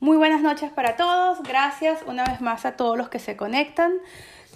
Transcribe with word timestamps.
Muy 0.00 0.16
buenas 0.16 0.42
noches 0.42 0.70
para 0.70 0.94
todos. 0.94 1.42
Gracias 1.42 1.98
una 2.06 2.24
vez 2.24 2.40
más 2.40 2.64
a 2.64 2.76
todos 2.76 2.96
los 2.96 3.08
que 3.08 3.18
se 3.18 3.36
conectan 3.36 3.94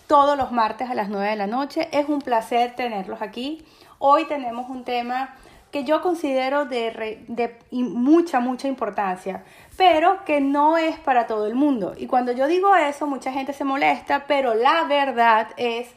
todos 0.07 0.37
los 0.37 0.53
martes 0.53 0.89
a 0.89 0.95
las 0.95 1.09
9 1.09 1.31
de 1.31 1.37
la 1.37 1.49
noche. 1.49 1.89
Es 1.91 2.09
un 2.09 2.21
placer 2.21 2.77
tenerlos 2.77 3.23
aquí. 3.23 3.65
Hoy 3.99 4.27
tenemos 4.27 4.71
un 4.71 4.85
tema 4.85 5.35
que 5.73 5.83
yo 5.83 6.01
considero 6.01 6.65
de, 6.65 7.25
de, 7.27 7.59
mucha, 7.73 8.39
mucha 8.39 8.69
importancia, 8.69 9.43
pero 9.77 10.25
que 10.25 10.41
no 10.41 10.79
es 10.79 10.97
para 11.01 11.27
todo 11.27 11.49
el 11.49 11.57
mundo. 11.57 11.95
Y 11.97 12.07
cuando 12.07 12.31
yo 12.31 12.47
digo 12.47 12.77
eso, 12.77 13.09
mucha 13.09 13.33
gente 13.33 13.53
se 13.53 13.65
molesta, 13.65 14.27
pero 14.29 14.55
la 14.55 14.85
verdad 14.85 15.49
es 15.57 15.89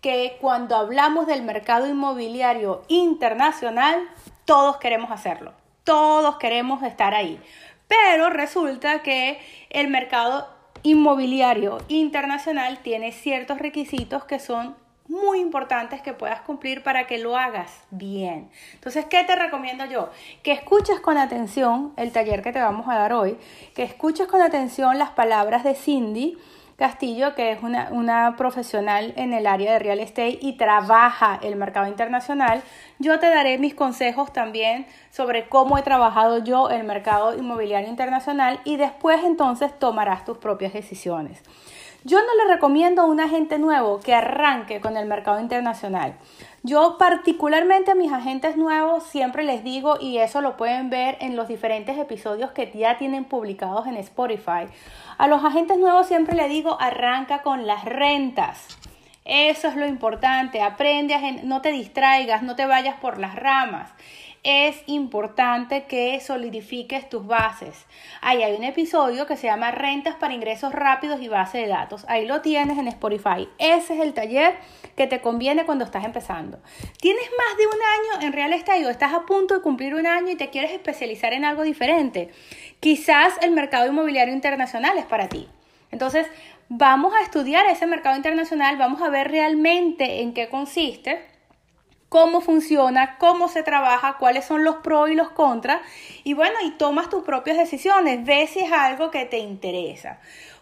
que 0.00 0.36
cuando 0.40 0.76
hablamos 0.76 1.26
del 1.26 1.42
mercado 1.42 1.88
inmobiliario 1.88 2.82
internacional, 2.86 4.00
todos 4.44 4.76
queremos 4.76 5.10
hacerlo, 5.10 5.54
todos 5.82 6.36
queremos 6.36 6.82
estar 6.82 7.14
ahí. 7.14 7.40
Pero 7.92 8.30
resulta 8.30 9.02
que 9.02 9.38
el 9.68 9.88
mercado 9.88 10.48
inmobiliario 10.82 11.78
internacional 11.88 12.78
tiene 12.78 13.12
ciertos 13.12 13.58
requisitos 13.58 14.24
que 14.24 14.38
son 14.38 14.74
muy 15.08 15.40
importantes 15.40 16.00
que 16.00 16.14
puedas 16.14 16.40
cumplir 16.40 16.82
para 16.82 17.06
que 17.06 17.18
lo 17.18 17.36
hagas 17.36 17.70
bien. 17.90 18.50
Entonces, 18.72 19.04
¿qué 19.04 19.24
te 19.24 19.36
recomiendo 19.36 19.84
yo? 19.84 20.08
Que 20.42 20.52
escuches 20.52 21.00
con 21.00 21.18
atención 21.18 21.92
el 21.98 22.12
taller 22.12 22.40
que 22.40 22.52
te 22.52 22.60
vamos 22.60 22.88
a 22.88 22.94
dar 22.94 23.12
hoy, 23.12 23.36
que 23.74 23.82
escuches 23.82 24.26
con 24.26 24.40
atención 24.40 24.98
las 24.98 25.10
palabras 25.10 25.62
de 25.62 25.74
Cindy 25.74 26.38
Castillo, 26.82 27.36
que 27.36 27.52
es 27.52 27.62
una, 27.62 27.90
una, 27.92 28.34
profesional 28.36 29.12
en 29.14 29.32
el 29.32 29.46
área 29.46 29.72
de 29.72 29.78
real 29.78 30.00
estate 30.00 30.36
y 30.42 30.56
trabaja 30.56 31.38
el 31.40 31.54
mercado 31.54 31.86
internacional, 31.86 32.60
yo 32.98 33.20
te 33.20 33.28
daré 33.28 33.56
mis 33.56 33.72
consejos 33.72 34.32
también 34.32 34.86
sobre 35.12 35.48
cómo 35.48 35.78
he 35.78 35.82
trabajado 35.82 36.42
yo 36.42 36.70
el 36.70 36.82
mercado 36.82 37.36
inmobiliario 37.38 37.88
internacional 37.88 38.58
y 38.64 38.78
después 38.78 39.22
entonces 39.22 39.78
tomarás 39.78 40.24
tus 40.24 40.38
propias 40.38 40.72
decisiones. 40.72 41.40
Yo 42.02 42.18
no 42.18 42.44
le 42.44 42.52
recomiendo 42.52 43.02
a 43.02 43.04
un 43.04 43.20
agente 43.20 43.60
nuevo 43.60 44.00
que 44.00 44.12
arranque 44.12 44.80
con 44.80 44.96
el 44.96 45.06
mercado 45.06 45.38
internacional. 45.38 46.16
Yo 46.64 46.96
particularmente 46.96 47.90
a 47.90 47.96
mis 47.96 48.12
agentes 48.12 48.56
nuevos 48.56 49.02
siempre 49.02 49.42
les 49.42 49.64
digo, 49.64 49.96
y 50.00 50.18
eso 50.18 50.40
lo 50.40 50.56
pueden 50.56 50.90
ver 50.90 51.16
en 51.20 51.34
los 51.34 51.48
diferentes 51.48 51.98
episodios 51.98 52.52
que 52.52 52.70
ya 52.72 52.98
tienen 52.98 53.24
publicados 53.24 53.88
en 53.88 53.96
Spotify, 53.96 54.68
a 55.18 55.26
los 55.26 55.44
agentes 55.44 55.78
nuevos 55.78 56.06
siempre 56.06 56.36
les 56.36 56.48
digo, 56.48 56.80
arranca 56.80 57.42
con 57.42 57.66
las 57.66 57.84
rentas. 57.84 58.78
Eso 59.24 59.68
es 59.68 59.76
lo 59.76 59.86
importante, 59.86 60.62
aprende, 60.62 61.14
a, 61.14 61.20
no 61.42 61.62
te 61.62 61.72
distraigas, 61.72 62.44
no 62.44 62.54
te 62.54 62.66
vayas 62.66 62.96
por 63.00 63.18
las 63.18 63.34
ramas 63.34 63.90
es 64.44 64.82
importante 64.86 65.84
que 65.84 66.18
solidifiques 66.20 67.08
tus 67.08 67.24
bases. 67.24 67.86
Ahí 68.20 68.42
hay 68.42 68.54
un 68.54 68.64
episodio 68.64 69.26
que 69.26 69.36
se 69.36 69.46
llama 69.46 69.70
Rentas 69.70 70.16
para 70.16 70.34
ingresos 70.34 70.72
rápidos 70.72 71.20
y 71.20 71.28
base 71.28 71.58
de 71.58 71.68
datos. 71.68 72.04
Ahí 72.08 72.26
lo 72.26 72.40
tienes 72.40 72.76
en 72.76 72.88
Spotify. 72.88 73.48
Ese 73.58 73.94
es 73.94 74.00
el 74.00 74.14
taller 74.14 74.56
que 74.96 75.06
te 75.06 75.20
conviene 75.20 75.64
cuando 75.64 75.84
estás 75.84 76.04
empezando. 76.04 76.58
¿Tienes 77.00 77.24
más 77.38 77.56
de 77.56 77.66
un 77.66 77.72
año 77.72 78.26
en 78.26 78.32
Real 78.32 78.52
Estate 78.52 78.84
o 78.84 78.90
estás 78.90 79.14
a 79.14 79.26
punto 79.26 79.54
de 79.54 79.62
cumplir 79.62 79.94
un 79.94 80.06
año 80.06 80.32
y 80.32 80.36
te 80.36 80.50
quieres 80.50 80.72
especializar 80.72 81.32
en 81.32 81.44
algo 81.44 81.62
diferente? 81.62 82.30
Quizás 82.80 83.34
el 83.42 83.52
mercado 83.52 83.86
inmobiliario 83.86 84.34
internacional 84.34 84.98
es 84.98 85.04
para 85.04 85.28
ti. 85.28 85.48
Entonces, 85.92 86.26
vamos 86.68 87.14
a 87.14 87.20
estudiar 87.20 87.66
ese 87.66 87.86
mercado 87.86 88.16
internacional, 88.16 88.76
vamos 88.76 89.02
a 89.02 89.08
ver 89.08 89.30
realmente 89.30 90.22
en 90.22 90.34
qué 90.34 90.48
consiste 90.48 91.31
cómo 92.12 92.42
funciona, 92.42 93.16
cómo 93.16 93.48
se 93.48 93.62
trabaja, 93.62 94.18
cuáles 94.18 94.44
son 94.44 94.64
los 94.64 94.76
pros 94.76 95.08
y 95.08 95.14
los 95.14 95.30
contras. 95.30 95.80
Y 96.24 96.34
bueno, 96.34 96.56
y 96.62 96.72
tomas 96.72 97.08
tus 97.08 97.24
propias 97.24 97.56
decisiones, 97.56 98.22
ves 98.26 98.50
si 98.50 98.60
es 98.60 98.70
algo 98.70 99.10
que 99.10 99.24
te 99.24 99.38
interesa. 99.38 100.18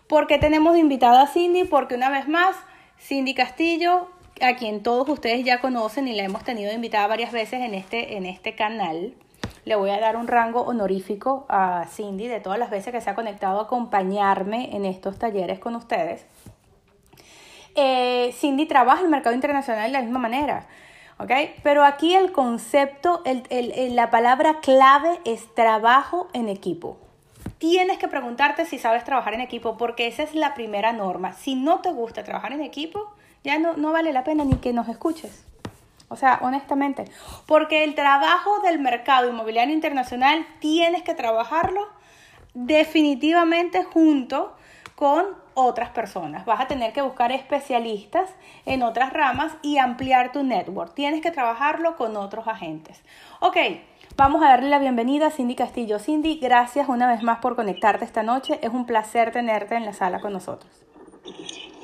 Porque 0.06 0.38
tenemos 0.38 0.78
invitada 0.78 1.22
a 1.22 1.26
Cindy, 1.26 1.64
porque 1.64 1.96
una 1.96 2.08
vez 2.08 2.28
más, 2.28 2.54
Cindy 3.00 3.34
Castillo, 3.34 4.12
a 4.40 4.54
quien 4.54 4.84
todos 4.84 5.08
ustedes 5.08 5.44
ya 5.44 5.60
conocen 5.60 6.06
y 6.06 6.14
la 6.14 6.22
hemos 6.22 6.44
tenido 6.44 6.72
invitada 6.72 7.08
varias 7.08 7.32
veces 7.32 7.62
en 7.62 7.74
este, 7.74 8.16
en 8.16 8.26
este 8.26 8.54
canal. 8.54 9.12
Le 9.64 9.74
voy 9.74 9.90
a 9.90 9.98
dar 9.98 10.16
un 10.16 10.28
rango 10.28 10.60
honorífico 10.60 11.46
a 11.48 11.84
Cindy 11.90 12.28
de 12.28 12.38
todas 12.38 12.60
las 12.60 12.70
veces 12.70 12.92
que 12.92 13.00
se 13.00 13.10
ha 13.10 13.16
conectado 13.16 13.58
a 13.58 13.64
acompañarme 13.64 14.76
en 14.76 14.84
estos 14.84 15.18
talleres 15.18 15.58
con 15.58 15.74
ustedes. 15.74 16.24
Eh, 17.74 18.32
Cindy 18.38 18.66
trabaja 18.66 19.00
en 19.00 19.06
el 19.06 19.10
mercado 19.10 19.34
internacional 19.34 19.90
de 19.90 19.98
la 19.98 20.02
misma 20.02 20.20
manera. 20.20 20.68
Pero 21.62 21.84
aquí 21.84 22.14
el 22.14 22.32
concepto, 22.32 23.22
la 23.50 24.10
palabra 24.10 24.60
clave 24.60 25.20
es 25.24 25.54
trabajo 25.54 26.28
en 26.32 26.48
equipo. 26.48 26.98
Tienes 27.58 27.98
que 27.98 28.08
preguntarte 28.08 28.64
si 28.64 28.78
sabes 28.78 29.04
trabajar 29.04 29.34
en 29.34 29.40
equipo 29.42 29.76
porque 29.76 30.06
esa 30.06 30.22
es 30.22 30.34
la 30.34 30.54
primera 30.54 30.92
norma. 30.92 31.34
Si 31.34 31.54
no 31.54 31.80
te 31.80 31.92
gusta 31.92 32.24
trabajar 32.24 32.52
en 32.52 32.62
equipo, 32.62 33.12
ya 33.44 33.58
no, 33.58 33.76
no 33.76 33.92
vale 33.92 34.12
la 34.12 34.24
pena 34.24 34.44
ni 34.44 34.54
que 34.56 34.72
nos 34.72 34.88
escuches. 34.88 35.44
O 36.08 36.16
sea, 36.16 36.40
honestamente, 36.42 37.04
porque 37.46 37.84
el 37.84 37.94
trabajo 37.94 38.60
del 38.60 38.78
mercado 38.78 39.28
inmobiliario 39.28 39.74
internacional 39.74 40.46
tienes 40.58 41.02
que 41.02 41.14
trabajarlo 41.14 41.86
definitivamente 42.54 43.84
junto 43.84 44.56
con 44.96 45.24
otras 45.54 45.90
personas. 45.90 46.44
Vas 46.44 46.60
a 46.60 46.68
tener 46.68 46.92
que 46.92 47.02
buscar 47.02 47.32
especialistas 47.32 48.30
en 48.66 48.82
otras 48.82 49.12
ramas 49.12 49.52
y 49.62 49.78
ampliar 49.78 50.32
tu 50.32 50.42
network. 50.42 50.94
Tienes 50.94 51.20
que 51.22 51.30
trabajarlo 51.30 51.96
con 51.96 52.16
otros 52.16 52.48
agentes. 52.48 53.02
Ok, 53.40 53.56
vamos 54.16 54.42
a 54.42 54.48
darle 54.48 54.68
la 54.68 54.78
bienvenida 54.78 55.28
a 55.28 55.30
Cindy 55.30 55.54
Castillo. 55.54 55.98
Cindy, 55.98 56.38
gracias 56.38 56.88
una 56.88 57.08
vez 57.08 57.22
más 57.22 57.38
por 57.38 57.56
conectarte 57.56 58.04
esta 58.04 58.22
noche. 58.22 58.58
Es 58.62 58.70
un 58.70 58.86
placer 58.86 59.32
tenerte 59.32 59.74
en 59.74 59.84
la 59.84 59.92
sala 59.92 60.20
con 60.20 60.32
nosotros. 60.32 60.70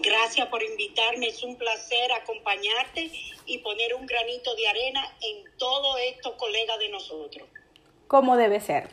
Gracias 0.03 0.47
por 0.49 0.62
invitarme, 0.62 1.26
es 1.28 1.43
un 1.43 1.56
placer 1.56 2.12
acompañarte 2.12 3.10
y 3.44 3.59
poner 3.59 3.94
un 3.94 4.06
granito 4.06 4.55
de 4.55 4.69
arena 4.69 5.03
en 5.21 5.59
todos 5.59 5.97
estos 6.00 6.34
colegas 6.34 6.78
de 6.78 6.88
nosotros. 6.91 7.49
Como 8.06 8.37
debe 8.37 8.60
ser. 8.60 8.88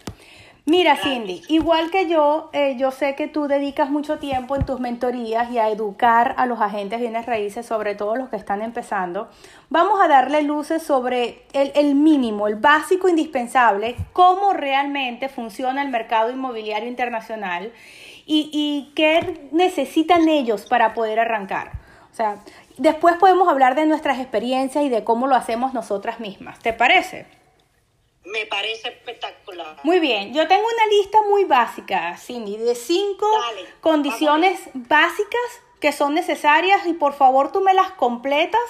Mira, 0.66 0.96
Cindy, 0.96 1.41
igual 1.50 1.91
que 1.91 2.07
yo, 2.07 2.50
eh, 2.53 2.78
yo 2.78 2.91
sé 2.91 3.16
que 3.16 3.28
tú 3.28 3.50
dedicas 3.50 3.90
mucho 3.90 4.18
tiempo 4.18 4.56
en 4.56 4.66
tus 4.66 4.79
mentorías 4.79 5.51
y 5.51 5.57
a 5.57 5.68
educar 5.68 6.35
a 6.38 6.46
los 6.46 6.62
agentes 6.62 7.01
bienes 7.01 7.25
raíces, 7.25 7.66
sobre 7.66 7.96
todo 7.96 8.16
los 8.16 8.29
que 8.29 8.38
están 8.38 8.62
empezando. 8.62 9.28
Vamos 9.69 10.00
a 10.01 10.07
darle 10.07 10.41
luces 10.41 10.81
sobre 10.81 11.44
el, 11.51 11.74
el 11.75 11.96
mínimo, 11.96 12.47
el 12.47 12.56
básico 12.56 13.09
indispensable, 13.09 13.97
cómo 14.13 14.53
realmente 14.53 15.28
funciona 15.28 15.81
el 15.81 15.90
mercado 15.90 16.31
inmobiliario 16.31 16.88
internacional 16.88 17.74
y, 18.25 18.50
y 18.53 18.94
qué 18.95 19.50
necesitan 19.51 20.30
ellos 20.30 20.66
para 20.66 20.94
poder 20.94 21.19
arrancar. 21.19 21.74
O 22.09 22.16
sea, 22.16 22.38
después 22.78 23.16
podemos 23.18 23.50
hablar 23.50 23.75
de 23.75 23.85
nuestras 23.85 24.18
experiencias 24.18 24.85
y 24.85 24.88
de 24.88 25.03
cómo 25.03 25.28
lo 25.28 25.35
hacemos 25.35 25.74
nosotras 25.74 26.22
mismas. 26.22 26.59
¿Te 26.59 26.72
parece? 26.72 27.42
Me 28.25 28.45
parece 28.45 28.89
espectacular. 28.89 29.78
Muy 29.84 30.00
bien, 30.00 30.34
yo 30.34 30.47
tengo 30.47 30.63
una 30.63 30.85
lista 30.88 31.19
muy 31.29 31.44
básica, 31.44 32.17
Cindy, 32.17 32.57
de 32.57 32.75
cinco 32.75 33.29
condiciones 33.81 34.61
básicas 34.73 35.41
que 35.79 35.91
son 35.91 36.13
necesarias 36.13 36.85
y 36.85 36.94
por 36.94 37.13
favor 37.13 37.51
tú 37.51 37.59
me 37.62 37.73
las 37.73 37.91
completas 37.91 38.62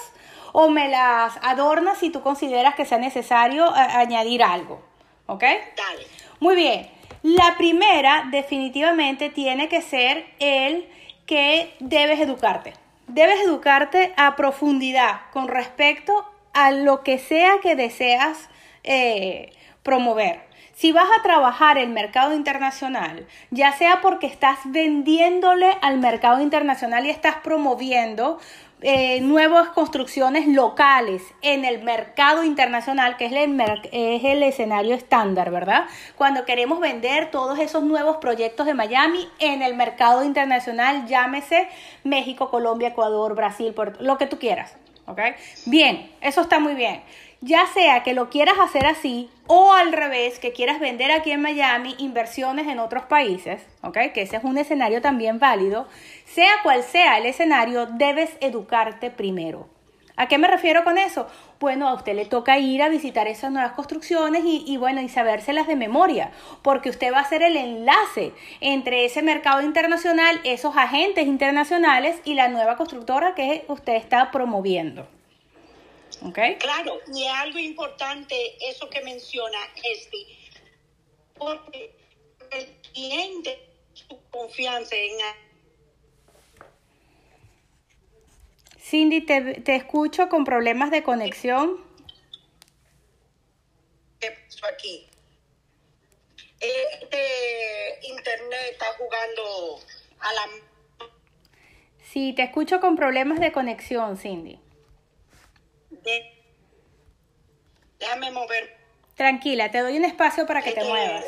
o 0.52 0.68
me 0.68 0.88
las 0.88 1.36
adornas 1.42 1.98
si 1.98 2.10
tú 2.10 2.22
consideras 2.22 2.74
que 2.74 2.84
sea 2.84 2.98
necesario 2.98 3.66
eh, 3.66 3.78
añadir 3.78 4.42
algo. 4.42 4.82
¿Ok? 5.26 5.42
Dale. 5.42 6.06
Muy 6.40 6.56
bien. 6.56 6.90
La 7.22 7.56
primera 7.56 8.28
definitivamente 8.30 9.30
tiene 9.30 9.68
que 9.68 9.80
ser 9.80 10.26
el 10.40 10.88
que 11.26 11.74
debes 11.80 12.20
educarte. 12.20 12.74
Debes 13.06 13.40
educarte 13.40 14.12
a 14.16 14.36
profundidad 14.36 15.22
con 15.32 15.48
respecto 15.48 16.12
a 16.52 16.70
lo 16.70 17.02
que 17.02 17.18
sea 17.18 17.60
que 17.62 17.76
deseas 17.76 18.48
eh, 18.84 19.52
promover. 19.82 20.40
Si 20.74 20.90
vas 20.90 21.06
a 21.18 21.22
trabajar 21.22 21.78
el 21.78 21.90
mercado 21.90 22.34
internacional, 22.34 23.26
ya 23.50 23.72
sea 23.72 24.00
porque 24.00 24.26
estás 24.26 24.58
vendiéndole 24.64 25.70
al 25.82 25.98
mercado 25.98 26.40
internacional 26.40 27.06
y 27.06 27.10
estás 27.10 27.36
promoviendo 27.36 28.40
eh, 28.80 29.20
nuevas 29.20 29.68
construcciones 29.68 30.48
locales 30.48 31.22
en 31.42 31.64
el 31.64 31.82
mercado 31.84 32.42
internacional, 32.42 33.16
que 33.16 33.26
es 33.26 33.32
el, 33.32 33.58
es 33.92 34.24
el 34.24 34.42
escenario 34.42 34.96
estándar, 34.96 35.52
¿verdad? 35.52 35.84
Cuando 36.16 36.44
queremos 36.44 36.80
vender 36.80 37.30
todos 37.30 37.60
esos 37.60 37.84
nuevos 37.84 38.16
proyectos 38.16 38.66
de 38.66 38.74
Miami 38.74 39.28
en 39.38 39.62
el 39.62 39.74
mercado 39.76 40.24
internacional, 40.24 41.06
llámese 41.06 41.68
México, 42.02 42.50
Colombia, 42.50 42.88
Ecuador, 42.88 43.36
Brasil, 43.36 43.74
lo 44.00 44.18
que 44.18 44.26
tú 44.26 44.38
quieras. 44.38 44.76
¿Ok? 45.06 45.20
Bien, 45.66 46.10
eso 46.20 46.40
está 46.40 46.58
muy 46.58 46.74
bien 46.74 47.02
ya 47.44 47.66
sea 47.66 48.02
que 48.02 48.14
lo 48.14 48.30
quieras 48.30 48.58
hacer 48.58 48.86
así 48.86 49.28
o 49.46 49.74
al 49.74 49.92
revés, 49.92 50.38
que 50.38 50.54
quieras 50.54 50.80
vender 50.80 51.12
aquí 51.12 51.30
en 51.30 51.42
Miami 51.42 51.94
inversiones 51.98 52.66
en 52.68 52.78
otros 52.78 53.04
países, 53.04 53.60
¿ok? 53.82 53.98
Que 54.14 54.22
ese 54.22 54.36
es 54.36 54.44
un 54.44 54.56
escenario 54.56 55.02
también 55.02 55.38
válido. 55.38 55.86
Sea 56.24 56.50
cual 56.62 56.82
sea 56.82 57.18
el 57.18 57.26
escenario, 57.26 57.84
debes 57.84 58.30
educarte 58.40 59.10
primero. 59.10 59.68
¿A 60.16 60.26
qué 60.26 60.38
me 60.38 60.48
refiero 60.48 60.84
con 60.84 60.96
eso? 60.96 61.26
Bueno, 61.60 61.86
a 61.86 61.92
usted 61.92 62.14
le 62.14 62.24
toca 62.24 62.58
ir 62.58 62.82
a 62.82 62.88
visitar 62.88 63.28
esas 63.28 63.52
nuevas 63.52 63.72
construcciones 63.72 64.42
y, 64.46 64.76
bueno, 64.78 65.02
y 65.02 65.10
sabérselas 65.10 65.66
de 65.66 65.76
memoria, 65.76 66.30
porque 66.62 66.88
usted 66.88 67.12
va 67.12 67.18
a 67.18 67.28
ser 67.28 67.42
el 67.42 67.58
enlace 67.58 68.32
entre 68.60 69.04
ese 69.04 69.22
mercado 69.22 69.60
internacional, 69.60 70.40
esos 70.44 70.78
agentes 70.78 71.26
internacionales 71.26 72.16
y 72.24 72.34
la 72.34 72.48
nueva 72.48 72.76
constructora 72.76 73.34
que 73.34 73.66
usted 73.68 73.96
está 73.96 74.30
promoviendo. 74.30 75.06
¿Ok? 76.22 76.38
Claro, 76.58 77.00
y 77.14 77.26
algo 77.26 77.58
importante 77.58 78.56
eso 78.68 78.88
que 78.88 79.00
menciona 79.02 79.58
Esti, 79.82 80.26
porque 81.34 81.94
el 82.50 82.66
cliente, 82.92 83.58
su 83.92 84.18
confianza 84.30 84.96
en 84.96 85.12
Cindy, 88.78 89.22
te, 89.22 89.74
escucho 89.74 90.28
con 90.28 90.44
problemas 90.44 90.90
de 90.90 91.02
conexión. 91.02 91.80
¿Qué 94.20 94.30
pasó 94.30 94.66
aquí? 94.66 95.06
Este 96.60 97.98
internet 98.02 98.60
está 98.72 98.86
jugando 98.98 99.80
a 100.20 100.32
la... 100.32 101.08
Sí, 102.02 102.34
te 102.34 102.42
escucho 102.42 102.80
con 102.80 102.94
problemas 102.94 103.40
de 103.40 103.52
conexión, 103.52 104.16
Cindy. 104.16 104.60
Déjame 107.98 108.30
mover. 108.30 108.76
Tranquila, 109.14 109.70
te 109.70 109.78
doy 109.78 109.96
un 109.96 110.04
espacio 110.04 110.46
para 110.46 110.62
que 110.62 110.72
te 110.72 110.84
muevas. 110.84 111.24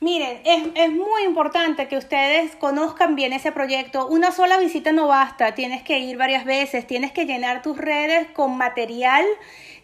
Miren, 0.00 0.40
es, 0.44 0.68
es, 0.76 0.92
muy 0.92 1.24
importante 1.24 1.88
que 1.88 1.96
ustedes 1.96 2.54
conozcan 2.54 3.16
bien 3.16 3.32
ese 3.32 3.50
proyecto. 3.50 4.06
Una 4.06 4.30
sola 4.30 4.56
visita 4.58 4.92
no 4.92 5.08
basta, 5.08 5.54
tienes 5.54 5.82
que 5.82 5.98
ir 5.98 6.16
varias 6.16 6.44
veces, 6.44 6.86
tienes 6.86 7.10
que 7.10 7.26
llenar 7.26 7.62
tus 7.62 7.76
redes 7.76 8.28
con 8.30 8.56
material 8.56 9.26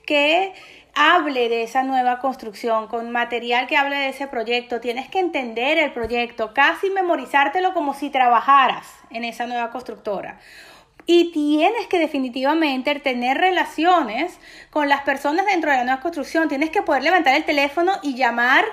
que 0.06 0.54
hable 0.94 1.48
de 1.48 1.64
esa 1.64 1.82
nueva 1.82 2.20
construcción, 2.20 2.86
con 2.86 3.10
material 3.10 3.66
que 3.66 3.76
hable 3.76 3.96
de 3.96 4.08
ese 4.10 4.28
proyecto. 4.28 4.80
Tienes 4.80 5.08
que 5.08 5.18
entender 5.18 5.78
el 5.78 5.92
proyecto, 5.92 6.54
casi 6.54 6.90
memorizártelo 6.90 7.74
como 7.74 7.94
si 7.94 8.10
trabajaras 8.10 8.86
en 9.10 9.24
esa 9.24 9.46
nueva 9.46 9.70
constructora. 9.70 10.38
Y 11.06 11.32
tienes 11.32 11.86
que 11.86 11.98
definitivamente 11.98 12.94
tener 13.00 13.36
relaciones 13.36 14.38
con 14.70 14.88
las 14.88 15.02
personas 15.02 15.44
dentro 15.44 15.70
de 15.70 15.76
la 15.76 15.84
nueva 15.84 16.00
construcción. 16.00 16.48
Tienes 16.48 16.70
que 16.70 16.82
poder 16.82 17.02
levantar 17.02 17.34
el 17.34 17.44
teléfono 17.44 17.92
y 18.02 18.14
llamar 18.14 18.64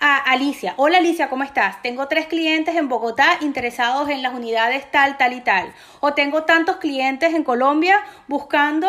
a 0.00 0.16
Alicia. 0.16 0.74
Hola 0.76 0.98
Alicia, 0.98 1.28
¿cómo 1.28 1.44
estás? 1.44 1.80
Tengo 1.82 2.08
tres 2.08 2.26
clientes 2.26 2.74
en 2.74 2.88
Bogotá 2.88 3.26
interesados 3.42 4.08
en 4.08 4.22
las 4.22 4.34
unidades 4.34 4.90
tal, 4.90 5.18
tal 5.18 5.34
y 5.34 5.40
tal. 5.40 5.72
O 6.00 6.14
tengo 6.14 6.44
tantos 6.44 6.76
clientes 6.76 7.34
en 7.34 7.44
Colombia 7.44 8.02
buscando 8.28 8.88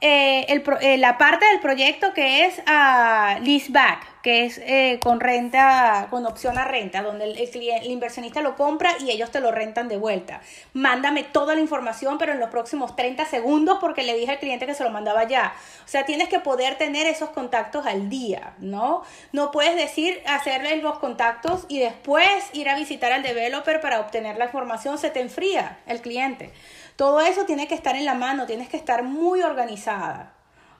eh, 0.00 0.46
eh, 0.80 0.98
la 0.98 1.18
parte 1.18 1.46
del 1.46 1.60
proyecto 1.60 2.12
que 2.14 2.46
es 2.46 2.62
a 2.66 3.38
leaseback 3.42 4.15
que 4.26 4.44
es 4.44 4.58
eh, 4.58 4.98
con 5.00 5.20
renta, 5.20 6.08
con 6.10 6.26
opción 6.26 6.58
a 6.58 6.64
renta, 6.64 7.00
donde 7.00 7.26
el, 7.26 7.38
el, 7.38 7.86
inversionista 7.92 8.40
lo 8.40 8.56
compra 8.56 8.90
y 8.98 9.12
ellos 9.12 9.30
te 9.30 9.38
lo 9.38 9.52
rentan 9.52 9.86
de 9.86 9.98
vuelta. 9.98 10.40
Mándame 10.72 11.22
toda 11.22 11.54
la 11.54 11.60
información, 11.60 12.18
pero 12.18 12.32
en 12.32 12.40
los 12.40 12.50
próximos 12.50 12.96
30 12.96 13.24
segundos, 13.26 13.78
porque 13.80 14.02
le 14.02 14.16
dije 14.16 14.32
al 14.32 14.40
cliente 14.40 14.66
que 14.66 14.74
se 14.74 14.82
lo 14.82 14.90
mandaba 14.90 15.28
ya. 15.28 15.54
O 15.84 15.88
sea, 15.88 16.04
tienes 16.06 16.28
que 16.28 16.40
poder 16.40 16.76
tener 16.76 17.06
esos 17.06 17.30
contactos 17.30 17.86
al 17.86 18.08
día, 18.08 18.54
¿no? 18.58 19.04
No 19.30 19.52
puedes 19.52 19.76
decir 19.76 20.20
hacerle 20.26 20.74
los 20.78 20.98
contactos 20.98 21.64
y 21.68 21.78
después 21.78 22.26
ir 22.52 22.68
a 22.68 22.74
visitar 22.74 23.12
al 23.12 23.22
developer 23.22 23.80
para 23.80 24.00
obtener 24.00 24.38
la 24.38 24.46
información, 24.46 24.98
se 24.98 25.10
te 25.10 25.20
enfría 25.20 25.78
el 25.86 26.00
cliente. 26.00 26.50
Todo 26.96 27.20
eso 27.20 27.44
tiene 27.44 27.68
que 27.68 27.76
estar 27.76 27.94
en 27.94 28.04
la 28.04 28.14
mano, 28.14 28.46
tienes 28.46 28.68
que 28.68 28.76
estar 28.76 29.04
muy 29.04 29.42
organizada. 29.42 30.35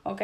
¿Ok? 0.06 0.22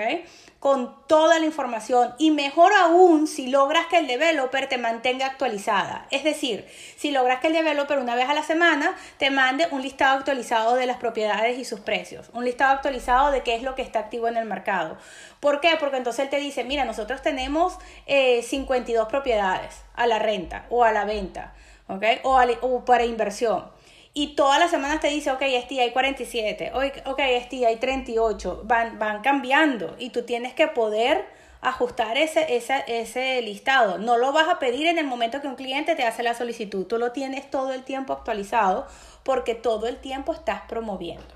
Con 0.59 1.07
toda 1.07 1.39
la 1.39 1.47
información 1.47 2.15
y 2.19 2.31
mejor 2.31 2.73
aún 2.73 3.27
si 3.27 3.49
logras 3.49 3.87
que 3.87 3.99
el 3.99 4.07
developer 4.07 4.69
te 4.69 4.79
mantenga 4.79 5.27
actualizada. 5.27 6.07
Es 6.11 6.25
decir, 6.25 6.67
si 6.97 7.11
logras 7.11 7.41
que 7.41 7.49
el 7.49 7.53
developer 7.53 7.99
una 7.99 8.15
vez 8.15 8.29
a 8.29 8.35
la 8.35 8.43
semana 8.43 8.97
te 9.19 9.31
mande 9.31 9.67
un 9.73 9.83
listado 9.83 10.19
actualizado 10.19 10.77
de 10.77 10.87
las 10.87 10.99
propiedades 10.99 11.59
y 11.59 11.65
sus 11.65 11.81
precios, 11.81 12.31
un 12.33 12.45
listado 12.45 12.73
actualizado 12.73 13.31
de 13.33 13.43
qué 13.43 13.57
es 13.57 13.63
lo 13.63 13.75
que 13.75 13.83
está 13.83 13.99
activo 13.99 14.29
en 14.29 14.37
el 14.37 14.45
mercado. 14.45 14.97
¿Por 15.41 15.61
qué? 15.61 15.77
Porque 15.79 15.97
entonces 15.97 16.25
él 16.25 16.31
te 16.31 16.39
dice, 16.39 16.65
mira, 16.65 16.85
nosotros 16.85 17.23
tenemos 17.23 17.77
52 18.07 19.07
eh, 19.07 19.11
propiedades 19.11 19.83
a 19.95 20.07
la 20.07 20.19
renta 20.19 20.67
o 20.71 20.85
a 20.85 20.93
la 20.93 21.05
venta, 21.05 21.55
¿ok? 21.89 22.05
O 22.23 22.85
para 22.85 23.05
inversión 23.05 23.82
y 24.15 24.35
todas 24.35 24.59
las 24.59 24.71
semanas 24.71 25.01
te 25.01 25.09
dice, 25.09 25.31
ok, 25.31 25.43
este 25.43 25.81
hay 25.81 25.91
47, 25.91 26.73
ok, 26.75 27.19
este 27.19 27.67
hay 27.67 27.77
38, 27.77 28.63
van, 28.65 28.99
van 28.99 29.23
cambiando 29.23 29.97
y 29.99 30.11
tú 30.11 30.23
tienes 30.25 30.53
que 30.53 30.69
poder 30.69 31.25
ajustar 31.63 32.19
ese, 32.19 32.57
ese, 32.57 32.85
ese 32.89 33.41
listado. 33.41 33.97
No 33.99 34.19
lo 34.19 34.33
vas 34.33 34.49
a 34.49 34.59
pedir 34.59 34.87
en 34.87 34.99
el 34.99 35.07
momento 35.07 35.41
que 35.41 35.49
un 35.49 35.55
cliente 35.55 35.95
te 35.95 36.05
hace 36.05 36.23
la 36.23 36.35
solicitud, 36.35 36.87
tú 36.87 36.99
lo 36.99 37.13
tienes 37.13 37.51
todo 37.51 37.73
el 37.73 37.85
tiempo 37.85 38.13
actualizado 38.13 38.87
porque 39.23 39.55
todo 39.55 39.87
el 39.87 39.97
tiempo 39.99 40.35
estás 40.35 40.63
promoviendo, 40.63 41.35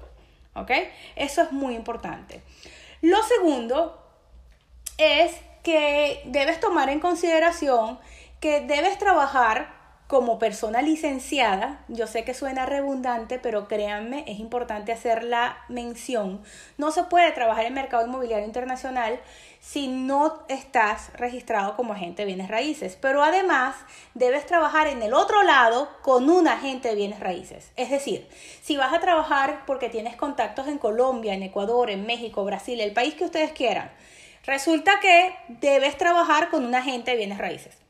¿ok? 0.54 0.72
Eso 1.14 1.42
es 1.42 1.52
muy 1.52 1.74
importante. 1.74 2.42
Lo 3.00 3.22
segundo 3.22 4.02
es 4.98 5.32
que 5.62 6.20
debes 6.26 6.60
tomar 6.60 6.90
en 6.90 7.00
consideración 7.00 7.98
que 8.40 8.60
debes 8.60 8.98
trabajar 8.98 9.75
como 10.06 10.38
persona 10.38 10.82
licenciada, 10.82 11.84
yo 11.88 12.06
sé 12.06 12.22
que 12.22 12.32
suena 12.32 12.64
redundante, 12.64 13.40
pero 13.40 13.66
créanme, 13.66 14.24
es 14.28 14.38
importante 14.38 14.92
hacer 14.92 15.24
la 15.24 15.58
mención. 15.68 16.42
No 16.78 16.92
se 16.92 17.02
puede 17.04 17.32
trabajar 17.32 17.64
en 17.64 17.68
el 17.68 17.74
mercado 17.74 18.06
inmobiliario 18.06 18.46
internacional 18.46 19.18
si 19.60 19.88
no 19.88 20.44
estás 20.48 21.10
registrado 21.14 21.74
como 21.74 21.92
agente 21.92 22.22
de 22.22 22.26
bienes 22.26 22.48
raíces, 22.48 22.96
pero 23.00 23.24
además 23.24 23.74
debes 24.14 24.46
trabajar 24.46 24.86
en 24.86 25.02
el 25.02 25.12
otro 25.12 25.42
lado 25.42 25.88
con 26.02 26.30
un 26.30 26.46
agente 26.46 26.90
de 26.90 26.94
bienes 26.94 27.18
raíces. 27.18 27.72
Es 27.74 27.90
decir, 27.90 28.28
si 28.62 28.76
vas 28.76 28.94
a 28.94 29.00
trabajar 29.00 29.64
porque 29.66 29.88
tienes 29.88 30.14
contactos 30.14 30.68
en 30.68 30.78
Colombia, 30.78 31.34
en 31.34 31.42
Ecuador, 31.42 31.90
en 31.90 32.06
México, 32.06 32.44
Brasil, 32.44 32.80
el 32.80 32.92
país 32.92 33.14
que 33.14 33.24
ustedes 33.24 33.50
quieran, 33.50 33.90
resulta 34.44 35.00
que 35.00 35.34
debes 35.48 35.98
trabajar 35.98 36.48
con 36.50 36.64
un 36.64 36.76
agente 36.76 37.10
de 37.10 37.16
bienes 37.16 37.38
raíces. 37.38 37.85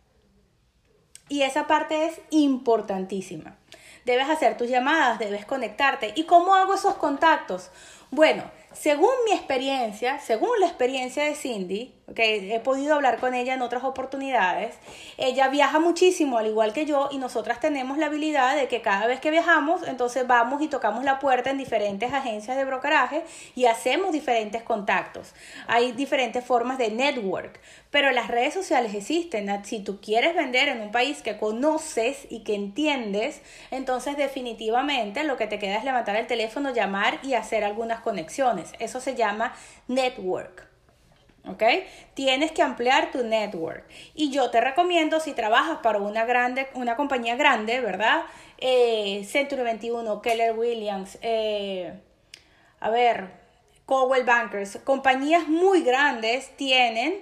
Y 1.28 1.42
esa 1.42 1.66
parte 1.66 2.06
es 2.06 2.20
importantísima. 2.30 3.56
Debes 4.04 4.28
hacer 4.28 4.56
tus 4.56 4.68
llamadas, 4.68 5.18
debes 5.18 5.44
conectarte. 5.44 6.12
¿Y 6.14 6.24
cómo 6.24 6.54
hago 6.54 6.74
esos 6.74 6.94
contactos? 6.94 7.70
Bueno, 8.12 8.44
según 8.72 9.10
mi 9.24 9.32
experiencia, 9.32 10.20
según 10.20 10.60
la 10.60 10.66
experiencia 10.66 11.24
de 11.24 11.34
Cindy, 11.34 11.95
he 12.14 12.60
podido 12.60 12.94
hablar 12.94 13.18
con 13.18 13.34
ella 13.34 13.54
en 13.54 13.62
otras 13.62 13.82
oportunidades, 13.82 14.76
ella 15.16 15.48
viaja 15.48 15.80
muchísimo, 15.80 16.38
al 16.38 16.46
igual 16.46 16.72
que 16.72 16.86
yo, 16.86 17.08
y 17.10 17.18
nosotras 17.18 17.58
tenemos 17.58 17.98
la 17.98 18.06
habilidad 18.06 18.56
de 18.56 18.68
que 18.68 18.80
cada 18.80 19.06
vez 19.06 19.20
que 19.20 19.30
viajamos, 19.30 19.82
entonces 19.86 20.26
vamos 20.26 20.62
y 20.62 20.68
tocamos 20.68 21.02
la 21.02 21.18
puerta 21.18 21.50
en 21.50 21.58
diferentes 21.58 22.12
agencias 22.12 22.56
de 22.56 22.64
brokeraje 22.64 23.24
y 23.56 23.66
hacemos 23.66 24.12
diferentes 24.12 24.62
contactos. 24.62 25.34
Hay 25.66 25.92
diferentes 25.92 26.44
formas 26.44 26.78
de 26.78 26.90
network, 26.90 27.60
pero 27.90 28.12
las 28.12 28.28
redes 28.28 28.54
sociales 28.54 28.94
existen. 28.94 29.64
Si 29.64 29.80
tú 29.80 30.00
quieres 30.00 30.36
vender 30.36 30.68
en 30.68 30.80
un 30.80 30.92
país 30.92 31.22
que 31.22 31.38
conoces 31.38 32.26
y 32.30 32.44
que 32.44 32.54
entiendes, 32.54 33.42
entonces 33.70 34.16
definitivamente 34.16 35.24
lo 35.24 35.36
que 35.36 35.46
te 35.46 35.58
queda 35.58 35.76
es 35.76 35.84
levantar 35.84 36.16
el 36.16 36.26
teléfono, 36.26 36.72
llamar 36.72 37.18
y 37.22 37.34
hacer 37.34 37.64
algunas 37.64 38.00
conexiones. 38.00 38.72
Eso 38.78 39.00
se 39.00 39.16
llama 39.16 39.54
network. 39.88 40.65
¿Ok? 41.46 41.62
Tienes 42.14 42.52
que 42.52 42.62
ampliar 42.62 43.10
tu 43.10 43.24
network. 43.24 43.84
Y 44.14 44.30
yo 44.30 44.50
te 44.50 44.60
recomiendo, 44.60 45.20
si 45.20 45.32
trabajas 45.32 45.78
para 45.82 45.98
una, 45.98 46.24
grande, 46.24 46.68
una 46.74 46.96
compañía 46.96 47.36
grande, 47.36 47.80
¿verdad? 47.80 48.24
Eh, 48.58 49.26
Century 49.30 49.62
21, 49.62 50.22
Keller 50.22 50.58
Williams, 50.58 51.18
eh, 51.22 51.92
a 52.80 52.90
ver, 52.90 53.30
Cowell 53.84 54.24
Bankers, 54.24 54.78
compañías 54.84 55.48
muy 55.48 55.82
grandes 55.82 56.56
tienen 56.56 57.20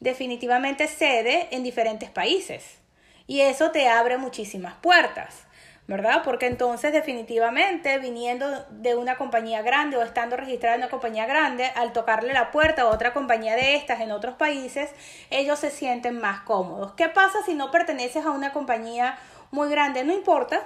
definitivamente 0.00 0.88
sede 0.88 1.48
en 1.50 1.62
diferentes 1.62 2.10
países. 2.10 2.78
Y 3.26 3.42
eso 3.42 3.70
te 3.70 3.86
abre 3.86 4.18
muchísimas 4.18 4.74
puertas. 4.76 5.46
¿Verdad? 5.90 6.22
Porque 6.22 6.46
entonces 6.46 6.92
definitivamente 6.92 7.98
viniendo 7.98 8.46
de 8.70 8.94
una 8.94 9.16
compañía 9.16 9.60
grande 9.60 9.96
o 9.96 10.02
estando 10.02 10.36
registrada 10.36 10.76
en 10.76 10.82
una 10.82 10.88
compañía 10.88 11.26
grande, 11.26 11.64
al 11.74 11.92
tocarle 11.92 12.32
la 12.32 12.52
puerta 12.52 12.82
a 12.82 12.86
otra 12.86 13.12
compañía 13.12 13.56
de 13.56 13.74
estas 13.74 14.00
en 14.00 14.12
otros 14.12 14.36
países, 14.36 14.88
ellos 15.30 15.58
se 15.58 15.72
sienten 15.72 16.20
más 16.20 16.42
cómodos. 16.42 16.92
¿Qué 16.92 17.08
pasa 17.08 17.38
si 17.44 17.54
no 17.54 17.72
perteneces 17.72 18.24
a 18.24 18.30
una 18.30 18.52
compañía 18.52 19.18
muy 19.50 19.68
grande? 19.68 20.04
No 20.04 20.12
importa. 20.12 20.64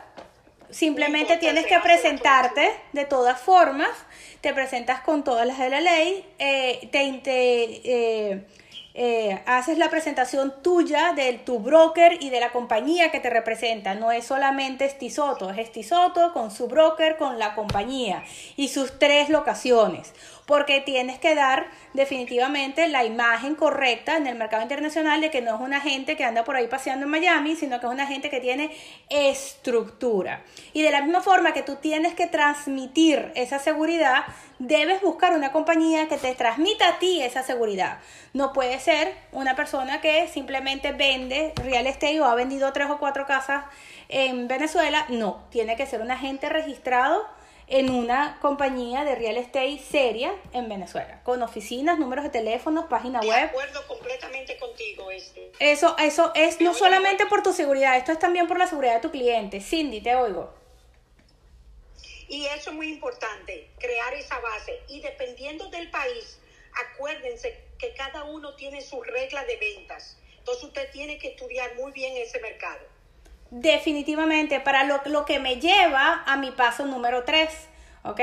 Simplemente 0.69 1.39
tienes 1.39 1.65
que 1.65 1.79
presentarte 1.79 2.71
de 2.93 3.07
todas 3.07 3.41
formas, 3.41 3.89
te 4.43 4.53
presentas 4.53 5.01
con 5.01 5.25
todas 5.25 5.47
las 5.47 5.59
de 5.59 5.71
la 5.71 5.81
ley, 5.81 6.27
eh, 6.39 6.87
te, 6.93 7.21
te 7.23 7.81
eh, 7.85 8.47
eh, 8.97 9.43
haces 9.47 9.77
la 9.77 9.91
presentación 9.91 10.55
tuya 10.63 11.15
de 11.15 11.33
tu 11.33 11.59
broker 11.59 12.17
y 12.21 12.31
de 12.31 12.39
la 12.39 12.53
compañía 12.53 13.11
que 13.11 13.19
te 13.19 13.29
representa. 13.29 13.97
No 13.97 14.13
es 14.13 14.25
solamente 14.25 14.85
Estisoto, 14.85 15.51
es 15.51 15.59
Estisoto 15.59 16.33
con 16.33 16.53
su 16.53 16.69
broker, 16.69 17.17
con 17.17 17.41
la 17.41 17.57
compañía 17.57 18.23
y 18.55 18.69
sus 18.69 18.97
tres 19.01 19.31
locaciones. 19.31 20.15
Porque 20.47 20.81
tienes 20.81 21.19
que 21.19 21.35
dar 21.35 21.67
definitivamente 21.95 22.87
la 22.87 23.05
imagen 23.05 23.57
correcta 23.57 24.17
en 24.17 24.29
el 24.29 24.37
mercado 24.37 24.63
internacional 24.63 25.21
de 25.23 25.31
que 25.31 25.41
no 25.41 25.57
es 25.57 25.61
una 25.61 25.81
gente 25.81 26.17
que 26.17 26.25
anda 26.25 26.45
por 26.45 26.55
ahí 26.55 26.69
paseando 26.69 27.07
en 27.07 27.11
Miami, 27.11 27.57
sino 27.57 27.81
que 27.81 27.87
es 27.87 27.93
una 27.93 28.07
gente 28.07 28.31
que 28.31 28.41
tiene 28.41 28.71
estructura. 29.09 30.45
Y 30.73 30.83
de 30.83 30.93
la 30.93 31.01
misma 31.03 31.23
forma 31.23 31.53
que 31.53 31.63
tú 31.63 31.77
tienes 31.77 32.15
que 32.15 32.27
transmitir 32.27 33.33
esa 33.35 33.59
seguridad, 33.59 34.25
debes 34.59 35.01
buscar 35.03 35.35
una 35.35 35.53
compañía 35.53 36.09
que 36.09 36.17
te 36.17 36.35
transmita 36.35 36.89
a 36.89 36.99
ti 36.99 37.23
esa 37.23 37.43
seguridad. 37.43 37.99
No 38.33 38.53
puede 38.53 38.79
ser 38.81 39.15
una 39.33 39.57
persona 39.57 40.01
que 40.01 40.29
simplemente 40.29 40.93
vende 40.93 41.53
real 41.57 41.87
estate 41.87 42.21
o 42.21 42.25
ha 42.25 42.35
vendido 42.35 42.73
tres 42.73 42.89
o 42.91 42.99
cuatro 42.99 43.27
casas 43.27 43.65
en 44.09 44.49
Venezuela. 44.49 45.07
No, 45.09 45.45
tiene 45.51 45.77
que 45.77 45.87
ser 45.87 46.01
un 46.01 46.11
agente 46.11 46.49
registrado 46.49 47.27
en 47.67 47.91
una 47.91 48.39
compañía 48.41 49.05
de 49.05 49.15
real 49.15 49.37
estate 49.37 49.79
seria 49.79 50.35
en 50.53 50.69
Venezuela, 50.69 51.21
con 51.23 51.43
oficinas, 51.43 51.99
números 51.99 52.25
de 52.25 52.31
teléfonos, 52.31 52.87
página 52.87 53.21
web. 53.21 53.31
De 53.31 53.43
acuerdo 53.43 53.87
completamente 53.87 54.59
contigo. 54.59 55.11
Este. 55.11 55.53
Eso, 55.61 55.97
eso 55.99 56.33
es 56.35 56.61
no 56.61 56.75
solamente 56.75 57.27
por 57.27 57.43
tu 57.43 57.53
seguridad, 57.53 57.97
esto 57.97 58.13
es 58.13 58.19
también 58.19 58.47
por 58.47 58.59
la 58.59 58.67
seguridad 58.67 58.97
de 58.97 59.01
tu 59.01 59.11
cliente. 59.11 59.61
Cindy, 59.61 60.01
te 60.01 60.15
oigo. 60.15 60.64
Y 62.29 62.47
eso 62.47 62.71
es 62.71 62.77
muy 62.77 62.89
importante, 62.89 63.71
crear 63.79 64.15
esa 64.15 64.39
base. 64.41 64.81
Y 64.89 65.01
dependiendo 65.01 65.69
del 65.69 65.91
país, 65.91 66.39
acuérdense 66.93 67.65
que 67.79 67.95
cada 67.95 68.25
uno 68.25 68.55
tiene 68.57 68.81
su 68.81 69.03
regla 69.03 69.45
de 69.45 69.57
ventas. 69.57 70.19
Entonces 70.39 70.65
usted 70.65 70.91
tiene 70.91 71.19
que 71.19 71.29
estudiar 71.29 71.75
muy 71.77 71.93
bien 71.93 72.17
ese 72.17 72.41
mercado. 72.41 72.81
Definitivamente, 73.51 74.61
para 74.61 74.85
lo, 74.85 75.01
lo 75.07 75.25
que 75.25 75.39
me 75.39 75.61
lleva 75.61 76.25
a 76.27 76.37
mi 76.37 76.51
paso 76.51 76.87
número 76.87 77.25
3, 77.25 77.49
¿ok? 78.05 78.21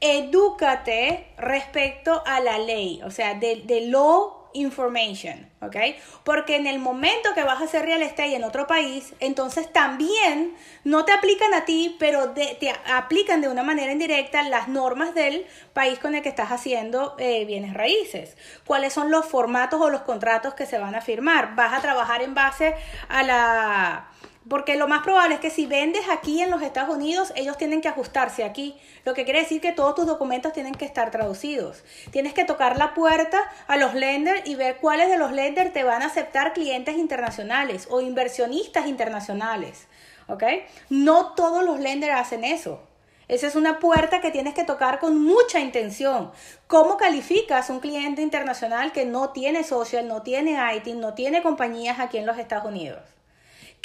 Edúcate 0.00 1.26
respecto 1.36 2.22
a 2.26 2.40
la 2.40 2.58
ley, 2.58 3.00
o 3.04 3.10
sea, 3.10 3.34
de, 3.34 3.62
de 3.64 3.82
law 3.82 4.37
information, 4.54 5.50
¿ok? 5.60 5.76
Porque 6.24 6.56
en 6.56 6.66
el 6.66 6.78
momento 6.78 7.34
que 7.34 7.44
vas 7.44 7.60
a 7.60 7.64
hacer 7.64 7.84
real 7.84 8.02
estate 8.02 8.34
en 8.34 8.44
otro 8.44 8.66
país, 8.66 9.14
entonces 9.20 9.72
también 9.72 10.54
no 10.84 11.04
te 11.04 11.12
aplican 11.12 11.54
a 11.54 11.64
ti, 11.64 11.96
pero 11.98 12.30
te 12.30 12.72
aplican 12.92 13.40
de 13.40 13.48
una 13.48 13.62
manera 13.62 13.92
indirecta 13.92 14.42
las 14.42 14.68
normas 14.68 15.14
del 15.14 15.46
país 15.72 15.98
con 15.98 16.14
el 16.14 16.22
que 16.22 16.28
estás 16.28 16.50
haciendo 16.50 17.16
eh, 17.18 17.44
bienes 17.44 17.74
raíces. 17.74 18.36
¿Cuáles 18.66 18.92
son 18.92 19.10
los 19.10 19.26
formatos 19.26 19.80
o 19.80 19.90
los 19.90 20.02
contratos 20.02 20.54
que 20.54 20.66
se 20.66 20.78
van 20.78 20.94
a 20.94 21.00
firmar? 21.00 21.54
Vas 21.54 21.72
a 21.72 21.80
trabajar 21.80 22.22
en 22.22 22.34
base 22.34 22.74
a 23.08 23.22
la 23.22 24.08
porque 24.48 24.76
lo 24.76 24.88
más 24.88 25.02
probable 25.02 25.34
es 25.34 25.40
que 25.40 25.50
si 25.50 25.66
vendes 25.66 26.08
aquí 26.10 26.42
en 26.42 26.50
los 26.50 26.62
Estados 26.62 26.94
Unidos, 26.94 27.32
ellos 27.36 27.58
tienen 27.58 27.80
que 27.80 27.88
ajustarse 27.88 28.44
aquí. 28.44 28.78
Lo 29.04 29.14
que 29.14 29.24
quiere 29.24 29.40
decir 29.40 29.60
que 29.60 29.72
todos 29.72 29.94
tus 29.94 30.06
documentos 30.06 30.52
tienen 30.52 30.74
que 30.74 30.84
estar 30.84 31.10
traducidos. 31.10 31.84
Tienes 32.10 32.34
que 32.34 32.44
tocar 32.44 32.78
la 32.78 32.94
puerta 32.94 33.42
a 33.66 33.76
los 33.76 33.94
lenders 33.94 34.42
y 34.46 34.54
ver 34.54 34.76
cuáles 34.76 35.10
de 35.10 35.18
los 35.18 35.32
lenders 35.32 35.72
te 35.72 35.84
van 35.84 36.02
a 36.02 36.06
aceptar 36.06 36.52
clientes 36.52 36.96
internacionales 36.96 37.86
o 37.90 38.00
inversionistas 38.00 38.86
internacionales. 38.86 39.86
¿Ok? 40.28 40.44
No 40.88 41.34
todos 41.34 41.64
los 41.64 41.80
lenders 41.80 42.14
hacen 42.14 42.44
eso. 42.44 42.80
Esa 43.28 43.46
es 43.46 43.56
una 43.56 43.78
puerta 43.78 44.22
que 44.22 44.30
tienes 44.30 44.54
que 44.54 44.64
tocar 44.64 45.00
con 45.00 45.22
mucha 45.22 45.60
intención. 45.60 46.32
¿Cómo 46.66 46.96
calificas 46.96 47.68
un 47.68 47.80
cliente 47.80 48.22
internacional 48.22 48.92
que 48.92 49.04
no 49.04 49.30
tiene 49.30 49.64
social, 49.64 50.08
no 50.08 50.22
tiene 50.22 50.58
IT, 50.76 50.94
no 50.94 51.12
tiene 51.12 51.42
compañías 51.42 52.00
aquí 52.00 52.16
en 52.16 52.24
los 52.24 52.38
Estados 52.38 52.64
Unidos? 52.64 53.17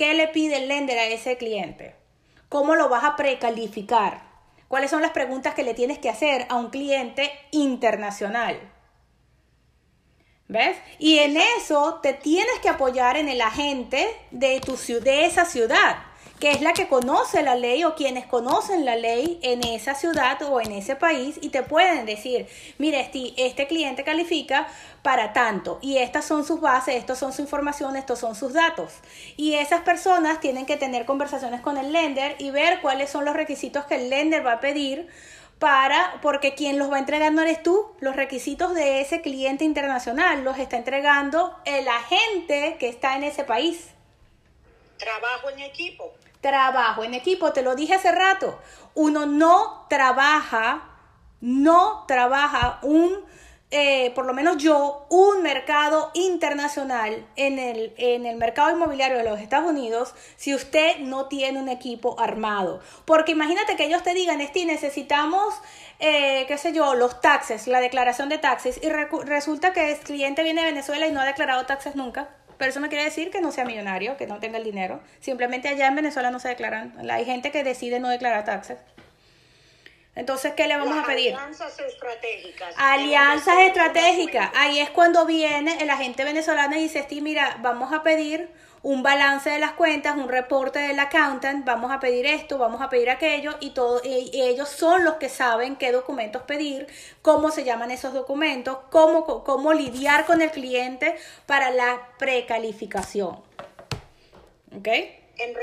¿Qué 0.03 0.13
le 0.15 0.27
pide 0.27 0.57
el 0.57 0.67
lender 0.67 0.99
a 0.99 1.05
ese 1.05 1.37
cliente? 1.37 1.95
¿Cómo 2.49 2.75
lo 2.75 2.89
vas 2.89 3.05
a 3.05 3.15
precalificar? 3.15 4.21
¿Cuáles 4.67 4.91
son 4.91 5.01
las 5.01 5.11
preguntas 5.11 5.53
que 5.53 5.63
le 5.63 5.73
tienes 5.73 5.97
que 5.97 6.09
hacer 6.09 6.45
a 6.49 6.55
un 6.55 6.71
cliente 6.71 7.31
internacional? 7.51 8.59
¿Ves? 10.49 10.75
Y 10.99 11.19
en 11.19 11.37
eso 11.37 12.01
te 12.03 12.11
tienes 12.11 12.59
que 12.61 12.67
apoyar 12.67 13.15
en 13.15 13.29
el 13.29 13.39
agente 13.39 14.13
de, 14.31 14.59
tu, 14.59 14.75
de 14.99 15.23
esa 15.23 15.45
ciudad 15.45 15.99
que 16.43 16.51
es 16.51 16.59
la 16.59 16.73
que 16.73 16.89
conoce 16.89 17.41
la 17.41 17.55
ley 17.55 17.85
o 17.85 17.95
quienes 17.95 18.25
conocen 18.25 18.83
la 18.83 18.97
ley 18.97 19.39
en 19.43 19.65
esa 19.65 19.95
ciudad 19.95 20.41
o 20.41 20.59
en 20.59 20.73
ese 20.73 20.97
país 20.97 21.39
y 21.39 21.47
te 21.47 21.63
pueden 21.63 22.05
decir, 22.05 22.49
mire, 22.77 22.99
este, 22.99 23.31
este 23.37 23.65
cliente 23.65 24.03
califica 24.03 24.67
para 25.03 25.31
tanto 25.31 25.79
y 25.81 25.99
estas 25.99 26.25
son 26.25 26.43
sus 26.43 26.59
bases, 26.59 26.95
estas 26.95 27.17
son 27.17 27.31
su 27.31 27.41
información, 27.41 27.95
estos 27.95 28.19
son 28.19 28.35
sus 28.35 28.51
datos. 28.51 28.91
Y 29.37 29.53
esas 29.53 29.83
personas 29.83 30.41
tienen 30.41 30.65
que 30.65 30.75
tener 30.75 31.05
conversaciones 31.05 31.61
con 31.61 31.77
el 31.77 31.93
lender 31.93 32.35
y 32.39 32.51
ver 32.51 32.81
cuáles 32.81 33.09
son 33.09 33.23
los 33.23 33.37
requisitos 33.37 33.85
que 33.85 33.95
el 33.95 34.09
lender 34.09 34.45
va 34.45 34.55
a 34.55 34.59
pedir 34.59 35.07
para, 35.59 36.19
porque 36.21 36.55
quien 36.55 36.77
los 36.77 36.91
va 36.91 36.99
entregando 36.99 37.41
eres 37.41 37.63
tú, 37.63 37.95
los 38.01 38.17
requisitos 38.17 38.75
de 38.75 38.99
ese 38.99 39.21
cliente 39.21 39.63
internacional 39.63 40.43
los 40.43 40.57
está 40.57 40.75
entregando 40.75 41.55
el 41.63 41.87
agente 41.87 42.75
que 42.81 42.89
está 42.89 43.15
en 43.15 43.23
ese 43.23 43.45
país. 43.45 43.91
Trabajo 44.97 45.49
en 45.49 45.59
equipo 45.59 46.11
trabajo 46.43 47.03
en 47.03 47.15
equipo. 47.15 47.53
Te 47.53 47.63
lo 47.63 47.73
dije 47.73 47.95
hace 47.95 48.11
rato. 48.11 48.59
Uno 48.93 49.25
no 49.25 49.87
trabaja, 49.89 50.83
no 51.41 52.03
trabaja 52.07 52.77
un, 52.83 53.25
eh, 53.71 54.11
por 54.13 54.27
lo 54.27 54.33
menos 54.35 54.57
yo, 54.57 55.07
un 55.09 55.41
mercado 55.41 56.11
internacional 56.13 57.25
en 57.35 57.57
el, 57.57 57.93
en 57.97 58.27
el 58.27 58.35
mercado 58.35 58.71
inmobiliario 58.71 59.17
de 59.17 59.23
los 59.23 59.39
Estados 59.39 59.71
Unidos 59.71 60.13
si 60.35 60.53
usted 60.53 60.99
no 60.99 61.27
tiene 61.27 61.57
un 61.57 61.69
equipo 61.69 62.19
armado. 62.19 62.81
Porque 63.05 63.31
imagínate 63.31 63.75
que 63.75 63.85
ellos 63.85 64.03
te 64.03 64.13
digan, 64.13 64.41
Esti, 64.41 64.65
necesitamos, 64.65 65.55
eh, 65.99 66.45
qué 66.47 66.57
sé 66.59 66.73
yo, 66.73 66.93
los 66.93 67.21
taxes, 67.21 67.67
la 67.67 67.79
declaración 67.79 68.29
de 68.29 68.37
taxes, 68.37 68.79
y 68.83 68.89
resulta 68.89 69.73
que 69.73 69.93
el 69.93 69.97
cliente 69.99 70.43
viene 70.43 70.61
de 70.61 70.67
Venezuela 70.67 71.07
y 71.07 71.11
no 71.11 71.21
ha 71.21 71.25
declarado 71.25 71.65
taxes 71.65 71.95
nunca. 71.95 72.29
Pero 72.63 72.71
eso 72.71 72.79
no 72.79 72.87
quiere 72.87 73.03
decir 73.03 73.29
que 73.29 73.41
no 73.41 73.51
sea 73.51 73.65
millonario, 73.65 74.15
que 74.15 74.25
no 74.25 74.39
tenga 74.39 74.57
el 74.57 74.63
dinero. 74.63 75.01
Simplemente 75.19 75.67
allá 75.67 75.87
en 75.87 75.95
Venezuela 75.95 76.31
no 76.31 76.39
se 76.39 76.47
declaran. 76.47 76.95
Hay 77.11 77.25
gente 77.25 77.51
que 77.51 77.61
decide 77.61 77.99
no 77.99 78.07
declarar 78.07 78.45
taxes. 78.45 78.77
Entonces, 80.15 80.53
¿qué 80.53 80.65
le 80.67 80.77
vamos 80.77 80.97
a 80.97 81.05
pedir? 81.05 81.35
Alianzas 81.35 81.77
estratégicas. 81.77 82.73
Alianzas 82.77 83.59
estratégicas. 83.67 84.49
Ahí 84.55 84.79
es 84.79 84.89
cuando 84.91 85.25
viene 85.25 85.75
el 85.81 85.89
agente 85.89 86.23
venezolano 86.23 86.77
y 86.77 86.83
dice, 86.83 87.05
sí, 87.09 87.19
mira, 87.19 87.57
vamos 87.59 87.91
a 87.91 88.01
pedir 88.01 88.49
un 88.83 89.01
balance 89.01 89.49
de 89.49 89.59
las 89.59 89.71
cuentas, 89.71 90.17
un 90.17 90.27
reporte 90.27 90.77
del 90.77 90.99
accountant, 90.99 91.65
vamos 91.65 91.89
a 91.91 92.01
pedir 92.01 92.25
esto, 92.25 92.57
vamos 92.57 92.81
a 92.81 92.89
pedir 92.89 93.09
aquello 93.09 93.55
y 93.61 93.69
todo 93.69 94.01
y 94.03 94.41
ellos 94.41 94.67
son 94.67 95.05
los 95.05 95.15
que 95.15 95.29
saben 95.29 95.77
qué 95.77 95.93
documentos 95.93 96.41
pedir, 96.43 96.87
cómo 97.21 97.49
se 97.49 97.63
llaman 97.63 97.91
esos 97.91 98.13
documentos, 98.13 98.77
cómo, 98.91 99.25
cómo 99.45 99.73
lidiar 99.73 100.25
con 100.25 100.41
el 100.41 100.51
cliente 100.51 101.15
para 101.45 101.71
la 101.71 102.09
precalificación. 102.19 103.41
¿Ok? 104.77 104.87
En, 104.87 105.55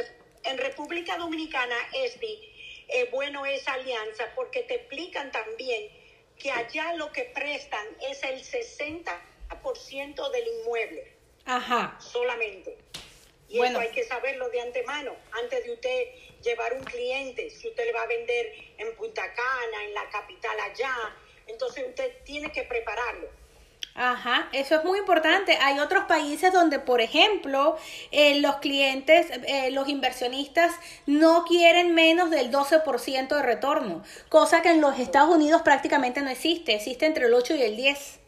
en 0.45 0.59
República 0.59 1.19
Dominicana, 1.19 1.77
Esti, 1.93 2.87
es 2.89 3.11
bueno 3.11 3.45
esa 3.45 3.75
alianza 3.75 4.25
porque 4.35 4.63
te 4.63 4.77
explican 4.77 5.31
también 5.31 5.91
que 6.39 6.51
allá 6.51 6.95
lo 6.95 7.13
que 7.13 7.25
prestan 7.25 7.87
es 8.01 8.23
el 8.25 8.41
60% 8.41 10.31
del 10.31 10.45
inmueble. 10.61 11.13
Ajá. 11.45 11.97
Solamente. 12.01 12.79
Y 13.51 13.59
bueno. 13.59 13.81
eso 13.81 13.89
hay 13.89 13.95
que 13.95 14.05
saberlo 14.05 14.49
de 14.49 14.61
antemano, 14.61 15.13
antes 15.43 15.65
de 15.65 15.73
usted 15.73 16.07
llevar 16.41 16.73
un 16.75 16.85
cliente, 16.85 17.51
si 17.51 17.69
usted 17.69 17.85
le 17.85 17.93
va 17.93 18.03
a 18.03 18.07
vender 18.07 18.55
en 18.79 18.95
Punta 18.95 19.23
Cana, 19.35 19.85
en 19.85 19.93
la 19.93 20.09
capital 20.09 20.57
allá, 20.61 20.95
entonces 21.49 21.85
usted 21.89 22.13
tiene 22.25 22.53
que 22.53 22.63
prepararlo. 22.63 23.29
Ajá, 23.95 24.49
eso 24.53 24.77
es 24.77 24.85
muy 24.85 25.01
importante. 25.01 25.57
Hay 25.61 25.81
otros 25.81 26.05
países 26.05 26.53
donde, 26.53 26.79
por 26.79 27.01
ejemplo, 27.01 27.77
eh, 28.13 28.41
los 28.41 28.57
clientes, 28.57 29.27
eh, 29.47 29.71
los 29.73 29.89
inversionistas 29.89 30.73
no 31.07 31.45
quieren 31.45 31.95
menos 31.95 32.31
del 32.31 32.53
12% 32.53 33.35
de 33.35 33.43
retorno, 33.43 34.05
cosa 34.29 34.63
que 34.63 34.71
en 34.71 34.81
los 34.81 34.99
Estados 34.99 35.35
Unidos 35.35 35.63
prácticamente 35.63 36.23
no 36.23 36.31
existe, 36.31 36.75
existe 36.75 37.05
entre 37.07 37.27
el 37.27 37.35
8 37.35 37.57
y 37.57 37.63
el 37.63 37.77
10. 37.77 38.20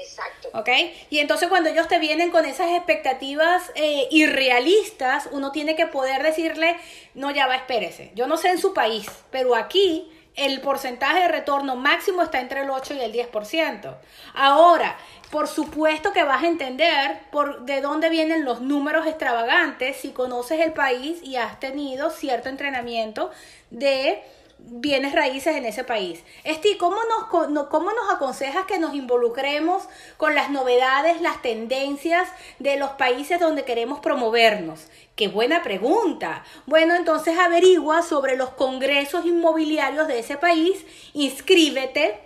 Exacto. 0.00 0.48
¿Ok? 0.52 0.68
Y 1.10 1.18
entonces 1.18 1.48
cuando 1.48 1.70
ellos 1.70 1.88
te 1.88 1.98
vienen 1.98 2.30
con 2.30 2.44
esas 2.44 2.70
expectativas 2.70 3.70
eh, 3.74 4.08
irrealistas, 4.10 5.28
uno 5.32 5.52
tiene 5.52 5.76
que 5.76 5.86
poder 5.86 6.22
decirle, 6.22 6.76
no, 7.14 7.30
ya 7.30 7.46
va, 7.46 7.56
espérese. 7.56 8.12
Yo 8.14 8.26
no 8.26 8.36
sé 8.36 8.50
en 8.50 8.58
su 8.58 8.74
país, 8.74 9.06
pero 9.30 9.54
aquí 9.54 10.10
el 10.36 10.60
porcentaje 10.60 11.20
de 11.20 11.28
retorno 11.28 11.76
máximo 11.76 12.22
está 12.22 12.40
entre 12.40 12.60
el 12.60 12.70
8 12.70 12.94
y 12.94 13.00
el 13.00 13.12
10%. 13.12 13.96
Ahora, 14.34 14.96
por 15.30 15.48
supuesto 15.48 16.12
que 16.12 16.24
vas 16.24 16.44
a 16.44 16.46
entender 16.46 17.20
por 17.32 17.62
de 17.64 17.80
dónde 17.80 18.10
vienen 18.10 18.44
los 18.44 18.60
números 18.60 19.06
extravagantes 19.06 19.96
si 19.96 20.10
conoces 20.10 20.60
el 20.60 20.72
país 20.72 21.18
y 21.22 21.36
has 21.36 21.58
tenido 21.58 22.10
cierto 22.10 22.48
entrenamiento 22.48 23.30
de 23.70 24.22
bienes 24.58 25.14
raíces 25.14 25.56
en 25.56 25.64
ese 25.64 25.84
país. 25.84 26.22
Esti, 26.44 26.76
¿cómo 26.76 26.96
nos, 27.04 27.68
¿cómo 27.68 27.92
nos 27.92 28.14
aconsejas 28.14 28.66
que 28.66 28.78
nos 28.78 28.94
involucremos 28.94 29.84
con 30.16 30.34
las 30.34 30.50
novedades, 30.50 31.20
las 31.20 31.40
tendencias 31.42 32.28
de 32.58 32.76
los 32.76 32.90
países 32.92 33.38
donde 33.38 33.64
queremos 33.64 34.00
promovernos? 34.00 34.88
Qué 35.14 35.28
buena 35.28 35.62
pregunta. 35.62 36.44
Bueno, 36.66 36.94
entonces 36.94 37.38
averigua 37.38 38.02
sobre 38.02 38.36
los 38.36 38.50
congresos 38.50 39.24
inmobiliarios 39.24 40.08
de 40.08 40.18
ese 40.18 40.36
país, 40.36 40.84
inscríbete, 41.14 42.20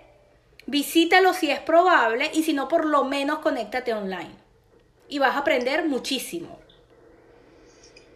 visítalo 0.66 1.34
si 1.34 1.50
es 1.50 1.60
probable 1.60 2.30
y 2.32 2.42
si 2.42 2.52
no, 2.52 2.68
por 2.68 2.84
lo 2.84 3.04
menos 3.04 3.40
conéctate 3.40 3.92
online. 3.92 4.34
Y 5.08 5.18
vas 5.18 5.34
a 5.34 5.40
aprender 5.40 5.86
muchísimo. 5.86 6.58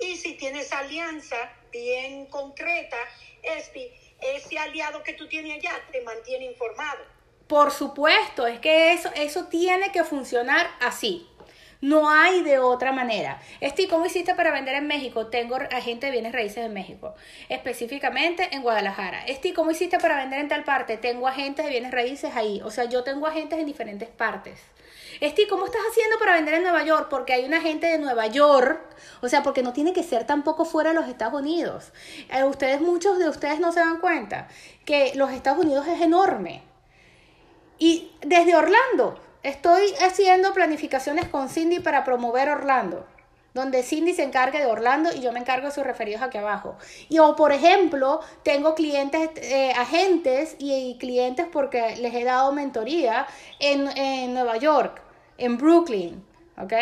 Y 0.01 0.17
si 0.17 0.35
tienes 0.35 0.73
alianza 0.73 1.37
bien 1.73 2.27
concreta, 2.27 2.97
este, 3.43 3.93
ese 4.25 4.59
aliado 4.59 5.03
que 5.03 5.13
tú 5.13 5.29
tienes 5.29 5.57
allá 5.57 5.73
te 5.93 6.01
mantiene 6.03 6.47
informado. 6.47 7.05
Por 7.47 7.71
supuesto, 7.71 8.47
es 8.47 8.59
que 8.61 8.93
eso, 8.93 9.11
eso 9.15 9.47
tiene 9.47 9.93
que 9.93 10.03
funcionar 10.05 10.67
así. 10.81 11.29
No 11.85 12.09
hay 12.09 12.43
de 12.43 12.59
otra 12.59 12.93
manera. 12.93 13.43
Este, 13.61 13.87
¿cómo 13.89 14.07
hiciste 14.07 14.35
para 14.35 14.51
vender 14.51 14.75
en 14.75 14.87
México? 14.87 15.27
Tengo 15.27 15.57
agente 15.57 16.07
de 16.07 16.13
bienes 16.13 16.33
raíces 16.33 16.65
en 16.65 16.73
México, 16.73 17.15
específicamente 17.51 18.49
en 18.53 18.63
Guadalajara. 18.63 19.23
Este, 19.27 19.53
¿cómo 19.53 19.71
hiciste 19.71 19.99
para 19.99 20.17
vender 20.17 20.41
en 20.41 20.49
tal 20.49 20.65
parte? 20.65 20.97
Tengo 20.97 21.29
agentes 21.29 21.67
de 21.67 21.71
bienes 21.71 21.91
raíces 21.91 22.35
ahí. 22.37 22.63
O 22.65 22.71
sea, 22.71 22.87
yo 22.87 23.05
tengo 23.05 23.27
agentes 23.27 23.59
en 23.59 23.67
diferentes 23.67 24.09
partes. 24.09 24.59
Esti, 25.25 25.47
¿cómo 25.47 25.65
estás 25.65 25.81
haciendo 25.91 26.19
para 26.19 26.35
vender 26.35 26.53
en 26.53 26.65
Nueva 26.65 26.85
York? 26.85 27.07
Porque 27.09 27.33
hay 27.33 27.47
una 27.47 27.63
gente 27.63 27.87
de 27.87 27.97
Nueva 27.97 28.27
York, 28.27 28.79
o 29.23 29.29
sea, 29.31 29.43
porque 29.43 29.63
no 29.63 29.73
tiene 29.73 29.95
que 29.95 30.03
ser 30.03 30.27
tampoco 30.27 30.67
fuera 30.67 30.91
de 30.91 30.97
los 30.97 31.09
Estados 31.09 31.41
Unidos. 31.41 31.93
Eh, 32.29 32.45
ustedes, 32.45 32.83
muchos 32.83 33.19
de 33.19 33.31
ustedes 33.31 33.59
no 33.59 33.73
se 33.73 33.81
dan 33.81 34.01
cuenta 34.01 34.49
que 34.85 35.15
los 35.15 35.31
Estados 35.31 35.65
Unidos 35.65 35.87
es 35.89 36.03
enorme. 36.03 36.63
Y 37.79 38.13
desde 38.21 38.55
Orlando, 38.55 39.19
estoy 39.43 39.95
haciendo 40.05 40.53
planificaciones 40.53 41.27
con 41.29 41.49
Cindy 41.49 41.81
para 41.81 42.05
promover 42.05 42.51
Orlando 42.51 43.07
donde 43.55 43.85
Cindy 43.85 44.13
se 44.15 44.25
encargue 44.25 44.59
de 44.59 44.67
Orlando 44.67 45.11
y 45.15 45.21
yo 45.21 45.31
me 45.31 45.39
encargo 45.39 45.69
de 45.69 45.73
sus 45.73 45.85
referidos 45.85 46.23
aquí 46.23 46.39
abajo. 46.39 46.77
Y 47.09 47.21
o 47.21 47.37
por 47.37 47.53
ejemplo, 47.53 48.21
tengo 48.43 48.75
clientes, 48.75 49.31
eh, 49.37 49.71
agentes 49.77 50.57
y, 50.59 50.99
clientes 50.99 51.47
porque 51.53 51.95
les 51.99 52.13
he 52.15 52.25
dado 52.25 52.51
mentoría 52.51 53.29
en, 53.61 53.97
en 53.97 54.35
Nueva 54.35 54.57
York 54.57 55.04
en 55.39 55.57
Brooklyn, 55.59 56.25
¿ok? 56.57 56.73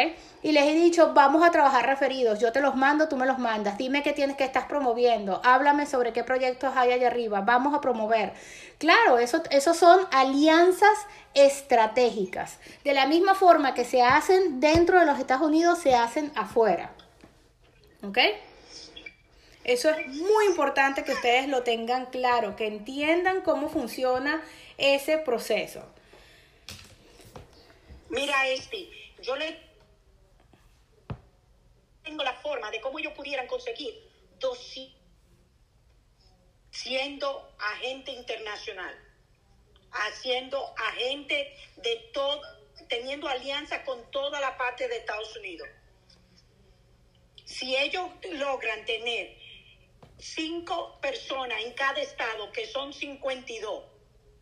Y 0.42 0.52
les 0.52 0.64
he 0.64 0.74
dicho, 0.74 1.12
vamos 1.14 1.46
a 1.46 1.50
trabajar 1.50 1.86
referidos, 1.86 2.38
yo 2.38 2.52
te 2.52 2.60
los 2.60 2.74
mando, 2.74 3.08
tú 3.08 3.16
me 3.16 3.26
los 3.26 3.38
mandas, 3.38 3.78
dime 3.78 4.02
qué 4.02 4.12
tienes 4.12 4.36
que 4.36 4.44
estás 4.44 4.64
promoviendo, 4.66 5.40
háblame 5.44 5.86
sobre 5.86 6.12
qué 6.12 6.24
proyectos 6.24 6.72
hay 6.76 6.92
allá 6.92 7.08
arriba, 7.08 7.40
vamos 7.40 7.74
a 7.74 7.80
promover. 7.80 8.32
Claro, 8.78 9.18
eso, 9.18 9.42
eso 9.50 9.74
son 9.74 10.06
alianzas 10.10 11.06
estratégicas. 11.34 12.58
De 12.84 12.94
la 12.94 13.06
misma 13.06 13.34
forma 13.34 13.74
que 13.74 13.84
se 13.84 14.02
hacen 14.02 14.60
dentro 14.60 14.98
de 14.98 15.06
los 15.06 15.18
Estados 15.18 15.46
Unidos, 15.46 15.78
se 15.78 15.94
hacen 15.94 16.32
afuera. 16.34 16.92
¿Ok? 18.02 18.18
Eso 19.64 19.90
es 19.90 20.08
muy 20.08 20.46
importante 20.46 21.04
que 21.04 21.12
ustedes 21.12 21.48
lo 21.48 21.62
tengan 21.62 22.06
claro, 22.06 22.56
que 22.56 22.66
entiendan 22.66 23.42
cómo 23.42 23.68
funciona 23.68 24.42
ese 24.76 25.18
proceso. 25.18 25.84
Mira, 28.12 28.46
este, 28.48 28.90
yo 29.22 29.34
le 29.36 29.58
tengo 32.04 32.22
la 32.22 32.34
forma 32.34 32.70
de 32.70 32.78
cómo 32.82 32.98
ellos 32.98 33.14
pudieran 33.14 33.46
conseguir 33.46 33.94
dos 34.38 34.58
siendo 36.70 37.54
agente 37.58 38.10
internacional, 38.10 38.94
haciendo 39.92 40.74
agente 40.76 41.56
de 41.76 42.10
todo, 42.12 42.42
teniendo 42.90 43.28
alianza 43.28 43.82
con 43.82 44.10
toda 44.10 44.40
la 44.40 44.58
parte 44.58 44.88
de 44.88 44.98
Estados 44.98 45.34
Unidos. 45.36 45.68
Si 47.46 47.74
ellos 47.74 48.10
logran 48.32 48.84
tener 48.84 49.38
cinco 50.18 51.00
personas 51.00 51.62
en 51.62 51.72
cada 51.72 52.02
estado, 52.02 52.52
que 52.52 52.66
son 52.66 52.92
52, 52.92 53.84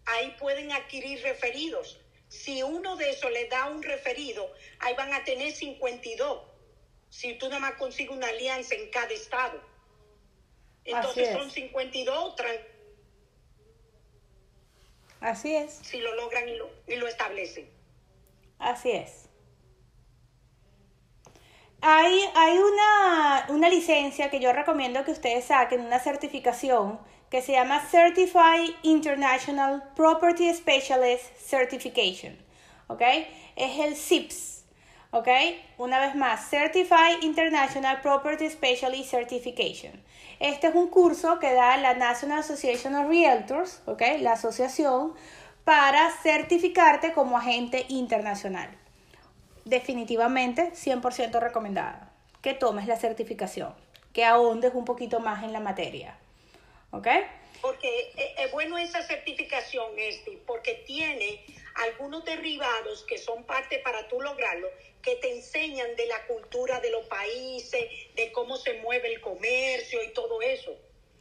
ahí 0.06 0.34
pueden 0.40 0.72
adquirir 0.72 1.22
referidos 1.22 1.99
si 2.30 2.62
uno 2.62 2.94
de 2.94 3.10
esos 3.10 3.30
le 3.32 3.48
da 3.48 3.66
un 3.66 3.82
referido, 3.82 4.50
ahí 4.78 4.94
van 4.94 5.12
a 5.12 5.24
tener 5.24 5.52
52. 5.52 6.42
Si 7.08 7.34
tú 7.34 7.48
nada 7.48 7.58
más 7.58 7.72
consigues 7.72 8.16
una 8.16 8.28
alianza 8.28 8.76
en 8.76 8.88
cada 8.88 9.10
estado. 9.10 9.60
Entonces 10.84 11.32
son 11.36 11.50
52 11.50 12.34
Así 15.20 15.54
es. 15.54 15.80
Si 15.82 15.98
lo 15.98 16.14
logran 16.14 16.48
y 16.48 16.56
lo, 16.56 16.70
y 16.86 16.96
lo 16.96 17.08
establecen. 17.08 17.68
Así 18.60 18.92
es. 18.92 19.28
Hay, 21.82 22.24
hay 22.34 22.58
una, 22.58 23.46
una 23.48 23.68
licencia 23.68 24.30
que 24.30 24.38
yo 24.38 24.52
recomiendo 24.52 25.04
que 25.04 25.10
ustedes 25.10 25.46
saquen, 25.46 25.80
una 25.80 25.98
certificación 25.98 27.00
que 27.30 27.42
se 27.42 27.52
llama 27.52 27.80
Certified 27.80 28.74
International 28.82 29.82
Property 29.94 30.52
Specialist 30.52 31.24
Certification. 31.38 32.36
¿Ok? 32.88 33.02
Es 33.56 33.78
el 33.78 33.94
CIPS. 33.94 34.64
¿Ok? 35.12 35.28
Una 35.78 36.00
vez 36.00 36.14
más, 36.14 36.50
Certified 36.50 37.22
International 37.22 38.00
Property 38.00 38.50
Specialist 38.50 39.10
Certification. 39.10 40.02
Este 40.40 40.68
es 40.68 40.74
un 40.74 40.88
curso 40.88 41.38
que 41.38 41.52
da 41.52 41.76
la 41.76 41.94
National 41.94 42.40
Association 42.40 42.94
of 42.96 43.08
Realtors, 43.08 43.82
¿ok? 43.86 44.02
La 44.20 44.32
asociación 44.32 45.12
para 45.64 46.10
certificarte 46.22 47.12
como 47.12 47.36
agente 47.36 47.84
internacional. 47.88 48.70
Definitivamente 49.64 50.72
100% 50.72 51.38
recomendada 51.40 52.10
que 52.40 52.54
tomes 52.54 52.86
la 52.86 52.96
certificación, 52.96 53.74
que 54.12 54.24
ahondes 54.24 54.74
un 54.74 54.84
poquito 54.84 55.20
más 55.20 55.44
en 55.44 55.52
la 55.52 55.60
materia. 55.60 56.16
¿Ok? 56.90 57.06
Porque 57.60 58.12
es 58.38 58.50
bueno 58.52 58.78
esa 58.78 59.02
certificación, 59.02 59.98
este, 59.98 60.38
porque 60.46 60.82
tiene 60.86 61.44
algunos 61.74 62.24
derivados 62.24 63.04
que 63.04 63.18
son 63.18 63.44
parte 63.44 63.78
para 63.78 64.08
tú 64.08 64.20
lograrlo, 64.20 64.68
que 65.02 65.16
te 65.16 65.30
enseñan 65.30 65.94
de 65.96 66.06
la 66.06 66.26
cultura 66.26 66.80
de 66.80 66.90
los 66.90 67.06
países, 67.06 67.84
de 68.14 68.32
cómo 68.32 68.56
se 68.56 68.74
mueve 68.74 69.12
el 69.12 69.20
comercio 69.20 70.02
y 70.02 70.08
todo 70.12 70.40
eso. 70.42 70.76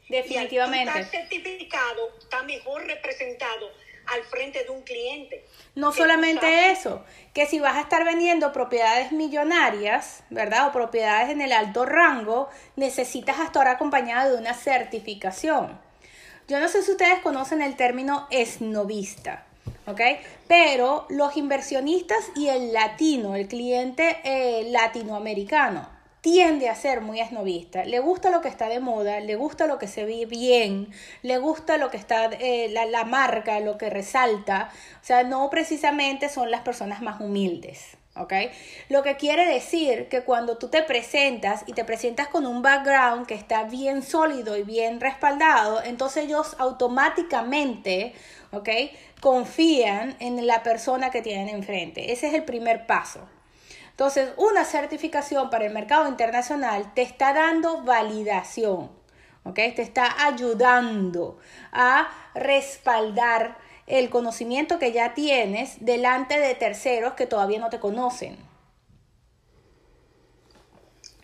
Definitivamente. 0.07 0.99
Y 0.99 1.03
certificado, 1.03 2.17
está 2.17 2.41
mejor 2.43 2.85
representado 2.85 3.71
al 4.11 4.23
frente 4.23 4.63
de 4.63 4.69
un 4.69 4.81
cliente. 4.81 5.45
No 5.75 5.91
solamente 5.91 6.71
eso, 6.71 7.03
que 7.33 7.45
si 7.45 7.59
vas 7.59 7.75
a 7.75 7.81
estar 7.81 8.03
vendiendo 8.03 8.51
propiedades 8.51 9.11
millonarias, 9.11 10.23
¿verdad? 10.29 10.67
O 10.67 10.71
propiedades 10.71 11.29
en 11.29 11.41
el 11.41 11.51
alto 11.51 11.85
rango, 11.85 12.49
necesitas 12.75 13.39
estar 13.39 13.67
acompañado 13.67 14.33
de 14.33 14.37
una 14.37 14.53
certificación. 14.53 15.79
Yo 16.47 16.59
no 16.59 16.67
sé 16.67 16.81
si 16.81 16.91
ustedes 16.91 17.19
conocen 17.19 17.61
el 17.61 17.75
término 17.75 18.27
esnovista, 18.31 19.45
¿ok? 19.85 20.01
Pero 20.47 21.05
los 21.09 21.37
inversionistas 21.37 22.31
y 22.35 22.47
el 22.47 22.73
latino, 22.73 23.35
el 23.35 23.47
cliente 23.47 24.19
eh, 24.23 24.67
latinoamericano, 24.71 25.98
tiende 26.21 26.69
a 26.69 26.75
ser 26.75 27.01
muy 27.01 27.19
esnovista. 27.19 27.83
Le 27.85 27.99
gusta 27.99 28.29
lo 28.29 28.41
que 28.41 28.47
está 28.47 28.69
de 28.69 28.79
moda, 28.79 29.19
le 29.19 29.35
gusta 29.35 29.67
lo 29.67 29.79
que 29.79 29.87
se 29.87 30.05
ve 30.05 30.25
bien, 30.25 30.91
le 31.21 31.37
gusta 31.37 31.77
lo 31.77 31.89
que 31.89 31.97
está, 31.97 32.25
eh, 32.25 32.69
la, 32.69 32.85
la 32.85 33.05
marca, 33.05 33.59
lo 33.59 33.77
que 33.77 33.89
resalta. 33.89 34.71
O 35.01 35.05
sea, 35.05 35.23
no 35.23 35.49
precisamente 35.49 36.29
son 36.29 36.51
las 36.51 36.61
personas 36.61 37.01
más 37.01 37.21
humildes. 37.21 37.97
¿ok? 38.15 38.33
Lo 38.89 39.01
que 39.01 39.15
quiere 39.15 39.45
decir 39.45 40.07
que 40.09 40.23
cuando 40.23 40.57
tú 40.57 40.67
te 40.67 40.83
presentas 40.83 41.63
y 41.67 41.73
te 41.73 41.85
presentas 41.85 42.27
con 42.27 42.45
un 42.45 42.61
background 42.61 43.25
que 43.25 43.33
está 43.33 43.63
bien 43.63 44.03
sólido 44.03 44.57
y 44.57 44.63
bien 44.63 44.99
respaldado, 44.99 45.81
entonces 45.83 46.25
ellos 46.25 46.55
automáticamente, 46.59 48.13
¿ok? 48.51 48.69
Confían 49.21 50.15
en 50.19 50.45
la 50.45 50.63
persona 50.63 51.11
que 51.11 51.21
tienen 51.21 51.49
enfrente. 51.49 52.11
Ese 52.11 52.27
es 52.27 52.33
el 52.33 52.43
primer 52.43 52.85
paso. 52.85 53.27
Entonces, 53.99 54.29
una 54.37 54.63
certificación 54.63 55.49
para 55.49 55.65
el 55.65 55.73
mercado 55.73 56.07
internacional 56.07 56.93
te 56.93 57.01
está 57.01 57.33
dando 57.33 57.83
validación, 57.83 58.89
¿ok? 59.43 59.55
Te 59.55 59.81
está 59.81 60.25
ayudando 60.25 61.37
a 61.73 62.09
respaldar 62.33 63.57
el 63.87 64.09
conocimiento 64.09 64.79
que 64.79 64.93
ya 64.93 65.13
tienes 65.15 65.83
delante 65.83 66.39
de 66.39 66.55
terceros 66.55 67.15
que 67.15 67.27
todavía 67.27 67.59
no 67.59 67.69
te 67.69 67.81
conocen. 67.81 68.37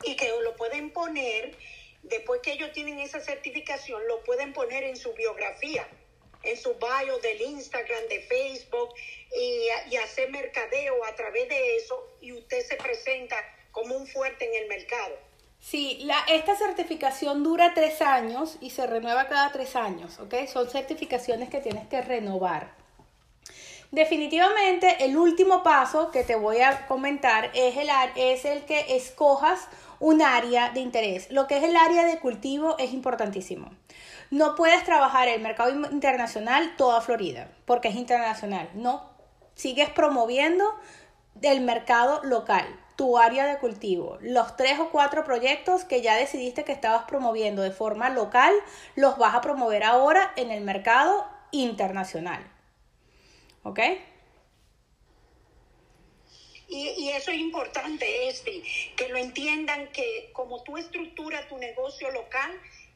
Y 0.03 0.17
que 0.17 0.29
lo 0.43 0.57
pueden 0.57 0.91
poner, 0.91 1.57
después 2.03 2.41
que 2.41 2.51
ellos 2.51 2.73
tienen 2.73 2.99
esa 2.99 3.21
certificación, 3.21 4.05
lo 4.09 4.21
pueden 4.25 4.51
poner 4.51 4.83
en 4.83 4.97
su 4.97 5.13
biografía 5.13 5.87
en 6.45 6.57
su 6.57 6.75
bio 6.75 7.17
del 7.19 7.41
Instagram, 7.41 8.07
de 8.07 8.21
Facebook 8.21 8.93
y, 9.89 9.95
hacer 9.97 10.29
mercadeo 10.31 11.05
a 11.05 11.15
través 11.15 11.49
de 11.49 11.77
eso 11.77 12.17
y 12.21 12.33
usted 12.33 12.65
se 12.65 12.75
presenta 12.75 13.35
como 13.71 13.95
un 13.95 14.07
fuerte 14.07 14.45
en 14.45 14.63
el 14.63 14.69
mercado. 14.69 15.15
Sí, 15.59 15.99
la, 16.03 16.19
esta 16.29 16.55
certificación 16.55 17.43
dura 17.43 17.73
tres 17.73 18.01
años 18.01 18.57
y 18.61 18.69
se 18.69 18.85
renueva 18.85 19.27
cada 19.27 19.51
tres 19.51 19.75
años, 19.75 20.19
¿ok? 20.19 20.47
Son 20.47 20.69
certificaciones 20.69 21.49
que 21.49 21.59
tienes 21.59 21.87
que 21.87 22.01
renovar. 22.01 22.75
Definitivamente, 23.91 25.05
el 25.05 25.17
último 25.17 25.63
paso 25.63 26.11
que 26.11 26.23
te 26.23 26.35
voy 26.35 26.59
a 26.59 26.85
comentar 26.87 27.51
es 27.53 27.77
el, 27.77 27.89
es 28.15 28.45
el 28.45 28.65
que 28.65 28.95
escojas 28.95 29.67
un 29.99 30.21
área 30.21 30.69
de 30.71 30.81
interés. 30.81 31.31
Lo 31.31 31.47
que 31.47 31.57
es 31.57 31.63
el 31.63 31.75
área 31.75 32.05
de 32.05 32.19
cultivo 32.19 32.75
es 32.77 32.93
importantísimo. 32.93 33.71
No 34.31 34.55
puedes 34.55 34.83
trabajar 34.83 35.27
el 35.27 35.41
mercado 35.41 35.71
internacional 35.91 36.75
toda 36.77 37.01
Florida, 37.01 37.49
porque 37.65 37.87
es 37.87 37.95
internacional. 37.95 38.69
No, 38.73 39.14
sigues 39.55 39.89
promoviendo 39.89 40.63
el 41.41 41.61
mercado 41.61 42.21
local 42.23 42.79
tu 42.95 43.17
área 43.17 43.45
de 43.45 43.59
cultivo. 43.59 44.17
Los 44.21 44.55
tres 44.55 44.79
o 44.79 44.89
cuatro 44.89 45.23
proyectos 45.25 45.83
que 45.83 46.01
ya 46.01 46.15
decidiste 46.15 46.63
que 46.63 46.71
estabas 46.71 47.03
promoviendo 47.05 47.61
de 47.61 47.71
forma 47.71 48.09
local, 48.09 48.53
los 48.95 49.17
vas 49.17 49.35
a 49.35 49.41
promover 49.41 49.83
ahora 49.83 50.33
en 50.37 50.51
el 50.51 50.63
mercado 50.63 51.27
internacional. 51.51 52.49
¿Ok? 53.63 53.79
Y, 56.67 57.09
eso 57.09 57.31
es 57.31 57.37
importante, 57.37 58.27
este, 58.27 58.63
que 58.97 59.07
lo 59.09 59.17
entiendan 59.17 59.91
que 59.91 60.29
como 60.33 60.63
tú 60.63 60.77
estructuras 60.77 61.47
tu 61.47 61.57
negocio 61.57 62.11
local, 62.11 62.51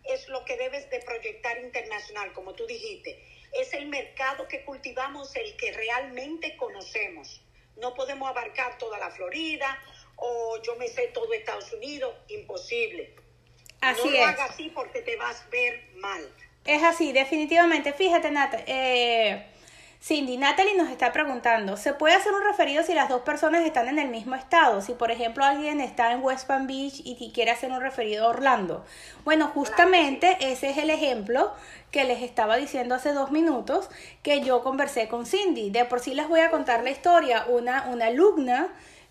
es 0.05 0.27
lo 0.27 0.43
que 0.43 0.57
debes 0.57 0.89
de 0.89 0.99
proyectar 1.01 1.57
internacional, 1.59 2.33
como 2.33 2.53
tú 2.53 2.65
dijiste. 2.65 3.23
Es 3.53 3.73
el 3.73 3.87
mercado 3.87 4.47
que 4.47 4.63
cultivamos 4.63 5.35
el 5.35 5.55
que 5.57 5.71
realmente 5.71 6.55
conocemos 6.57 7.41
no 7.79 7.93
podemos 7.93 8.29
abarcar 8.29 8.77
toda 8.77 8.99
la 8.99 9.09
Florida 9.09 9.77
o 10.17 10.61
yo 10.61 10.75
me 10.75 10.87
sé 10.87 11.07
todo 11.13 11.33
Estados 11.33 11.71
Unidos, 11.73 12.13
imposible. 12.27 13.15
Así 13.81 14.01
no 14.05 14.11
lo 14.11 14.25
hagas 14.25 14.51
así 14.51 14.69
porque 14.69 15.01
te 15.01 15.15
vas 15.15 15.41
a 15.41 15.49
ver 15.49 15.89
mal. 15.95 16.21
Es 16.65 16.83
así, 16.83 17.13
definitivamente. 17.13 17.93
Fíjate, 17.93 18.29
Nat, 18.31 18.53
eh, 18.67 19.45
Cindy, 20.01 20.37
Natalie 20.37 20.77
nos 20.77 20.89
está 20.89 21.11
preguntando, 21.11 21.75
¿se 21.75 21.93
puede 21.93 22.15
hacer 22.15 22.31
un 22.31 22.45
referido 22.45 22.83
si 22.83 22.93
las 22.93 23.09
dos 23.09 23.21
personas 23.23 23.65
están 23.65 23.89
en 23.89 23.99
el 23.99 24.07
mismo 24.07 24.33
estado? 24.33 24.81
Si, 24.81 24.93
por 24.93 25.11
ejemplo, 25.11 25.43
alguien 25.43 25.81
está 25.81 26.13
en 26.13 26.23
West 26.23 26.47
Palm 26.47 26.67
Beach 26.67 27.01
y 27.03 27.31
quiere 27.33 27.51
hacer 27.51 27.69
un 27.69 27.81
referido 27.81 28.25
a 28.25 28.29
Orlando. 28.29 28.85
Bueno, 29.25 29.51
justamente 29.53 30.37
ese 30.39 30.69
es 30.69 30.77
el 30.77 30.89
ejemplo 30.89 31.51
que 31.91 32.05
les 32.05 32.21
estaba 32.21 32.55
diciendo 32.55 32.95
hace 32.95 33.11
dos 33.11 33.31
minutos 33.31 33.89
que 34.23 34.39
yo 34.39 34.63
conversé 34.63 35.09
con 35.09 35.25
Cindy. 35.25 35.69
De 35.69 35.83
por 35.83 35.99
sí 35.99 36.13
les 36.13 36.29
voy 36.29 36.39
a 36.39 36.49
contar 36.49 36.81
la 36.81 36.91
historia. 36.91 37.45
Una, 37.49 37.89
una 37.89 38.05
alumna 38.05 38.69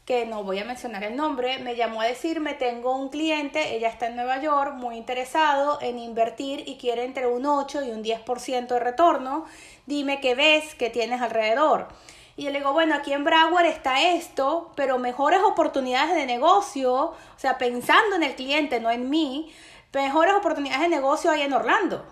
que 0.09 0.25
no 0.25 0.43
voy 0.43 0.59
a 0.59 0.65
mencionar 0.65 1.05
el 1.05 1.17
nombre, 1.17 1.59
me 1.59 1.77
llamó 1.77 2.01
a 2.01 2.07
decirme, 2.07 2.55
tengo 2.55 2.97
un 2.97 3.11
cliente, 3.11 3.77
ella 3.77 3.91
está 3.91 4.07
en 4.07 4.17
Nueva 4.17 4.41
York, 4.41 4.73
muy 4.73 4.97
interesado 4.97 5.77
en 5.83 5.99
invertir 5.99 6.67
y 6.67 6.79
quiere 6.79 7.05
entre 7.05 7.27
un 7.27 7.45
8 7.45 7.83
y 7.85 7.91
un 7.91 8.03
10% 8.03 8.69
de 8.69 8.81
retorno, 8.81 9.45
dime 9.85 10.19
qué 10.23 10.35
ves, 10.35 10.75
qué 10.77 10.89
tienes 10.89 11.21
alrededor. 11.21 11.89
Y 12.37 12.45
yo 12.45 12.51
le 12.51 12.61
digo, 12.61 12.73
bueno, 12.73 12.95
aquí 12.95 13.13
en 13.13 13.23
Broward 13.23 13.67
está 13.67 14.01
esto, 14.15 14.73
pero 14.77 14.99
mejores 14.99 15.41
oportunidades 15.43 16.17
de 16.17 16.25
negocio, 16.25 16.95
o 16.95 17.17
sea, 17.37 17.59
pensando 17.59 18.17
en 18.17 18.23
el 18.23 18.35
cliente, 18.35 18.81
no 18.81 18.91
en 18.91 19.11
mí, 19.11 19.53
mejores 19.93 20.33
oportunidades 20.33 20.81
de 20.81 20.89
negocio 20.89 21.31
hay 21.31 21.43
en 21.43 21.53
Orlando 21.53 22.03